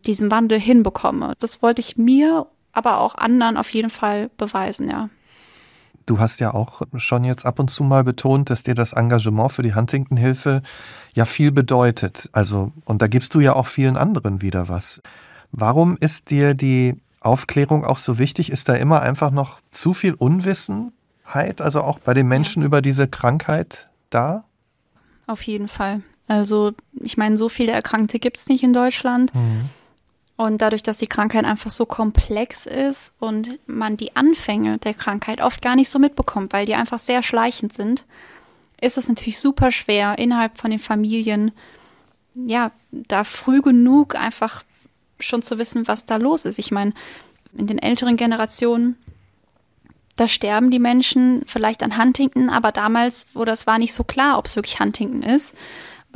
diesen 0.05 0.29
Wandel 0.29 0.59
hinbekomme. 0.59 1.33
Das 1.39 1.61
wollte 1.61 1.81
ich 1.81 1.97
mir, 1.97 2.45
aber 2.71 2.99
auch 2.99 3.15
anderen 3.15 3.57
auf 3.57 3.73
jeden 3.73 3.89
Fall 3.89 4.29
beweisen, 4.37 4.89
ja. 4.89 5.09
Du 6.05 6.19
hast 6.19 6.39
ja 6.39 6.53
auch 6.53 6.83
schon 6.97 7.23
jetzt 7.23 7.47
ab 7.47 7.57
und 7.57 7.71
zu 7.71 7.83
mal 7.83 8.03
betont, 8.03 8.51
dass 8.51 8.61
dir 8.61 8.75
das 8.75 8.93
Engagement 8.93 9.51
für 9.51 9.63
die 9.63 9.73
Huntington-Hilfe 9.73 10.61
ja 11.15 11.25
viel 11.25 11.51
bedeutet. 11.51 12.29
Also, 12.31 12.71
und 12.85 13.01
da 13.01 13.07
gibst 13.07 13.33
du 13.33 13.39
ja 13.39 13.55
auch 13.55 13.65
vielen 13.65 13.97
anderen 13.97 14.43
wieder 14.43 14.69
was. 14.69 15.01
Warum 15.51 15.97
ist 15.97 16.29
dir 16.29 16.53
die 16.53 17.01
Aufklärung 17.25 17.83
auch 17.83 17.97
so 17.97 18.19
wichtig? 18.19 18.51
Ist 18.51 18.69
da 18.69 18.75
immer 18.75 19.01
einfach 19.01 19.31
noch 19.31 19.61
zu 19.71 19.93
viel 19.93 20.13
Unwissenheit, 20.13 21.61
also 21.61 21.81
auch 21.81 21.99
bei 21.99 22.13
den 22.13 22.27
Menschen 22.27 22.63
über 22.63 22.81
diese 22.81 23.07
Krankheit 23.07 23.89
da? 24.09 24.45
Auf 25.27 25.41
jeden 25.43 25.67
Fall. 25.67 26.01
Also, 26.27 26.73
ich 26.93 27.17
meine, 27.17 27.37
so 27.37 27.49
viele 27.49 27.71
Erkrankte 27.71 28.19
gibt 28.19 28.37
es 28.37 28.47
nicht 28.47 28.63
in 28.63 28.73
Deutschland. 28.73 29.33
Mhm. 29.33 29.69
Und 30.37 30.61
dadurch, 30.61 30.83
dass 30.83 30.97
die 30.97 31.07
Krankheit 31.07 31.45
einfach 31.45 31.71
so 31.71 31.85
komplex 31.85 32.65
ist 32.65 33.13
und 33.19 33.57
man 33.67 33.95
die 33.95 34.17
Anfänge 34.17 34.79
der 34.79 34.93
Krankheit 34.93 35.39
oft 35.39 35.61
gar 35.61 35.77
nicht 35.77 35.89
so 35.89 35.97
mitbekommt, 35.97 36.51
weil 36.51 36.65
die 36.65 36.75
einfach 36.75 36.99
sehr 36.99 37.23
schleichend 37.23 37.73
sind, 37.73 38.05
ist 38.81 38.97
es 38.97 39.07
natürlich 39.07 39.39
super 39.39 39.71
schwer, 39.71 40.17
innerhalb 40.19 40.57
von 40.57 40.71
den 40.71 40.79
Familien, 40.79 41.51
ja, 42.35 42.71
da 42.91 43.23
früh 43.23 43.61
genug 43.61 44.15
einfach 44.15 44.63
schon 45.19 45.41
zu 45.41 45.57
wissen, 45.57 45.87
was 45.87 46.05
da 46.05 46.17
los 46.17 46.45
ist. 46.45 46.59
Ich 46.59 46.71
meine, 46.71 46.93
in 47.57 47.67
den 47.67 47.79
älteren 47.79 48.17
Generationen, 48.17 48.97
da 50.15 50.27
sterben 50.27 50.71
die 50.71 50.79
Menschen 50.79 51.43
vielleicht 51.45 51.83
an 51.83 51.97
Huntington, 51.97 52.49
aber 52.49 52.71
damals, 52.71 53.27
wo 53.33 53.45
das 53.45 53.67
war 53.67 53.79
nicht 53.79 53.93
so 53.93 54.03
klar, 54.03 54.37
ob 54.37 54.45
es 54.45 54.55
wirklich 54.55 54.79
Huntington 54.79 55.23
ist 55.23 55.55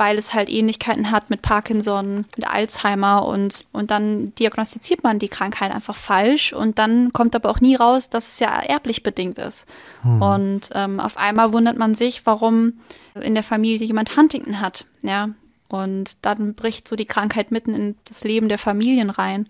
weil 0.00 0.16
es 0.16 0.32
halt 0.32 0.48
Ähnlichkeiten 0.48 1.10
hat 1.10 1.28
mit 1.28 1.42
Parkinson, 1.42 2.24
mit 2.34 2.48
Alzheimer 2.48 3.26
und, 3.26 3.66
und 3.70 3.90
dann 3.90 4.34
diagnostiziert 4.36 5.04
man 5.04 5.18
die 5.18 5.28
Krankheit 5.28 5.72
einfach 5.72 5.94
falsch 5.94 6.54
und 6.54 6.78
dann 6.78 7.12
kommt 7.12 7.36
aber 7.36 7.50
auch 7.50 7.60
nie 7.60 7.76
raus, 7.76 8.08
dass 8.08 8.28
es 8.28 8.40
ja 8.40 8.60
erblich 8.60 9.02
bedingt 9.02 9.36
ist. 9.36 9.66
Hm. 10.00 10.22
Und 10.22 10.70
ähm, 10.72 11.00
auf 11.00 11.18
einmal 11.18 11.52
wundert 11.52 11.76
man 11.76 11.94
sich, 11.94 12.24
warum 12.24 12.80
in 13.14 13.34
der 13.34 13.42
Familie 13.42 13.86
jemand 13.86 14.16
Huntington 14.16 14.62
hat, 14.62 14.86
ja. 15.02 15.28
Und 15.70 16.24
dann 16.24 16.54
bricht 16.54 16.88
so 16.88 16.96
die 16.96 17.06
Krankheit 17.06 17.52
mitten 17.52 17.74
in 17.74 17.96
das 18.04 18.24
Leben 18.24 18.48
der 18.48 18.58
Familien 18.58 19.08
rein. 19.08 19.48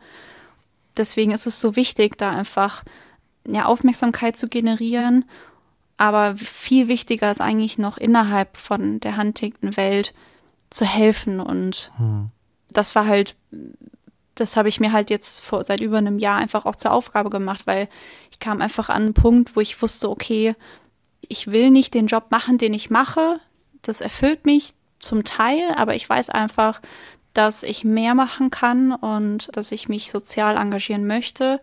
Deswegen 0.96 1.30
ist 1.30 1.46
es 1.46 1.60
so 1.60 1.76
wichtig, 1.76 2.18
da 2.18 2.30
einfach 2.30 2.84
ja, 3.46 3.64
Aufmerksamkeit 3.64 4.36
zu 4.36 4.48
generieren. 4.48 5.24
Aber 5.96 6.36
viel 6.36 6.88
wichtiger 6.88 7.30
ist 7.30 7.40
eigentlich 7.40 7.78
noch 7.78 7.96
innerhalb 7.96 8.56
von 8.58 9.00
der 9.00 9.16
Huntington-Welt 9.16 10.12
zu 10.68 10.84
helfen. 10.84 11.40
Und 11.40 11.90
hm. 11.96 12.30
das 12.70 12.94
war 12.94 13.06
halt, 13.06 13.34
das 14.34 14.56
habe 14.56 14.68
ich 14.68 14.78
mir 14.78 14.92
halt 14.92 15.08
jetzt 15.08 15.40
vor, 15.40 15.64
seit 15.64 15.80
über 15.80 15.98
einem 15.98 16.18
Jahr 16.18 16.36
einfach 16.36 16.66
auch 16.66 16.76
zur 16.76 16.92
Aufgabe 16.92 17.30
gemacht, 17.30 17.66
weil 17.66 17.88
ich 18.30 18.40
kam 18.40 18.60
einfach 18.60 18.90
an 18.90 19.04
einen 19.04 19.14
Punkt, 19.14 19.56
wo 19.56 19.60
ich 19.60 19.80
wusste, 19.80 20.10
okay, 20.10 20.54
ich 21.20 21.50
will 21.50 21.70
nicht 21.70 21.94
den 21.94 22.08
Job 22.08 22.26
machen, 22.30 22.58
den 22.58 22.74
ich 22.74 22.90
mache. 22.90 23.40
Das 23.80 24.02
erfüllt 24.02 24.44
mich 24.44 24.74
zum 25.00 25.24
Teil, 25.24 25.72
aber 25.76 25.94
ich 25.94 26.08
weiß 26.08 26.30
einfach, 26.30 26.80
dass 27.34 27.62
ich 27.62 27.84
mehr 27.84 28.14
machen 28.14 28.50
kann 28.50 28.92
und 28.92 29.54
dass 29.56 29.72
ich 29.72 29.88
mich 29.88 30.10
sozial 30.10 30.56
engagieren 30.56 31.06
möchte. 31.06 31.60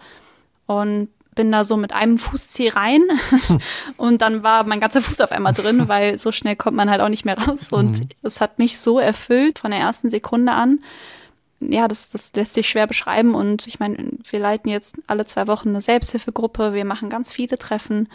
Und 0.65 1.09
bin 1.37 1.51
da 1.51 1.63
so 1.63 1.77
mit 1.77 1.93
einem 1.93 2.17
Fußzeh 2.17 2.69
rein 2.69 3.03
und 3.97 4.21
dann 4.21 4.43
war 4.43 4.65
mein 4.65 4.81
ganzer 4.81 5.01
Fuß 5.01 5.21
auf 5.21 5.31
einmal 5.31 5.53
drin, 5.53 5.83
weil 5.87 6.17
so 6.17 6.33
schnell 6.33 6.57
kommt 6.57 6.75
man 6.75 6.89
halt 6.89 6.99
auch 6.99 7.07
nicht 7.07 7.23
mehr 7.23 7.37
raus. 7.37 7.71
Und 7.71 8.01
mhm. 8.01 8.09
es 8.23 8.41
hat 8.41 8.59
mich 8.59 8.79
so 8.79 8.99
erfüllt 8.99 9.59
von 9.59 9.71
der 9.71 9.79
ersten 9.79 10.09
Sekunde 10.09 10.51
an. 10.51 10.79
Ja, 11.59 11.87
das, 11.87 12.09
das 12.09 12.33
lässt 12.35 12.55
sich 12.55 12.67
schwer 12.67 12.87
beschreiben. 12.87 13.33
Und 13.33 13.67
ich 13.67 13.79
meine, 13.79 13.97
wir 14.29 14.39
leiten 14.39 14.69
jetzt 14.69 14.97
alle 15.07 15.25
zwei 15.25 15.47
Wochen 15.47 15.69
eine 15.69 15.81
Selbsthilfegruppe. 15.81 16.73
Wir 16.73 16.85
machen 16.85 17.09
ganz 17.09 17.31
viele 17.31 17.57
Treffen. 17.57 18.09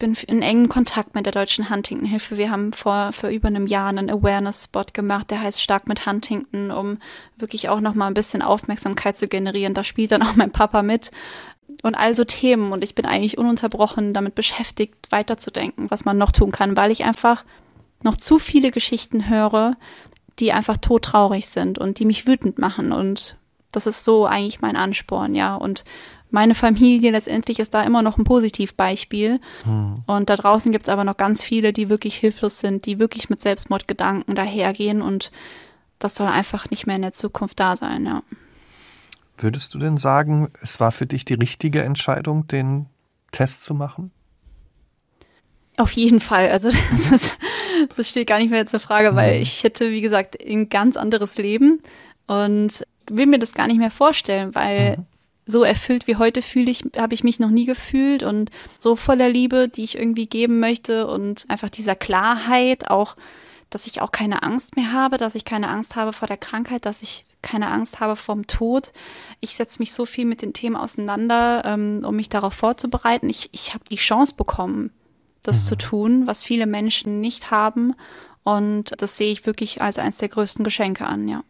Bin 0.00 0.14
in 0.26 0.40
engem 0.40 0.70
Kontakt 0.70 1.14
mit 1.14 1.26
der 1.26 1.32
Deutschen 1.32 1.68
Huntington-Hilfe. 1.68 2.38
Wir 2.38 2.50
haben 2.50 2.72
vor, 2.72 3.12
vor 3.12 3.28
über 3.28 3.48
einem 3.48 3.66
Jahr 3.66 3.90
einen 3.90 4.10
Awareness-Spot 4.10 4.86
gemacht, 4.94 5.30
der 5.30 5.42
heißt 5.42 5.62
Stark 5.62 5.86
mit 5.86 6.06
Huntington, 6.06 6.70
um 6.70 6.98
wirklich 7.36 7.68
auch 7.68 7.80
nochmal 7.80 8.08
ein 8.08 8.14
bisschen 8.14 8.40
Aufmerksamkeit 8.40 9.18
zu 9.18 9.28
generieren. 9.28 9.74
Da 9.74 9.84
spielt 9.84 10.12
dann 10.12 10.22
auch 10.22 10.34
mein 10.36 10.52
Papa 10.52 10.82
mit 10.82 11.10
und 11.82 11.94
also 11.94 12.24
Themen 12.24 12.72
und 12.72 12.82
ich 12.82 12.94
bin 12.94 13.04
eigentlich 13.04 13.36
ununterbrochen 13.36 14.14
damit 14.14 14.34
beschäftigt, 14.34 14.94
weiterzudenken, 15.10 15.90
was 15.90 16.06
man 16.06 16.16
noch 16.16 16.32
tun 16.32 16.50
kann, 16.50 16.78
weil 16.78 16.90
ich 16.90 17.04
einfach 17.04 17.44
noch 18.02 18.16
zu 18.16 18.38
viele 18.38 18.70
Geschichten 18.70 19.28
höre, 19.28 19.76
die 20.38 20.52
einfach 20.52 20.78
todtraurig 20.78 21.46
sind 21.48 21.78
und 21.78 21.98
die 21.98 22.06
mich 22.06 22.26
wütend 22.26 22.58
machen 22.58 22.92
und 22.92 23.36
das 23.70 23.86
ist 23.86 24.04
so 24.04 24.26
eigentlich 24.26 24.62
mein 24.62 24.76
Ansporn, 24.76 25.34
ja 25.34 25.54
und 25.54 25.84
meine 26.30 26.54
Familie 26.54 27.10
letztendlich 27.10 27.58
ist 27.58 27.74
da 27.74 27.82
immer 27.82 28.02
noch 28.02 28.18
ein 28.18 28.24
Positivbeispiel. 28.24 29.40
Hm. 29.64 29.94
Und 30.06 30.30
da 30.30 30.36
draußen 30.36 30.72
gibt 30.72 30.84
es 30.84 30.88
aber 30.88 31.04
noch 31.04 31.16
ganz 31.16 31.42
viele, 31.42 31.72
die 31.72 31.88
wirklich 31.88 32.16
hilflos 32.16 32.60
sind, 32.60 32.86
die 32.86 32.98
wirklich 32.98 33.30
mit 33.30 33.40
Selbstmordgedanken 33.40 34.34
dahergehen 34.34 35.02
und 35.02 35.30
das 35.98 36.14
soll 36.14 36.28
einfach 36.28 36.70
nicht 36.70 36.86
mehr 36.86 36.96
in 36.96 37.02
der 37.02 37.12
Zukunft 37.12 37.60
da 37.60 37.76
sein, 37.76 38.06
ja. 38.06 38.22
Würdest 39.36 39.74
du 39.74 39.78
denn 39.78 39.96
sagen, 39.96 40.48
es 40.60 40.80
war 40.80 40.92
für 40.92 41.06
dich 41.06 41.24
die 41.24 41.34
richtige 41.34 41.82
Entscheidung, 41.82 42.46
den 42.46 42.86
Test 43.32 43.64
zu 43.64 43.74
machen? 43.74 44.10
Auf 45.76 45.92
jeden 45.92 46.20
Fall. 46.20 46.50
Also 46.50 46.70
das, 46.90 47.12
ist, 47.12 47.38
das 47.96 48.08
steht 48.08 48.28
gar 48.28 48.38
nicht 48.38 48.50
mehr 48.50 48.66
zur 48.66 48.80
Frage, 48.80 49.14
weil 49.14 49.36
mhm. 49.36 49.42
ich 49.42 49.64
hätte, 49.64 49.90
wie 49.90 50.00
gesagt, 50.00 50.36
ein 50.42 50.68
ganz 50.68 50.96
anderes 50.96 51.38
Leben 51.38 51.80
und 52.26 52.84
will 53.08 53.26
mir 53.26 53.38
das 53.38 53.54
gar 53.54 53.66
nicht 53.66 53.78
mehr 53.78 53.90
vorstellen, 53.90 54.54
weil 54.54 54.98
mhm. 54.98 55.06
So 55.46 55.64
erfüllt 55.64 56.06
wie 56.06 56.16
heute 56.16 56.42
fühle 56.42 56.70
ich, 56.70 56.84
habe 56.96 57.14
ich 57.14 57.24
mich 57.24 57.40
noch 57.40 57.50
nie 57.50 57.64
gefühlt 57.64 58.22
und 58.22 58.50
so 58.78 58.96
voller 58.96 59.28
Liebe, 59.28 59.68
die 59.68 59.84
ich 59.84 59.98
irgendwie 59.98 60.26
geben 60.26 60.60
möchte 60.60 61.06
und 61.06 61.44
einfach 61.48 61.70
dieser 61.70 61.96
Klarheit 61.96 62.90
auch, 62.90 63.16
dass 63.68 63.86
ich 63.86 64.00
auch 64.00 64.12
keine 64.12 64.42
Angst 64.42 64.76
mehr 64.76 64.92
habe, 64.92 65.16
dass 65.16 65.34
ich 65.34 65.44
keine 65.44 65.68
Angst 65.68 65.96
habe 65.96 66.12
vor 66.12 66.28
der 66.28 66.36
Krankheit, 66.36 66.86
dass 66.86 67.02
ich 67.02 67.24
keine 67.42 67.68
Angst 67.68 68.00
habe 68.00 68.16
vom 68.16 68.46
Tod. 68.46 68.92
Ich 69.40 69.56
setze 69.56 69.78
mich 69.78 69.92
so 69.92 70.06
viel 70.06 70.26
mit 70.26 70.42
den 70.42 70.52
Themen 70.52 70.76
auseinander, 70.76 71.62
ähm, 71.64 72.02
um 72.04 72.16
mich 72.16 72.28
darauf 72.28 72.54
vorzubereiten. 72.54 73.30
Ich, 73.30 73.48
ich 73.52 73.72
habe 73.72 73.84
die 73.90 73.96
Chance 73.96 74.34
bekommen, 74.36 74.90
das 75.42 75.64
mhm. 75.64 75.68
zu 75.68 75.76
tun, 75.76 76.26
was 76.26 76.44
viele 76.44 76.66
Menschen 76.66 77.20
nicht 77.20 77.50
haben. 77.50 77.94
Und 78.42 78.92
das 78.98 79.16
sehe 79.16 79.32
ich 79.32 79.46
wirklich 79.46 79.80
als 79.80 79.98
eines 79.98 80.18
der 80.18 80.28
größten 80.28 80.64
Geschenke 80.64 81.06
an, 81.06 81.28
ja. 81.28 81.44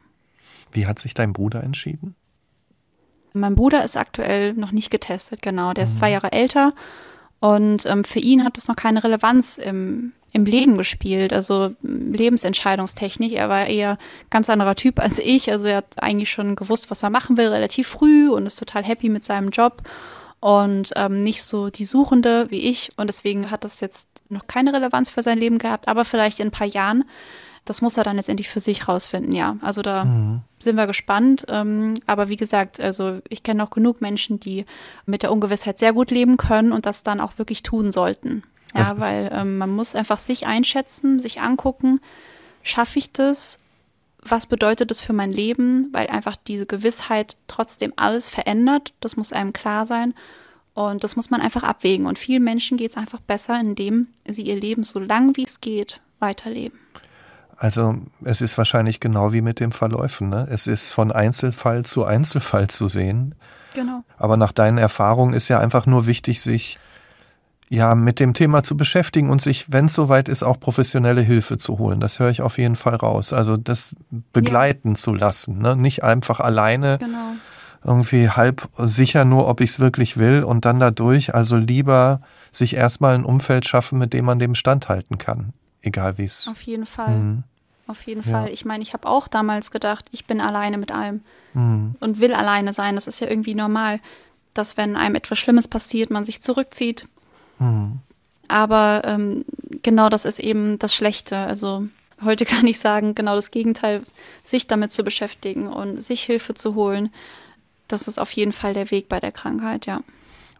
Wie 0.73 0.87
hat 0.87 0.99
sich 0.99 1.15
dein 1.15 1.33
Bruder 1.33 1.65
entschieden? 1.65 2.15
Mein 3.33 3.55
Bruder 3.55 3.85
ist 3.85 3.97
aktuell 3.97 4.55
noch 4.55 4.73
nicht 4.73 4.91
getestet, 4.91 5.43
genau. 5.43 5.73
Der 5.73 5.85
ist 5.85 5.97
zwei 5.99 6.09
mhm. 6.09 6.13
Jahre 6.15 6.33
älter. 6.33 6.73
Und 7.41 7.87
ähm, 7.87 8.05
für 8.05 8.19
ihn 8.19 8.45
hat 8.45 8.57
das 8.57 8.69
noch 8.69 8.77
keine 8.77 9.03
Relevanz 9.03 9.57
im, 9.57 10.13
im 10.33 10.45
Leben 10.45 10.77
gespielt, 10.77 11.33
also 11.33 11.75
Lebensentscheidungstechnik. 11.83 13.33
Er 13.33 13.49
war 13.49 13.67
eher 13.67 13.97
ganz 14.29 14.51
anderer 14.51 14.75
Typ 14.75 15.01
als 15.01 15.19
ich. 15.19 15.51
Also 15.51 15.67
er 15.67 15.79
hat 15.79 16.03
eigentlich 16.03 16.31
schon 16.31 16.55
gewusst, 16.55 16.91
was 16.91 17.03
er 17.03 17.11
machen 17.11 17.39
will, 17.39 17.49
relativ 17.49 17.89
früh 17.89 18.29
und 18.29 18.45
ist 18.47 18.59
total 18.59 18.85
happy 18.85 19.09
mit 19.09 19.25
seinem 19.25 19.49
Job 19.49 19.83
und 20.41 20.91
ähm, 20.97 21.23
nicht 21.23 21.43
so 21.43 21.71
die 21.71 21.85
Suchende 21.85 22.51
wie 22.51 22.69
ich. 22.69 22.93
Und 22.97 23.07
deswegen 23.07 23.51
hat 23.51 23.65
das 23.65 23.81
jetzt 23.81 24.23
noch 24.29 24.47
keine 24.47 24.73
Relevanz 24.73 25.11
für 25.11 25.23
sein 25.23 25.39
Leben 25.39 25.59
gehabt, 25.59 25.89
aber 25.89 26.05
vielleicht 26.05 26.41
in 26.41 26.49
ein 26.49 26.53
paar 26.53 26.67
Jahren. 26.67 27.05
Das 27.65 27.83
muss 27.83 27.97
er 27.97 28.05
dann 28.05 28.17
letztendlich 28.17 28.49
für 28.49 28.61
sich 28.61 28.89
rausfinden, 28.89 29.33
ja. 29.33 29.57
Also 29.61 29.83
da 29.83 30.05
mhm. 30.05 30.41
sind 30.59 30.77
wir 30.77 30.87
gespannt. 30.87 31.45
Ähm, 31.49 31.95
aber 32.07 32.29
wie 32.29 32.37
gesagt, 32.37 32.81
also 32.81 33.21
ich 33.29 33.43
kenne 33.43 33.63
auch 33.63 33.71
genug 33.71 34.01
Menschen, 34.01 34.41
die 34.41 34.65
mit 35.07 35.23
der 35.23 35.33
Ungewissheit 35.33 35.79
sehr 35.79 35.93
gut 35.93 36.11
leben 36.11 36.37
können 36.37 36.73
und 36.73 36.87
das 36.87 37.03
dann 37.03 37.21
auch 37.21 37.39
wirklich 37.39 37.63
tun 37.63 37.93
sollten. 37.93 38.43
Ja, 38.75 39.01
weil 39.01 39.31
ähm, 39.35 39.59
man 39.59 39.71
muss 39.71 39.95
einfach 39.95 40.19
sich 40.19 40.47
einschätzen, 40.47 41.19
sich 41.19 41.41
angucken, 41.41 42.01
schaffe 42.63 42.99
ich 42.99 43.13
das? 43.13 43.59
Was 44.23 44.47
bedeutet 44.47 44.91
das 44.91 45.01
für 45.01 45.13
mein 45.13 45.33
Leben? 45.33 45.89
Weil 45.93 46.07
einfach 46.09 46.37
diese 46.37 46.67
Gewissheit 46.67 47.37
trotzdem 47.47 47.93
alles 47.97 48.29
verändert. 48.29 48.93
Das 49.01 49.17
muss 49.17 49.33
einem 49.33 49.53
klar 49.53 49.87
sein. 49.87 50.15
Und 50.75 51.05
das 51.05 51.17
muss 51.17 51.31
man 51.31 51.41
einfach 51.41 51.63
abwägen. 51.63 52.07
Und 52.07 52.19
vielen 52.19 52.45
Menschen 52.45 52.77
geht 52.77 52.91
es 52.91 52.97
einfach 52.97 53.21
besser, 53.21 53.59
indem 53.59 54.09
sie 54.27 54.43
ihr 54.43 54.61
Leben 54.61 54.83
so 54.83 54.99
lang 54.99 55.37
wie 55.37 55.45
es 55.45 55.61
geht 55.61 56.01
weiterleben. 56.21 56.79
Also 57.61 57.95
es 58.25 58.41
ist 58.41 58.57
wahrscheinlich 58.57 59.01
genau 59.01 59.35
wie 59.35 59.43
mit 59.43 59.61
dem 59.61 59.71
Verläufen. 59.71 60.31
Ne? 60.31 60.49
Es 60.51 60.67
ist 60.67 60.93
von 60.93 61.13
Einzelfall 61.13 61.85
zu 61.85 62.07
Einzelfall 62.07 62.69
zu 62.69 62.89
sehen. 62.89 63.35
Genau. 63.75 64.03
Aber 64.17 64.39
nach 64.39 64.53
deinen 64.53 64.79
Erfahrungen 64.79 65.35
ist 65.35 65.49
ja 65.49 65.61
einfach 65.61 65.85
nur 65.85 66.07
wichtig, 66.07 66.41
sich 66.41 66.79
ja, 67.69 67.95
mit 67.95 68.19
dem 68.19 68.33
Thema 68.33 68.63
zu 68.63 68.79
beschäftigen 68.79 69.29
und 69.29 69.43
sich, 69.43 69.71
wenn 69.71 69.85
es 69.85 69.95
soweit 69.95 70.29
ist, 70.29 70.43
auch 70.43 70.59
professionelle 70.59 71.21
Hilfe 71.21 71.59
zu 71.59 71.79
holen. 71.79 72.01
Das 72.01 72.19
höre 72.19 72.31
ich 72.31 72.41
auf 72.41 72.57
jeden 72.57 72.77
Fall 72.77 72.97
raus. 72.97 73.35
Also 73.35 73.59
das 73.59 73.95
begleiten 74.33 74.91
ja. 74.91 74.95
zu 74.97 75.15
lassen, 75.15 75.59
ne? 75.59 75.77
nicht 75.77 76.03
einfach 76.03 76.41
alleine 76.41 76.97
genau. 76.99 77.35
irgendwie 77.85 78.31
halb 78.31 78.67
sicher 78.73 79.27
nur, 79.27 79.47
ob 79.47 79.61
ich 79.61 79.71
es 79.71 79.81
wirklich 79.81 80.17
will 80.17 80.43
und 80.43 80.65
dann 80.65 80.81
dadurch. 80.81 81.35
Also 81.35 81.59
lieber 81.59 82.23
sich 82.51 82.75
erstmal 82.75 83.15
ein 83.15 83.25
Umfeld 83.25 83.69
schaffen, 83.69 83.99
mit 83.99 84.15
dem 84.15 84.25
man 84.25 84.39
dem 84.39 84.57
standhalten 84.57 85.19
kann, 85.19 85.53
egal 85.83 86.17
wie 86.17 86.25
es. 86.25 86.49
Auf 86.51 86.63
jeden 86.63 86.87
Fall. 86.87 87.11
Mhm. 87.11 87.45
Auf 87.91 88.03
jeden 88.07 88.23
ja. 88.23 88.31
Fall. 88.31 88.53
Ich 88.53 88.65
meine, 88.65 88.83
ich 88.83 88.93
habe 88.93 89.09
auch 89.09 89.29
damals 89.29 89.71
gedacht, 89.71 90.07
ich 90.13 90.27
bin 90.27 90.41
alleine 90.41 90.79
mit 90.79 90.91
allem 90.93 91.23
mhm. 91.55 91.95
und 92.01 92.21
will 92.21 92.33
alleine 92.33 92.73
sein. 92.73 92.95
Das 92.95 93.07
ist 93.07 93.21
ja 93.21 93.29
irgendwie 93.29 93.55
normal, 93.55 94.01
dass 94.55 94.77
wenn 94.77 94.97
einem 94.97 95.17
etwas 95.17 95.39
Schlimmes 95.39 95.69
passiert, 95.69 96.11
man 96.11 96.25
sich 96.25 96.41
zurückzieht 96.41 97.07
Mhm. 97.61 98.01
Aber 98.49 99.03
ähm, 99.05 99.45
genau 99.83 100.09
das 100.09 100.25
ist 100.25 100.41
eben 100.41 100.79
das 100.81 100.93
Schlechte. 100.95 101.37
Also 101.37 101.87
heute 102.25 102.45
kann 102.47 102.67
ich 102.67 102.81
sagen, 102.81 103.15
genau 103.15 103.37
das 103.37 103.53
Gegenteil, 103.53 104.03
sich 104.43 104.67
damit 104.67 104.91
zu 104.91 105.05
beschäftigen 105.05 105.69
und 105.69 106.03
sich 106.03 106.23
Hilfe 106.25 106.55
zu 106.55 106.75
holen. 106.75 107.13
Das 107.87 108.09
ist 108.09 108.19
auf 108.19 108.33
jeden 108.33 108.53
Fall 108.53 108.75
der 108.75 108.91
Weg 108.91 109.09
bei 109.09 109.21
der 109.21 109.33
Krankheit, 109.33 109.87
ja. 109.87 110.01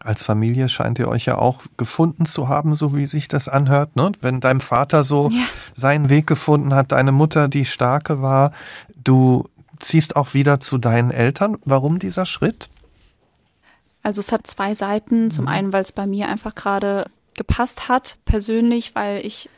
Als 0.03 0.23
Familie 0.23 0.67
scheint 0.69 0.99
ihr 0.99 1.07
euch 1.07 1.25
ja 1.25 1.37
auch 1.37 1.61
gefunden 1.77 2.25
zu 2.25 2.49
haben, 2.49 2.75
so 2.75 2.95
wie 2.95 3.05
sich 3.05 3.27
das 3.27 3.47
anhört. 3.47 3.95
Ne? 3.95 4.11
Wenn 4.19 4.39
dein 4.39 4.61
Vater 4.61 5.03
so 5.03 5.29
ja. 5.29 5.43
seinen 5.73 6.09
Weg 6.09 6.27
gefunden 6.27 6.73
hat, 6.73 6.91
deine 6.91 7.11
Mutter 7.11 7.47
die 7.47 7.65
starke 7.65 8.21
war, 8.21 8.51
du 9.03 9.47
ziehst 9.79 10.15
auch 10.15 10.33
wieder 10.33 10.59
zu 10.59 10.77
deinen 10.77 11.11
Eltern. 11.11 11.57
Warum 11.65 11.99
dieser 11.99 12.25
Schritt? 12.25 12.69
Also 14.03 14.19
es 14.19 14.31
hat 14.31 14.47
zwei 14.47 14.73
Seiten. 14.73 15.31
Zum 15.31 15.45
mhm. 15.45 15.51
einen, 15.51 15.73
weil 15.73 15.83
es 15.83 15.91
bei 15.91 16.07
mir 16.07 16.27
einfach 16.27 16.55
gerade 16.55 17.05
gepasst 17.35 17.87
hat, 17.87 18.17
persönlich, 18.25 18.95
weil 18.95 19.25
ich 19.25 19.49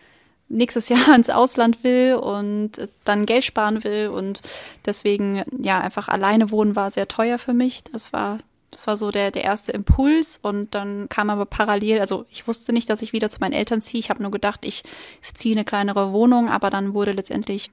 nächstes 0.50 0.90
Jahr 0.90 1.16
ins 1.16 1.30
Ausland 1.30 1.84
will 1.84 2.16
und 2.16 2.72
dann 3.06 3.26
Geld 3.26 3.46
sparen 3.46 3.84
will 3.84 4.10
und 4.10 4.42
deswegen 4.86 5.44
ja 5.58 5.80
einfach 5.80 6.08
alleine 6.08 6.52
wohnen 6.52 6.76
war 6.76 6.92
sehr 6.92 7.08
teuer 7.08 7.40
für 7.40 7.54
mich. 7.54 7.84
Das 7.92 8.14
war 8.14 8.40
das 8.74 8.88
war 8.88 8.98
so 8.98 9.12
der 9.12 9.32
der 9.32 9.44
erste 9.44 9.72
Impuls 9.72 10.40
und 10.42 10.76
dann 10.76 11.08
kam 11.10 11.30
aber 11.30 11.46
parallel, 11.46 12.00
also 12.00 12.26
ich 12.30 12.48
wusste 12.48 12.74
nicht, 12.74 12.90
dass 12.90 13.02
ich 13.02 13.14
wieder 13.14 13.30
zu 13.30 13.40
meinen 13.40 13.54
Eltern 13.54 13.82
ziehe. 13.82 14.00
Ich 14.00 14.10
habe 14.10 14.22
nur 14.22 14.32
gedacht, 14.32 14.62
ich 14.64 14.84
ziehe 15.34 15.56
eine 15.56 15.66
kleinere 15.66 16.12
Wohnung, 16.12 16.50
aber 16.50 16.70
dann 16.70 16.94
wurde 16.94 17.12
letztendlich 17.12 17.72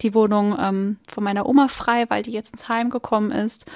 die 0.00 0.14
Wohnung 0.14 0.56
ähm, 0.60 0.96
von 1.08 1.24
meiner 1.24 1.46
Oma 1.46 1.68
frei, 1.68 2.06
weil 2.08 2.22
die 2.22 2.32
jetzt 2.32 2.50
ins 2.50 2.68
Heim 2.68 2.90
gekommen 2.90 3.30
ist. 3.30 3.66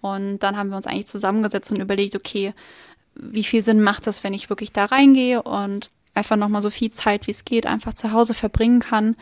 Und 0.00 0.40
dann 0.40 0.56
haben 0.56 0.70
wir 0.70 0.76
uns 0.76 0.86
eigentlich 0.86 1.06
zusammengesetzt 1.06 1.72
und 1.72 1.80
überlegt, 1.80 2.14
okay, 2.14 2.54
wie 3.14 3.44
viel 3.44 3.62
Sinn 3.62 3.82
macht 3.82 4.06
das, 4.06 4.22
wenn 4.22 4.34
ich 4.34 4.48
wirklich 4.48 4.72
da 4.72 4.84
reingehe 4.84 5.42
und 5.42 5.90
einfach 6.14 6.36
nochmal 6.36 6.62
so 6.62 6.70
viel 6.70 6.90
Zeit, 6.90 7.26
wie 7.26 7.32
es 7.32 7.44
geht, 7.44 7.66
einfach 7.66 7.94
zu 7.94 8.12
Hause 8.12 8.34
verbringen 8.34 8.80
kann. 8.80 9.16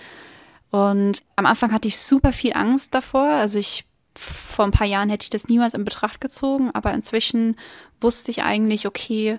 Und 0.70 1.22
am 1.36 1.46
Anfang 1.46 1.72
hatte 1.72 1.88
ich 1.88 1.98
super 1.98 2.32
viel 2.32 2.52
Angst 2.52 2.94
davor. 2.94 3.26
Also 3.26 3.58
ich, 3.58 3.85
vor 4.18 4.64
ein 4.64 4.70
paar 4.70 4.86
Jahren 4.86 5.10
hätte 5.10 5.24
ich 5.24 5.30
das 5.30 5.48
niemals 5.48 5.74
in 5.74 5.84
Betracht 5.84 6.20
gezogen, 6.20 6.70
aber 6.72 6.92
inzwischen 6.92 7.56
wusste 8.00 8.30
ich 8.30 8.42
eigentlich, 8.42 8.86
okay, 8.86 9.38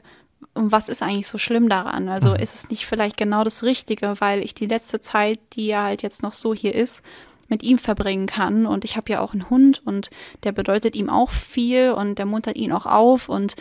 und 0.53 0.71
was 0.71 0.89
ist 0.89 1.01
eigentlich 1.01 1.28
so 1.28 1.38
schlimm 1.38 1.69
daran? 1.69 2.09
Also 2.09 2.30
mhm. 2.30 2.38
ist 2.38 2.55
es 2.55 2.69
nicht 2.69 2.86
vielleicht 2.86 3.17
genau 3.17 3.43
das 3.43 3.63
Richtige, 3.63 4.15
weil 4.19 4.43
ich 4.43 4.53
die 4.53 4.65
letzte 4.65 5.01
Zeit, 5.01 5.39
die 5.53 5.67
ja 5.67 5.84
halt 5.84 6.03
jetzt 6.03 6.23
noch 6.23 6.34
so 6.34 6.53
hier 6.53 6.75
ist, 6.75 7.03
mit 7.47 7.63
ihm 7.63 7.78
verbringen 7.78 8.28
kann. 8.28 8.65
Und 8.65 8.84
ich 8.84 8.97
habe 8.97 9.11
ja 9.11 9.21
auch 9.21 9.34
einen 9.34 9.49
Hund 9.49 9.82
und 9.86 10.09
der 10.43 10.51
bedeutet 10.51 10.95
ihm 10.95 11.09
auch 11.09 11.32
viel 11.32 11.91
und 11.91 12.19
der 12.19 12.25
muntert 12.25 12.57
ihn 12.57 12.71
auch 12.71 12.86
auf. 12.86 13.30
Und 13.30 13.55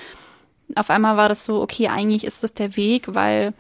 auf 0.75 0.91
einmal 0.91 1.17
war 1.17 1.29
das 1.29 1.45
so, 1.45 1.61
okay, 1.61 1.89
eigentlich 1.89 2.25
ist 2.25 2.43
das 2.43 2.55
der 2.55 2.77
Weg, 2.77 3.15
weil 3.15 3.55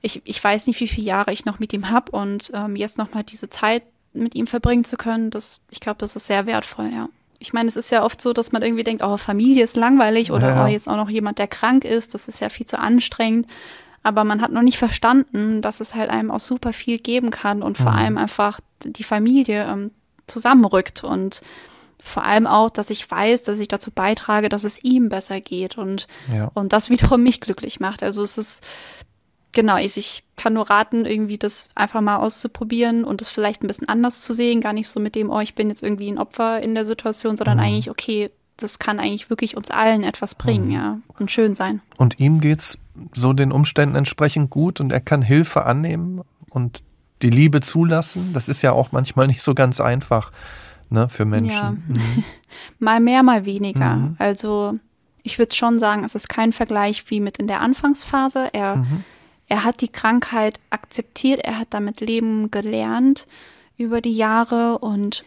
ich, 0.00 0.20
ich 0.24 0.42
weiß 0.42 0.66
nicht, 0.66 0.80
wie 0.80 0.88
viele 0.88 1.06
Jahre 1.06 1.32
ich 1.32 1.44
noch 1.44 1.60
mit 1.60 1.72
ihm 1.72 1.90
habe 1.90 2.10
und 2.10 2.50
ähm, 2.54 2.74
jetzt 2.74 2.98
nochmal 2.98 3.22
diese 3.22 3.48
Zeit 3.48 3.84
mit 4.12 4.34
ihm 4.34 4.46
verbringen 4.46 4.84
zu 4.84 4.96
können, 4.96 5.30
das, 5.30 5.60
ich 5.70 5.80
glaube, 5.80 5.98
das 5.98 6.16
ist 6.16 6.26
sehr 6.26 6.46
wertvoll, 6.46 6.90
ja. 6.92 7.08
Ich 7.38 7.52
meine, 7.52 7.68
es 7.68 7.76
ist 7.76 7.90
ja 7.90 8.04
oft 8.04 8.22
so, 8.22 8.32
dass 8.32 8.52
man 8.52 8.62
irgendwie 8.62 8.84
denkt, 8.84 9.02
oh, 9.02 9.16
Familie 9.16 9.64
ist 9.64 9.76
langweilig 9.76 10.30
oder 10.30 10.50
ja, 10.50 10.56
ja. 10.56 10.64
oh, 10.64 10.68
jetzt 10.68 10.88
auch 10.88 10.96
noch 10.96 11.10
jemand, 11.10 11.38
der 11.38 11.48
krank 11.48 11.84
ist, 11.84 12.14
das 12.14 12.28
ist 12.28 12.40
ja 12.40 12.48
viel 12.48 12.66
zu 12.66 12.78
anstrengend. 12.78 13.48
Aber 14.04 14.24
man 14.24 14.40
hat 14.40 14.52
noch 14.52 14.62
nicht 14.62 14.78
verstanden, 14.78 15.60
dass 15.60 15.80
es 15.80 15.94
halt 15.94 16.10
einem 16.10 16.30
auch 16.30 16.40
super 16.40 16.72
viel 16.72 16.98
geben 16.98 17.30
kann 17.30 17.62
und 17.62 17.78
vor 17.78 17.92
mhm. 17.92 17.98
allem 17.98 18.18
einfach 18.18 18.60
die 18.84 19.04
Familie 19.04 19.64
ähm, 19.64 19.90
zusammenrückt 20.26 21.04
und 21.04 21.42
vor 22.02 22.24
allem 22.24 22.46
auch, 22.46 22.70
dass 22.70 22.90
ich 22.90 23.08
weiß, 23.08 23.44
dass 23.44 23.60
ich 23.60 23.68
dazu 23.68 23.90
beitrage, 23.92 24.48
dass 24.48 24.64
es 24.64 24.82
ihm 24.82 25.08
besser 25.08 25.40
geht 25.40 25.78
und, 25.78 26.08
ja. 26.32 26.50
und 26.54 26.72
das 26.72 26.90
wiederum 26.90 27.22
mich 27.22 27.40
glücklich 27.40 27.80
macht. 27.80 28.02
Also 28.02 28.22
es 28.22 28.38
ist, 28.38 28.64
genau, 29.52 29.76
ich, 29.76 29.96
ich 29.96 30.24
kann 30.36 30.54
nur 30.54 30.68
raten, 30.68 31.04
irgendwie 31.04 31.38
das 31.38 31.70
einfach 31.74 32.00
mal 32.00 32.16
auszuprobieren 32.16 33.04
und 33.04 33.20
das 33.20 33.30
vielleicht 33.30 33.62
ein 33.62 33.66
bisschen 33.68 33.88
anders 33.88 34.22
zu 34.22 34.34
sehen. 34.34 34.60
Gar 34.60 34.72
nicht 34.72 34.88
so 34.88 34.98
mit 34.98 35.14
dem, 35.14 35.30
oh, 35.30 35.40
ich 35.40 35.54
bin 35.54 35.68
jetzt 35.68 35.82
irgendwie 35.82 36.10
ein 36.10 36.18
Opfer 36.18 36.62
in 36.62 36.74
der 36.74 36.84
Situation, 36.84 37.36
sondern 37.36 37.58
mhm. 37.58 37.64
eigentlich, 37.64 37.90
okay, 37.90 38.30
das 38.56 38.78
kann 38.78 38.98
eigentlich 38.98 39.30
wirklich 39.30 39.56
uns 39.56 39.70
allen 39.70 40.02
etwas 40.02 40.34
bringen, 40.34 40.66
mhm. 40.66 40.72
ja, 40.72 40.98
und 41.18 41.30
schön 41.30 41.54
sein. 41.54 41.80
Und 41.96 42.18
ihm 42.18 42.40
geht's 42.40 42.78
so 43.12 43.32
den 43.32 43.52
Umständen 43.52 43.94
entsprechend 43.94 44.50
gut 44.50 44.80
und 44.80 44.92
er 44.92 45.00
kann 45.00 45.22
Hilfe 45.22 45.64
annehmen 45.64 46.22
und 46.50 46.82
die 47.22 47.30
Liebe 47.30 47.60
zulassen. 47.60 48.32
Das 48.32 48.48
ist 48.48 48.62
ja 48.62 48.72
auch 48.72 48.92
manchmal 48.92 49.26
nicht 49.26 49.42
so 49.42 49.54
ganz 49.54 49.80
einfach, 49.80 50.32
ne, 50.90 51.08
für 51.08 51.24
Menschen. 51.24 51.52
Ja. 51.52 51.70
Mhm. 51.70 52.24
mal 52.78 53.00
mehr, 53.00 53.22
mal 53.22 53.44
weniger. 53.46 53.96
Mhm. 53.96 54.16
Also, 54.18 54.74
ich 55.22 55.38
würde 55.38 55.54
schon 55.54 55.78
sagen, 55.78 56.04
es 56.04 56.14
ist 56.14 56.28
kein 56.28 56.52
Vergleich 56.52 57.08
wie 57.10 57.20
mit 57.20 57.38
in 57.38 57.46
der 57.46 57.60
Anfangsphase. 57.60 58.50
Er 58.52 58.76
mhm 58.76 59.04
er 59.52 59.64
hat 59.64 59.82
die 59.82 59.88
Krankheit 59.88 60.58
akzeptiert, 60.70 61.40
er 61.40 61.58
hat 61.58 61.68
damit 61.74 62.00
leben 62.00 62.50
gelernt 62.50 63.26
über 63.76 64.00
die 64.00 64.14
Jahre 64.14 64.78
und 64.78 65.24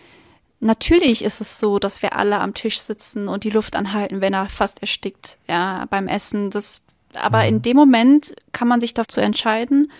natürlich 0.59 1.23
ist 1.23 1.41
es 1.41 1.59
so, 1.59 1.77
dass 1.77 2.01
wir 2.01 2.15
alle 2.15 2.39
am 2.39 2.55
Tisch 2.55 2.79
sitzen 2.79 3.27
und 3.27 3.43
die 3.43 3.51
Luft 3.51 3.75
anhalten, 3.75 4.21
wenn 4.21 4.33
er 4.33 4.49
fast 4.49 4.81
erstickt, 4.81 5.37
ja, 5.47 5.85
beim 5.91 6.07
Essen. 6.07 6.49
Das, 6.49 6.81
aber 7.13 7.43
mhm. 7.43 7.49
in 7.49 7.61
dem 7.61 7.77
Moment 7.77 8.35
kann 8.51 8.67
man 8.67 8.81
sich 8.81 8.95
dazu 8.95 9.21
entscheiden, 9.21 9.91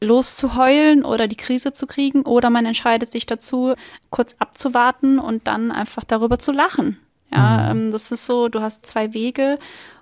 loszuheulen 0.00 1.04
oder 1.04 1.26
die 1.26 1.34
Krise 1.34 1.72
zu 1.72 1.88
kriegen 1.88 2.22
oder 2.22 2.50
man 2.50 2.66
entscheidet 2.66 3.10
sich 3.10 3.26
dazu, 3.26 3.74
kurz 4.10 4.36
abzuwarten 4.38 5.18
und 5.18 5.48
dann 5.48 5.72
einfach 5.72 6.04
darüber 6.04 6.38
zu 6.38 6.52
lachen. 6.52 7.00
Ja, 7.32 7.74
mhm. 7.74 7.86
Ähm, 7.86 7.92
das 7.92 8.12
ist 8.12 8.26
so, 8.26 8.48
du 8.48 8.60
hast 8.60 8.86
zwei 8.86 9.12
Wege 9.12 9.58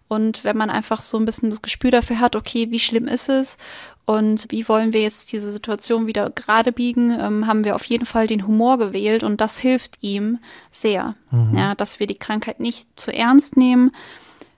und 0.09 0.45
wenn 0.45 0.57
man 0.57 0.71
einfach 0.71 1.01
so 1.01 1.19
ein 1.19 1.25
bisschen 1.25 1.51
das 1.51 1.63
Gespür 1.63 1.91
dafür 1.91 2.21
hat, 2.21 2.37
okay, 2.37 2.71
wie 2.71 2.79
schlimm 2.79 3.09
ist 3.09 3.29
es 3.29 3.57
und 4.05 4.47
wie 4.51 4.69
wollen 4.69 4.93
wir 4.93 5.01
jetzt 5.01 5.33
diese 5.33 5.51
Situation 5.51 6.07
wieder 6.07 6.31
gerade 6.31 6.73
biegen, 6.73 7.11
ähm, 7.19 7.47
haben 7.47 7.65
wir 7.65 7.75
auf 7.75 7.85
jeden 7.87 8.05
Fall 8.05 8.27
den 8.27 8.47
Humor 8.47 8.79
gewählt 8.79 9.23
und 9.23 9.41
das 9.41 9.59
hilft 9.59 9.97
ihm 10.03 10.39
sehr. 10.71 11.15
Mhm. 11.31 11.57
Ja, 11.57 11.75
dass 11.75 12.01
wir 12.01 12.07
die 12.07 12.19
Krankheit 12.19 12.61
nicht 12.61 12.89
zu 12.97 13.13
ernst 13.13 13.57
nehmen. 13.57 13.93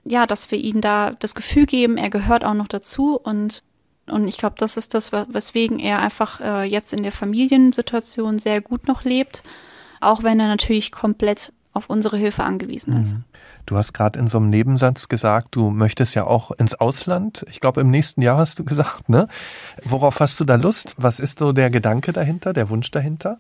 Ja, 0.05 0.27
dass 0.27 0.51
wir 0.51 0.59
ihm 0.59 0.81
da 0.81 1.13
das 1.13 1.35
Gefühl 1.35 1.67
geben, 1.67 1.97
er 1.97 2.11
gehört 2.11 2.45
auch 2.45 2.55
noch 2.55 2.69
dazu 2.69 3.19
und 3.19 3.63
und 4.09 4.29
ich 4.29 4.39
glaube, 4.39 4.55
das 4.57 4.77
ist 4.77 4.95
das, 4.95 5.11
weswegen 5.11 5.81
er 5.81 5.99
einfach 5.99 6.41
äh, 6.41 6.63
jetzt 6.63 6.93
in 6.93 7.03
der 7.03 7.11
Familiensituation 7.11 8.39
sehr 8.39 8.61
gut 8.61 8.87
noch 8.87 9.03
lebt, 9.03 9.43
auch 10.01 10.23
wenn 10.23 10.39
er 10.39 10.47
natürlich 10.47 10.93
komplett 10.93 11.53
auf 11.77 11.91
unsere 11.91 12.17
Hilfe 12.17 12.43
angewiesen 12.43 13.01
ist. 13.01 13.15
Mhm. 13.15 13.25
Du 13.67 13.77
hast 13.77 13.93
gerade 13.93 14.19
in 14.19 14.29
so 14.29 14.39
einem 14.39 14.51
Nebensatz 14.51 15.09
gesagt, 15.09 15.55
du 15.55 15.71
möchtest 15.71 16.15
ja 16.15 16.25
auch 16.25 16.51
ins 16.53 16.75
Ausland. 16.75 17.45
Ich 17.51 17.61
glaube, 17.61 17.81
im 17.81 17.91
nächsten 17.91 18.23
Jahr 18.23 18.39
hast 18.39 18.59
du 18.59 18.65
gesagt, 18.65 19.09
ne? 19.09 19.29
Worauf 19.85 20.21
hast 20.21 20.41
du 20.41 20.45
da 20.45 20.57
Lust? 20.57 20.95
Was 20.97 21.21
ist 21.21 21.39
so 21.39 21.53
der 21.53 21.71
Gedanke 21.71 22.13
dahinter, 22.13 22.53
der 22.53 22.71
Wunsch 22.71 22.91
dahinter? 22.91 23.39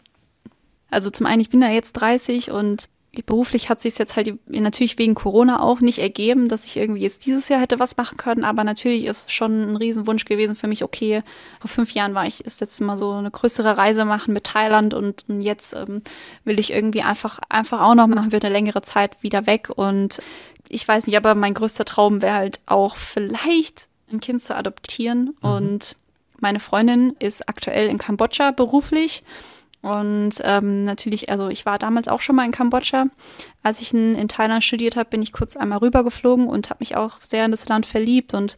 Also 0.90 1.10
zum 1.10 1.26
einen, 1.26 1.40
ich 1.40 1.50
bin 1.50 1.62
ja 1.62 1.70
jetzt 1.70 1.94
30 1.94 2.50
und 2.50 2.88
beruflich 3.22 3.68
hat 3.68 3.80
sich 3.80 3.96
jetzt 3.98 4.16
halt 4.16 4.38
natürlich 4.48 4.98
wegen 4.98 5.14
Corona 5.14 5.60
auch 5.60 5.80
nicht 5.80 5.98
ergeben, 5.98 6.48
dass 6.48 6.66
ich 6.66 6.76
irgendwie 6.76 7.02
jetzt 7.02 7.26
dieses 7.26 7.48
Jahr 7.48 7.60
hätte 7.60 7.78
was 7.78 7.96
machen 7.96 8.16
können, 8.16 8.44
aber 8.44 8.64
natürlich 8.64 9.04
ist 9.06 9.32
schon 9.32 9.70
ein 9.70 9.76
Riesenwunsch 9.76 10.24
gewesen 10.24 10.56
für 10.56 10.66
mich, 10.66 10.84
okay, 10.84 11.22
vor 11.60 11.68
fünf 11.68 11.92
Jahren 11.92 12.14
war 12.14 12.26
ich 12.26 12.44
ist 12.44 12.60
jetzt 12.60 12.80
mal 12.80 12.96
so 12.96 13.12
eine 13.12 13.30
größere 13.30 13.76
Reise 13.76 14.04
machen 14.04 14.34
mit 14.34 14.44
Thailand 14.44 14.94
und, 14.94 15.24
jetzt 15.28 15.74
ähm, 15.74 16.02
will 16.44 16.58
ich 16.58 16.72
irgendwie 16.72 17.02
einfach, 17.02 17.38
einfach 17.48 17.80
auch 17.80 17.94
noch 17.94 18.06
machen 18.06 18.32
wir 18.32 18.42
eine 18.42 18.52
längere 18.52 18.82
Zeit 18.82 19.22
wieder 19.22 19.46
weg 19.46 19.70
und 19.74 20.20
ich 20.68 20.86
weiß 20.86 21.06
nicht, 21.06 21.16
aber 21.16 21.34
mein 21.34 21.54
größter 21.54 21.84
Traum 21.84 22.22
wäre 22.22 22.34
halt 22.34 22.60
auch 22.66 22.96
vielleicht 22.96 23.88
ein 24.10 24.20
Kind 24.20 24.42
zu 24.42 24.56
adoptieren 24.56 25.36
mhm. 25.42 25.50
und 25.50 25.96
meine 26.40 26.60
Freundin 26.60 27.14
ist 27.18 27.48
aktuell 27.48 27.88
in 27.88 27.98
Kambodscha 27.98 28.50
beruflich 28.50 29.22
und 29.86 30.32
ähm, 30.42 30.84
natürlich, 30.84 31.30
also 31.30 31.48
ich 31.48 31.64
war 31.64 31.78
damals 31.78 32.08
auch 32.08 32.20
schon 32.20 32.34
mal 32.34 32.44
in 32.44 32.50
Kambodscha. 32.50 33.06
Als 33.62 33.80
ich 33.80 33.94
in, 33.94 34.16
in 34.16 34.26
Thailand 34.26 34.64
studiert 34.64 34.96
habe, 34.96 35.08
bin 35.10 35.22
ich 35.22 35.32
kurz 35.32 35.56
einmal 35.56 35.78
rübergeflogen 35.78 36.48
und 36.48 36.70
habe 36.70 36.78
mich 36.80 36.96
auch 36.96 37.20
sehr 37.22 37.44
in 37.44 37.52
das 37.52 37.68
Land 37.68 37.86
verliebt. 37.86 38.34
Und 38.34 38.56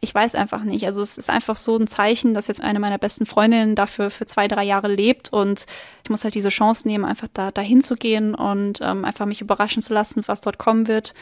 ich 0.00 0.14
weiß 0.14 0.34
einfach 0.34 0.62
nicht. 0.62 0.86
Also 0.86 1.02
es 1.02 1.18
ist 1.18 1.28
einfach 1.28 1.56
so 1.56 1.76
ein 1.76 1.86
Zeichen, 1.86 2.32
dass 2.32 2.46
jetzt 2.46 2.62
eine 2.62 2.80
meiner 2.80 2.96
besten 2.96 3.26
Freundinnen 3.26 3.74
dafür 3.74 4.08
für 4.08 4.24
zwei, 4.24 4.48
drei 4.48 4.64
Jahre 4.64 4.88
lebt. 4.88 5.30
Und 5.30 5.66
ich 6.02 6.08
muss 6.08 6.24
halt 6.24 6.34
diese 6.34 6.48
Chance 6.48 6.88
nehmen, 6.88 7.04
einfach 7.04 7.28
da 7.30 7.50
dahin 7.50 7.82
zu 7.82 7.94
gehen 7.94 8.34
und 8.34 8.80
ähm, 8.80 9.04
einfach 9.04 9.26
mich 9.26 9.42
überraschen 9.42 9.82
zu 9.82 9.92
lassen, 9.92 10.22
was 10.28 10.40
dort 10.40 10.56
kommen 10.56 10.88
wird. 10.88 11.12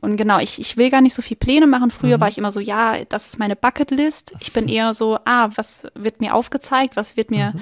Und 0.00 0.16
genau, 0.16 0.40
ich, 0.40 0.58
ich 0.58 0.76
will 0.76 0.90
gar 0.90 1.02
nicht 1.02 1.14
so 1.14 1.22
viel 1.22 1.36
Pläne 1.36 1.68
machen. 1.68 1.92
Früher 1.92 2.16
mhm. 2.16 2.20
war 2.22 2.28
ich 2.28 2.38
immer 2.38 2.50
so, 2.50 2.58
ja, 2.58 2.96
das 3.08 3.26
ist 3.26 3.38
meine 3.38 3.54
Bucketlist. 3.54 4.32
Ich 4.40 4.52
bin 4.52 4.68
eher 4.68 4.92
so, 4.92 5.20
ah, 5.24 5.50
was 5.54 5.86
wird 5.94 6.20
mir 6.20 6.34
aufgezeigt, 6.34 6.96
was 6.96 7.16
wird 7.16 7.30
mir 7.30 7.52
mhm 7.54 7.60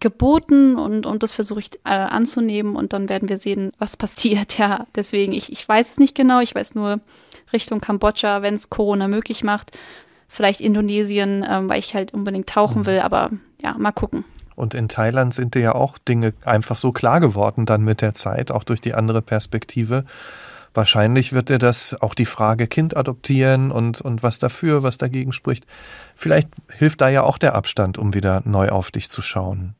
geboten 0.00 0.76
und, 0.76 1.06
und 1.06 1.22
das 1.22 1.34
versuche 1.34 1.60
ich 1.60 1.70
äh, 1.84 1.90
anzunehmen 1.90 2.74
und 2.74 2.92
dann 2.92 3.08
werden 3.08 3.28
wir 3.28 3.36
sehen, 3.38 3.72
was 3.78 3.96
passiert. 3.96 4.40
Ja, 4.58 4.86
deswegen, 4.94 5.32
ich, 5.32 5.52
ich 5.52 5.66
weiß 5.66 5.90
es 5.90 5.98
nicht 5.98 6.14
genau. 6.14 6.40
Ich 6.40 6.54
weiß 6.54 6.74
nur 6.74 7.00
Richtung 7.52 7.80
Kambodscha, 7.80 8.42
wenn 8.42 8.56
es 8.56 8.68
Corona 8.68 9.08
möglich 9.08 9.42
macht. 9.42 9.78
Vielleicht 10.28 10.60
Indonesien, 10.60 11.46
ähm, 11.48 11.68
weil 11.68 11.78
ich 11.78 11.94
halt 11.94 12.12
unbedingt 12.12 12.48
tauchen 12.48 12.82
mhm. 12.82 12.86
will, 12.86 13.00
aber 13.00 13.30
ja, 13.62 13.74
mal 13.78 13.92
gucken. 13.92 14.24
Und 14.54 14.74
in 14.74 14.88
Thailand 14.88 15.32
sind 15.32 15.54
dir 15.54 15.62
ja 15.62 15.74
auch 15.74 15.96
Dinge 15.96 16.34
einfach 16.44 16.76
so 16.76 16.92
klar 16.92 17.20
geworden 17.20 17.64
dann 17.64 17.82
mit 17.82 18.02
der 18.02 18.12
Zeit, 18.12 18.50
auch 18.50 18.64
durch 18.64 18.82
die 18.82 18.92
andere 18.92 19.22
Perspektive. 19.22 20.04
Wahrscheinlich 20.74 21.32
wird 21.32 21.48
dir 21.48 21.58
das 21.58 21.96
auch 22.00 22.14
die 22.14 22.26
Frage 22.26 22.66
Kind 22.66 22.96
adoptieren 22.96 23.70
und, 23.70 24.00
und 24.00 24.22
was 24.22 24.38
dafür, 24.38 24.82
was 24.82 24.98
dagegen 24.98 25.32
spricht. 25.32 25.66
Vielleicht 26.14 26.48
hilft 26.68 27.00
da 27.00 27.08
ja 27.08 27.22
auch 27.22 27.38
der 27.38 27.54
Abstand, 27.54 27.96
um 27.96 28.12
wieder 28.14 28.42
neu 28.44 28.68
auf 28.68 28.90
dich 28.90 29.08
zu 29.08 29.22
schauen. 29.22 29.74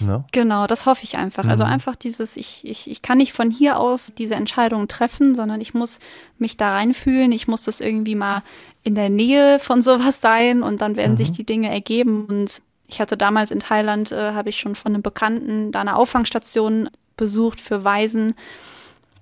Ne? 0.00 0.24
Genau, 0.32 0.66
das 0.66 0.86
hoffe 0.86 1.02
ich 1.04 1.16
einfach. 1.16 1.44
Also 1.44 1.48
mhm. 1.48 1.52
Also 1.52 1.64
einfach 1.64 1.96
dieses, 1.96 2.36
ich, 2.36 2.62
ich, 2.64 2.90
ich 2.90 3.02
kann 3.02 3.18
nicht 3.18 3.32
von 3.32 3.50
hier 3.50 3.78
aus 3.78 4.14
diese 4.16 4.34
Entscheidung 4.34 4.88
treffen, 4.88 5.34
sondern 5.34 5.60
ich 5.60 5.74
muss 5.74 5.98
mich 6.38 6.56
da 6.56 6.72
reinfühlen. 6.72 7.30
Ich 7.32 7.46
muss 7.46 7.64
das 7.64 7.80
irgendwie 7.80 8.14
mal 8.14 8.42
in 8.82 8.94
der 8.94 9.10
Nähe 9.10 9.58
von 9.58 9.82
sowas 9.82 10.20
sein 10.20 10.62
und 10.62 10.80
dann 10.80 10.96
werden 10.96 11.12
mhm. 11.12 11.18
sich 11.18 11.32
die 11.32 11.44
Dinge 11.44 11.70
ergeben. 11.70 12.26
Und 12.26 12.62
ich 12.86 13.00
hatte 13.00 13.16
damals 13.16 13.50
in 13.50 13.60
Thailand, 13.60 14.12
äh, 14.12 14.32
habe 14.32 14.48
ich 14.48 14.58
schon 14.58 14.74
von 14.74 14.94
einem 14.94 15.02
Bekannten 15.02 15.72
da 15.72 15.80
eine 15.80 15.96
Auffangstation 15.96 16.90
besucht 17.16 17.60
für 17.60 17.84
Waisen 17.84 18.34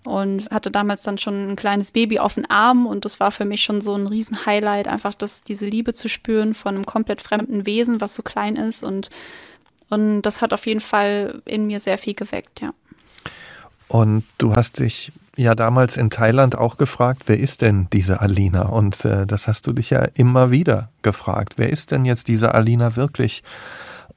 und 0.04 0.50
hatte 0.50 0.70
damals 0.70 1.02
dann 1.02 1.18
schon 1.18 1.50
ein 1.50 1.56
kleines 1.56 1.92
Baby 1.92 2.18
auf 2.18 2.34
den 2.34 2.48
Arm 2.48 2.86
und 2.86 3.04
das 3.04 3.20
war 3.20 3.30
für 3.30 3.44
mich 3.44 3.62
schon 3.62 3.80
so 3.82 3.94
ein 3.94 4.06
Riesen-Highlight, 4.06 4.88
einfach 4.88 5.14
das, 5.14 5.42
diese 5.42 5.66
Liebe 5.66 5.92
zu 5.92 6.08
spüren 6.08 6.54
von 6.54 6.74
einem 6.74 6.86
komplett 6.86 7.20
fremden 7.20 7.66
Wesen, 7.66 8.00
was 8.00 8.14
so 8.14 8.22
klein 8.22 8.56
ist 8.56 8.82
und 8.82 9.10
und 9.90 10.22
das 10.22 10.40
hat 10.40 10.52
auf 10.52 10.66
jeden 10.66 10.80
Fall 10.80 11.42
in 11.44 11.66
mir 11.66 11.80
sehr 11.80 11.98
viel 11.98 12.14
geweckt, 12.14 12.60
ja. 12.60 12.72
Und 13.88 14.24
du 14.38 14.54
hast 14.54 14.78
dich 14.78 15.12
ja 15.36 15.56
damals 15.56 15.96
in 15.96 16.10
Thailand 16.10 16.56
auch 16.56 16.76
gefragt, 16.76 17.24
wer 17.26 17.40
ist 17.40 17.60
denn 17.60 17.88
diese 17.92 18.20
Alina? 18.20 18.62
Und 18.62 19.04
äh, 19.04 19.26
das 19.26 19.48
hast 19.48 19.66
du 19.66 19.72
dich 19.72 19.90
ja 19.90 20.06
immer 20.14 20.52
wieder 20.52 20.90
gefragt. 21.02 21.54
Wer 21.56 21.70
ist 21.70 21.90
denn 21.90 22.04
jetzt 22.04 22.28
diese 22.28 22.54
Alina 22.54 22.94
wirklich? 22.94 23.42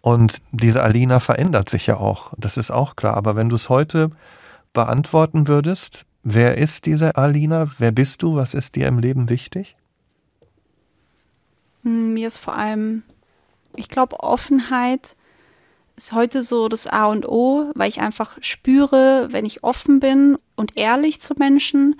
Und 0.01 0.41
diese 0.51 0.83
Alina 0.83 1.19
verändert 1.19 1.69
sich 1.69 1.87
ja 1.87 1.97
auch, 1.97 2.33
das 2.37 2.57
ist 2.57 2.69
auch 2.71 2.95
klar. 2.95 3.15
Aber 3.15 3.35
wenn 3.35 3.49
du 3.49 3.55
es 3.55 3.69
heute 3.69 4.11
beantworten 4.73 5.47
würdest, 5.47 6.05
wer 6.23 6.57
ist 6.57 6.85
diese 6.85 7.15
Alina? 7.15 7.67
Wer 7.79 7.91
bist 7.91 8.21
du? 8.21 8.35
Was 8.35 8.53
ist 8.53 8.75
dir 8.75 8.87
im 8.87 8.99
Leben 8.99 9.29
wichtig? 9.29 9.75
Hm, 11.83 12.13
mir 12.13 12.27
ist 12.27 12.37
vor 12.37 12.55
allem, 12.55 13.03
ich 13.75 13.89
glaube, 13.89 14.19
Offenheit 14.19 15.15
ist 15.95 16.13
heute 16.13 16.41
so 16.41 16.67
das 16.69 16.87
A 16.87 17.05
und 17.05 17.27
O, 17.27 17.71
weil 17.75 17.89
ich 17.89 18.01
einfach 18.01 18.37
spüre, 18.41 19.27
wenn 19.31 19.45
ich 19.45 19.63
offen 19.63 19.99
bin 19.99 20.37
und 20.55 20.77
ehrlich 20.77 21.21
zu 21.21 21.35
Menschen, 21.37 21.95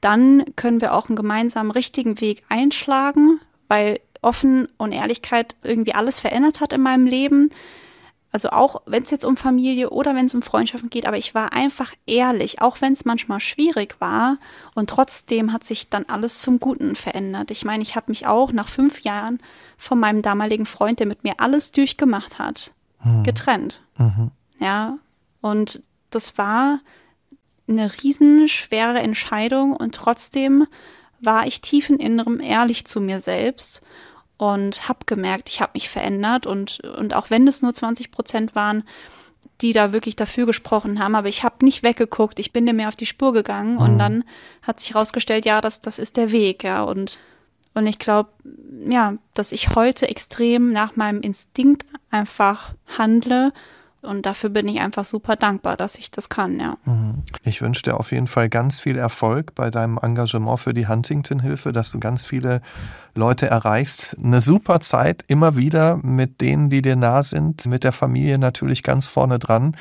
dann 0.00 0.44
können 0.56 0.80
wir 0.80 0.94
auch 0.94 1.08
einen 1.08 1.16
gemeinsamen 1.16 1.70
richtigen 1.70 2.20
Weg 2.20 2.42
einschlagen, 2.48 3.40
weil 3.68 4.00
offen 4.22 4.68
und 4.76 4.92
Ehrlichkeit 4.92 5.56
irgendwie 5.62 5.94
alles 5.94 6.20
verändert 6.20 6.60
hat 6.60 6.72
in 6.72 6.82
meinem 6.82 7.06
Leben. 7.06 7.50
Also 8.32 8.50
auch 8.50 8.82
wenn 8.84 9.02
es 9.02 9.10
jetzt 9.10 9.24
um 9.24 9.36
Familie 9.36 9.90
oder 9.90 10.14
wenn 10.14 10.26
es 10.26 10.34
um 10.34 10.42
Freundschaften 10.42 10.90
geht, 10.90 11.06
aber 11.06 11.16
ich 11.16 11.34
war 11.34 11.52
einfach 11.52 11.94
ehrlich, 12.06 12.60
auch 12.60 12.80
wenn 12.80 12.92
es 12.92 13.04
manchmal 13.04 13.40
schwierig 13.40 13.96
war 13.98 14.36
und 14.74 14.90
trotzdem 14.90 15.52
hat 15.52 15.64
sich 15.64 15.88
dann 15.88 16.04
alles 16.06 16.42
zum 16.42 16.60
Guten 16.60 16.96
verändert. 16.96 17.50
Ich 17.50 17.64
meine, 17.64 17.82
ich 17.82 17.96
habe 17.96 18.10
mich 18.10 18.26
auch 18.26 18.52
nach 18.52 18.68
fünf 18.68 19.00
Jahren 19.00 19.40
von 19.78 19.98
meinem 19.98 20.20
damaligen 20.20 20.66
Freund, 20.66 20.98
der 20.98 21.06
mit 21.06 21.24
mir 21.24 21.34
alles 21.38 21.72
durchgemacht 21.72 22.38
hat, 22.38 22.74
mhm. 23.06 23.22
getrennt. 23.22 23.80
Mhm. 23.98 24.30
Ja, 24.60 24.98
und 25.40 25.82
das 26.10 26.38
war 26.38 26.80
eine 27.68 27.90
riesenschwere 28.02 29.00
Entscheidung 29.00 29.74
und 29.74 29.94
trotzdem 29.94 30.66
war 31.20 31.46
ich 31.46 31.60
tief 31.60 31.90
in 31.90 31.98
Innerem 31.98 32.40
ehrlich 32.40 32.84
zu 32.84 33.00
mir 33.00 33.20
selbst 33.20 33.82
und 34.36 34.88
habe 34.88 35.00
gemerkt, 35.06 35.48
ich 35.48 35.60
habe 35.60 35.72
mich 35.74 35.88
verändert 35.88 36.46
und, 36.46 36.80
und 36.80 37.14
auch 37.14 37.30
wenn 37.30 37.48
es 37.48 37.62
nur 37.62 37.74
20 37.74 38.10
Prozent 38.10 38.54
waren, 38.54 38.84
die 39.62 39.72
da 39.72 39.92
wirklich 39.92 40.16
dafür 40.16 40.44
gesprochen 40.44 41.00
haben, 41.00 41.14
aber 41.14 41.28
ich 41.28 41.42
habe 41.42 41.64
nicht 41.64 41.82
weggeguckt, 41.82 42.38
ich 42.38 42.52
bin 42.52 42.66
dem 42.66 42.76
mehr 42.76 42.88
auf 42.88 42.96
die 42.96 43.06
Spur 43.06 43.32
gegangen 43.32 43.74
mhm. 43.74 43.80
und 43.80 43.98
dann 43.98 44.24
hat 44.62 44.80
sich 44.80 44.94
herausgestellt, 44.94 45.46
ja, 45.46 45.60
das, 45.60 45.80
das 45.80 45.98
ist 45.98 46.16
der 46.16 46.30
Weg, 46.30 46.62
ja, 46.62 46.82
und, 46.82 47.18
und 47.76 47.86
ich 47.86 47.98
glaube, 47.98 48.30
ja, 48.88 49.14
dass 49.34 49.52
ich 49.52 49.74
heute 49.74 50.08
extrem 50.08 50.72
nach 50.72 50.96
meinem 50.96 51.20
Instinkt 51.20 51.84
einfach 52.10 52.72
handle 52.96 53.52
und 54.00 54.24
dafür 54.24 54.48
bin 54.48 54.66
ich 54.66 54.80
einfach 54.80 55.04
super 55.04 55.36
dankbar, 55.36 55.76
dass 55.76 55.96
ich 55.96 56.10
das 56.10 56.30
kann, 56.30 56.58
ja. 56.58 56.78
Mhm. 56.86 57.24
Ich 57.44 57.60
wünsche 57.60 57.82
dir 57.82 58.00
auf 58.00 58.12
jeden 58.12 58.28
Fall 58.28 58.48
ganz 58.48 58.80
viel 58.80 58.96
Erfolg 58.96 59.54
bei 59.54 59.70
deinem 59.70 59.98
Engagement 60.00 60.58
für 60.58 60.72
die 60.72 60.88
Huntington-Hilfe, 60.88 61.72
dass 61.72 61.90
du 61.90 62.00
ganz 62.00 62.24
viele 62.24 62.62
Leute 63.14 63.48
erreichst. 63.48 64.16
Eine 64.22 64.40
super 64.40 64.80
Zeit 64.80 65.24
immer 65.26 65.56
wieder 65.56 65.96
mit 65.96 66.40
denen, 66.40 66.70
die 66.70 66.80
dir 66.80 66.96
nah 66.96 67.22
sind, 67.22 67.66
mit 67.66 67.84
der 67.84 67.92
Familie 67.92 68.38
natürlich 68.38 68.82
ganz 68.82 69.06
vorne 69.06 69.38
dran. 69.38 69.76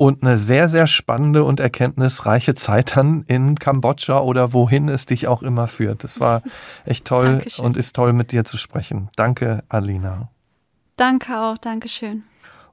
Und 0.00 0.22
eine 0.22 0.38
sehr, 0.38 0.70
sehr 0.70 0.86
spannende 0.86 1.44
und 1.44 1.60
erkenntnisreiche 1.60 2.54
Zeit 2.54 2.96
dann 2.96 3.22
in 3.26 3.56
Kambodscha 3.56 4.20
oder 4.20 4.54
wohin 4.54 4.88
es 4.88 5.04
dich 5.04 5.28
auch 5.28 5.42
immer 5.42 5.66
führt. 5.66 6.04
Das 6.04 6.20
war 6.20 6.40
echt 6.86 7.04
toll 7.04 7.32
Dankeschön. 7.34 7.64
und 7.66 7.76
ist 7.76 7.96
toll 7.96 8.14
mit 8.14 8.32
dir 8.32 8.46
zu 8.46 8.56
sprechen. 8.56 9.10
Danke, 9.16 9.62
Alina. 9.68 10.30
Danke 10.96 11.38
auch, 11.38 11.58
Dankeschön. 11.58 12.22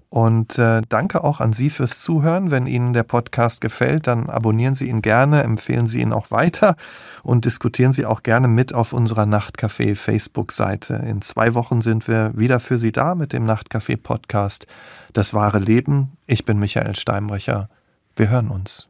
Und 0.07 0.57
äh, 0.57 0.81
danke 0.87 1.21
auch 1.21 1.41
an 1.41 1.51
Sie 1.51 1.69
fürs 1.69 1.99
Zuhören. 1.99 2.49
Wenn 2.49 2.65
Ihnen 2.65 2.93
der 2.93 3.03
Podcast 3.03 3.59
gefällt, 3.59 4.07
dann 4.07 4.29
abonnieren 4.29 4.73
Sie 4.73 4.87
ihn 4.87 5.01
gerne, 5.01 5.43
empfehlen 5.43 5.85
Sie 5.85 5.99
ihn 5.99 6.13
auch 6.13 6.31
weiter 6.31 6.77
und 7.23 7.43
diskutieren 7.43 7.91
Sie 7.91 8.05
auch 8.05 8.23
gerne 8.23 8.47
mit 8.47 8.73
auf 8.73 8.93
unserer 8.93 9.23
Nachtcafé 9.23 9.97
Facebook-Seite. 9.97 10.93
In 11.05 11.21
zwei 11.21 11.55
Wochen 11.55 11.81
sind 11.81 12.07
wir 12.07 12.31
wieder 12.37 12.61
für 12.61 12.77
Sie 12.77 12.93
da 12.93 13.15
mit 13.15 13.33
dem 13.33 13.45
Nachtcafé 13.45 13.97
Podcast 13.97 14.65
Das 15.13 15.33
wahre 15.33 15.59
Leben. 15.59 16.17
Ich 16.25 16.45
bin 16.45 16.59
Michael 16.59 16.95
Steinbrecher. 16.95 17.69
Wir 18.15 18.29
hören 18.29 18.49
uns. 18.49 18.89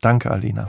Danke, 0.00 0.30
Alina. 0.30 0.66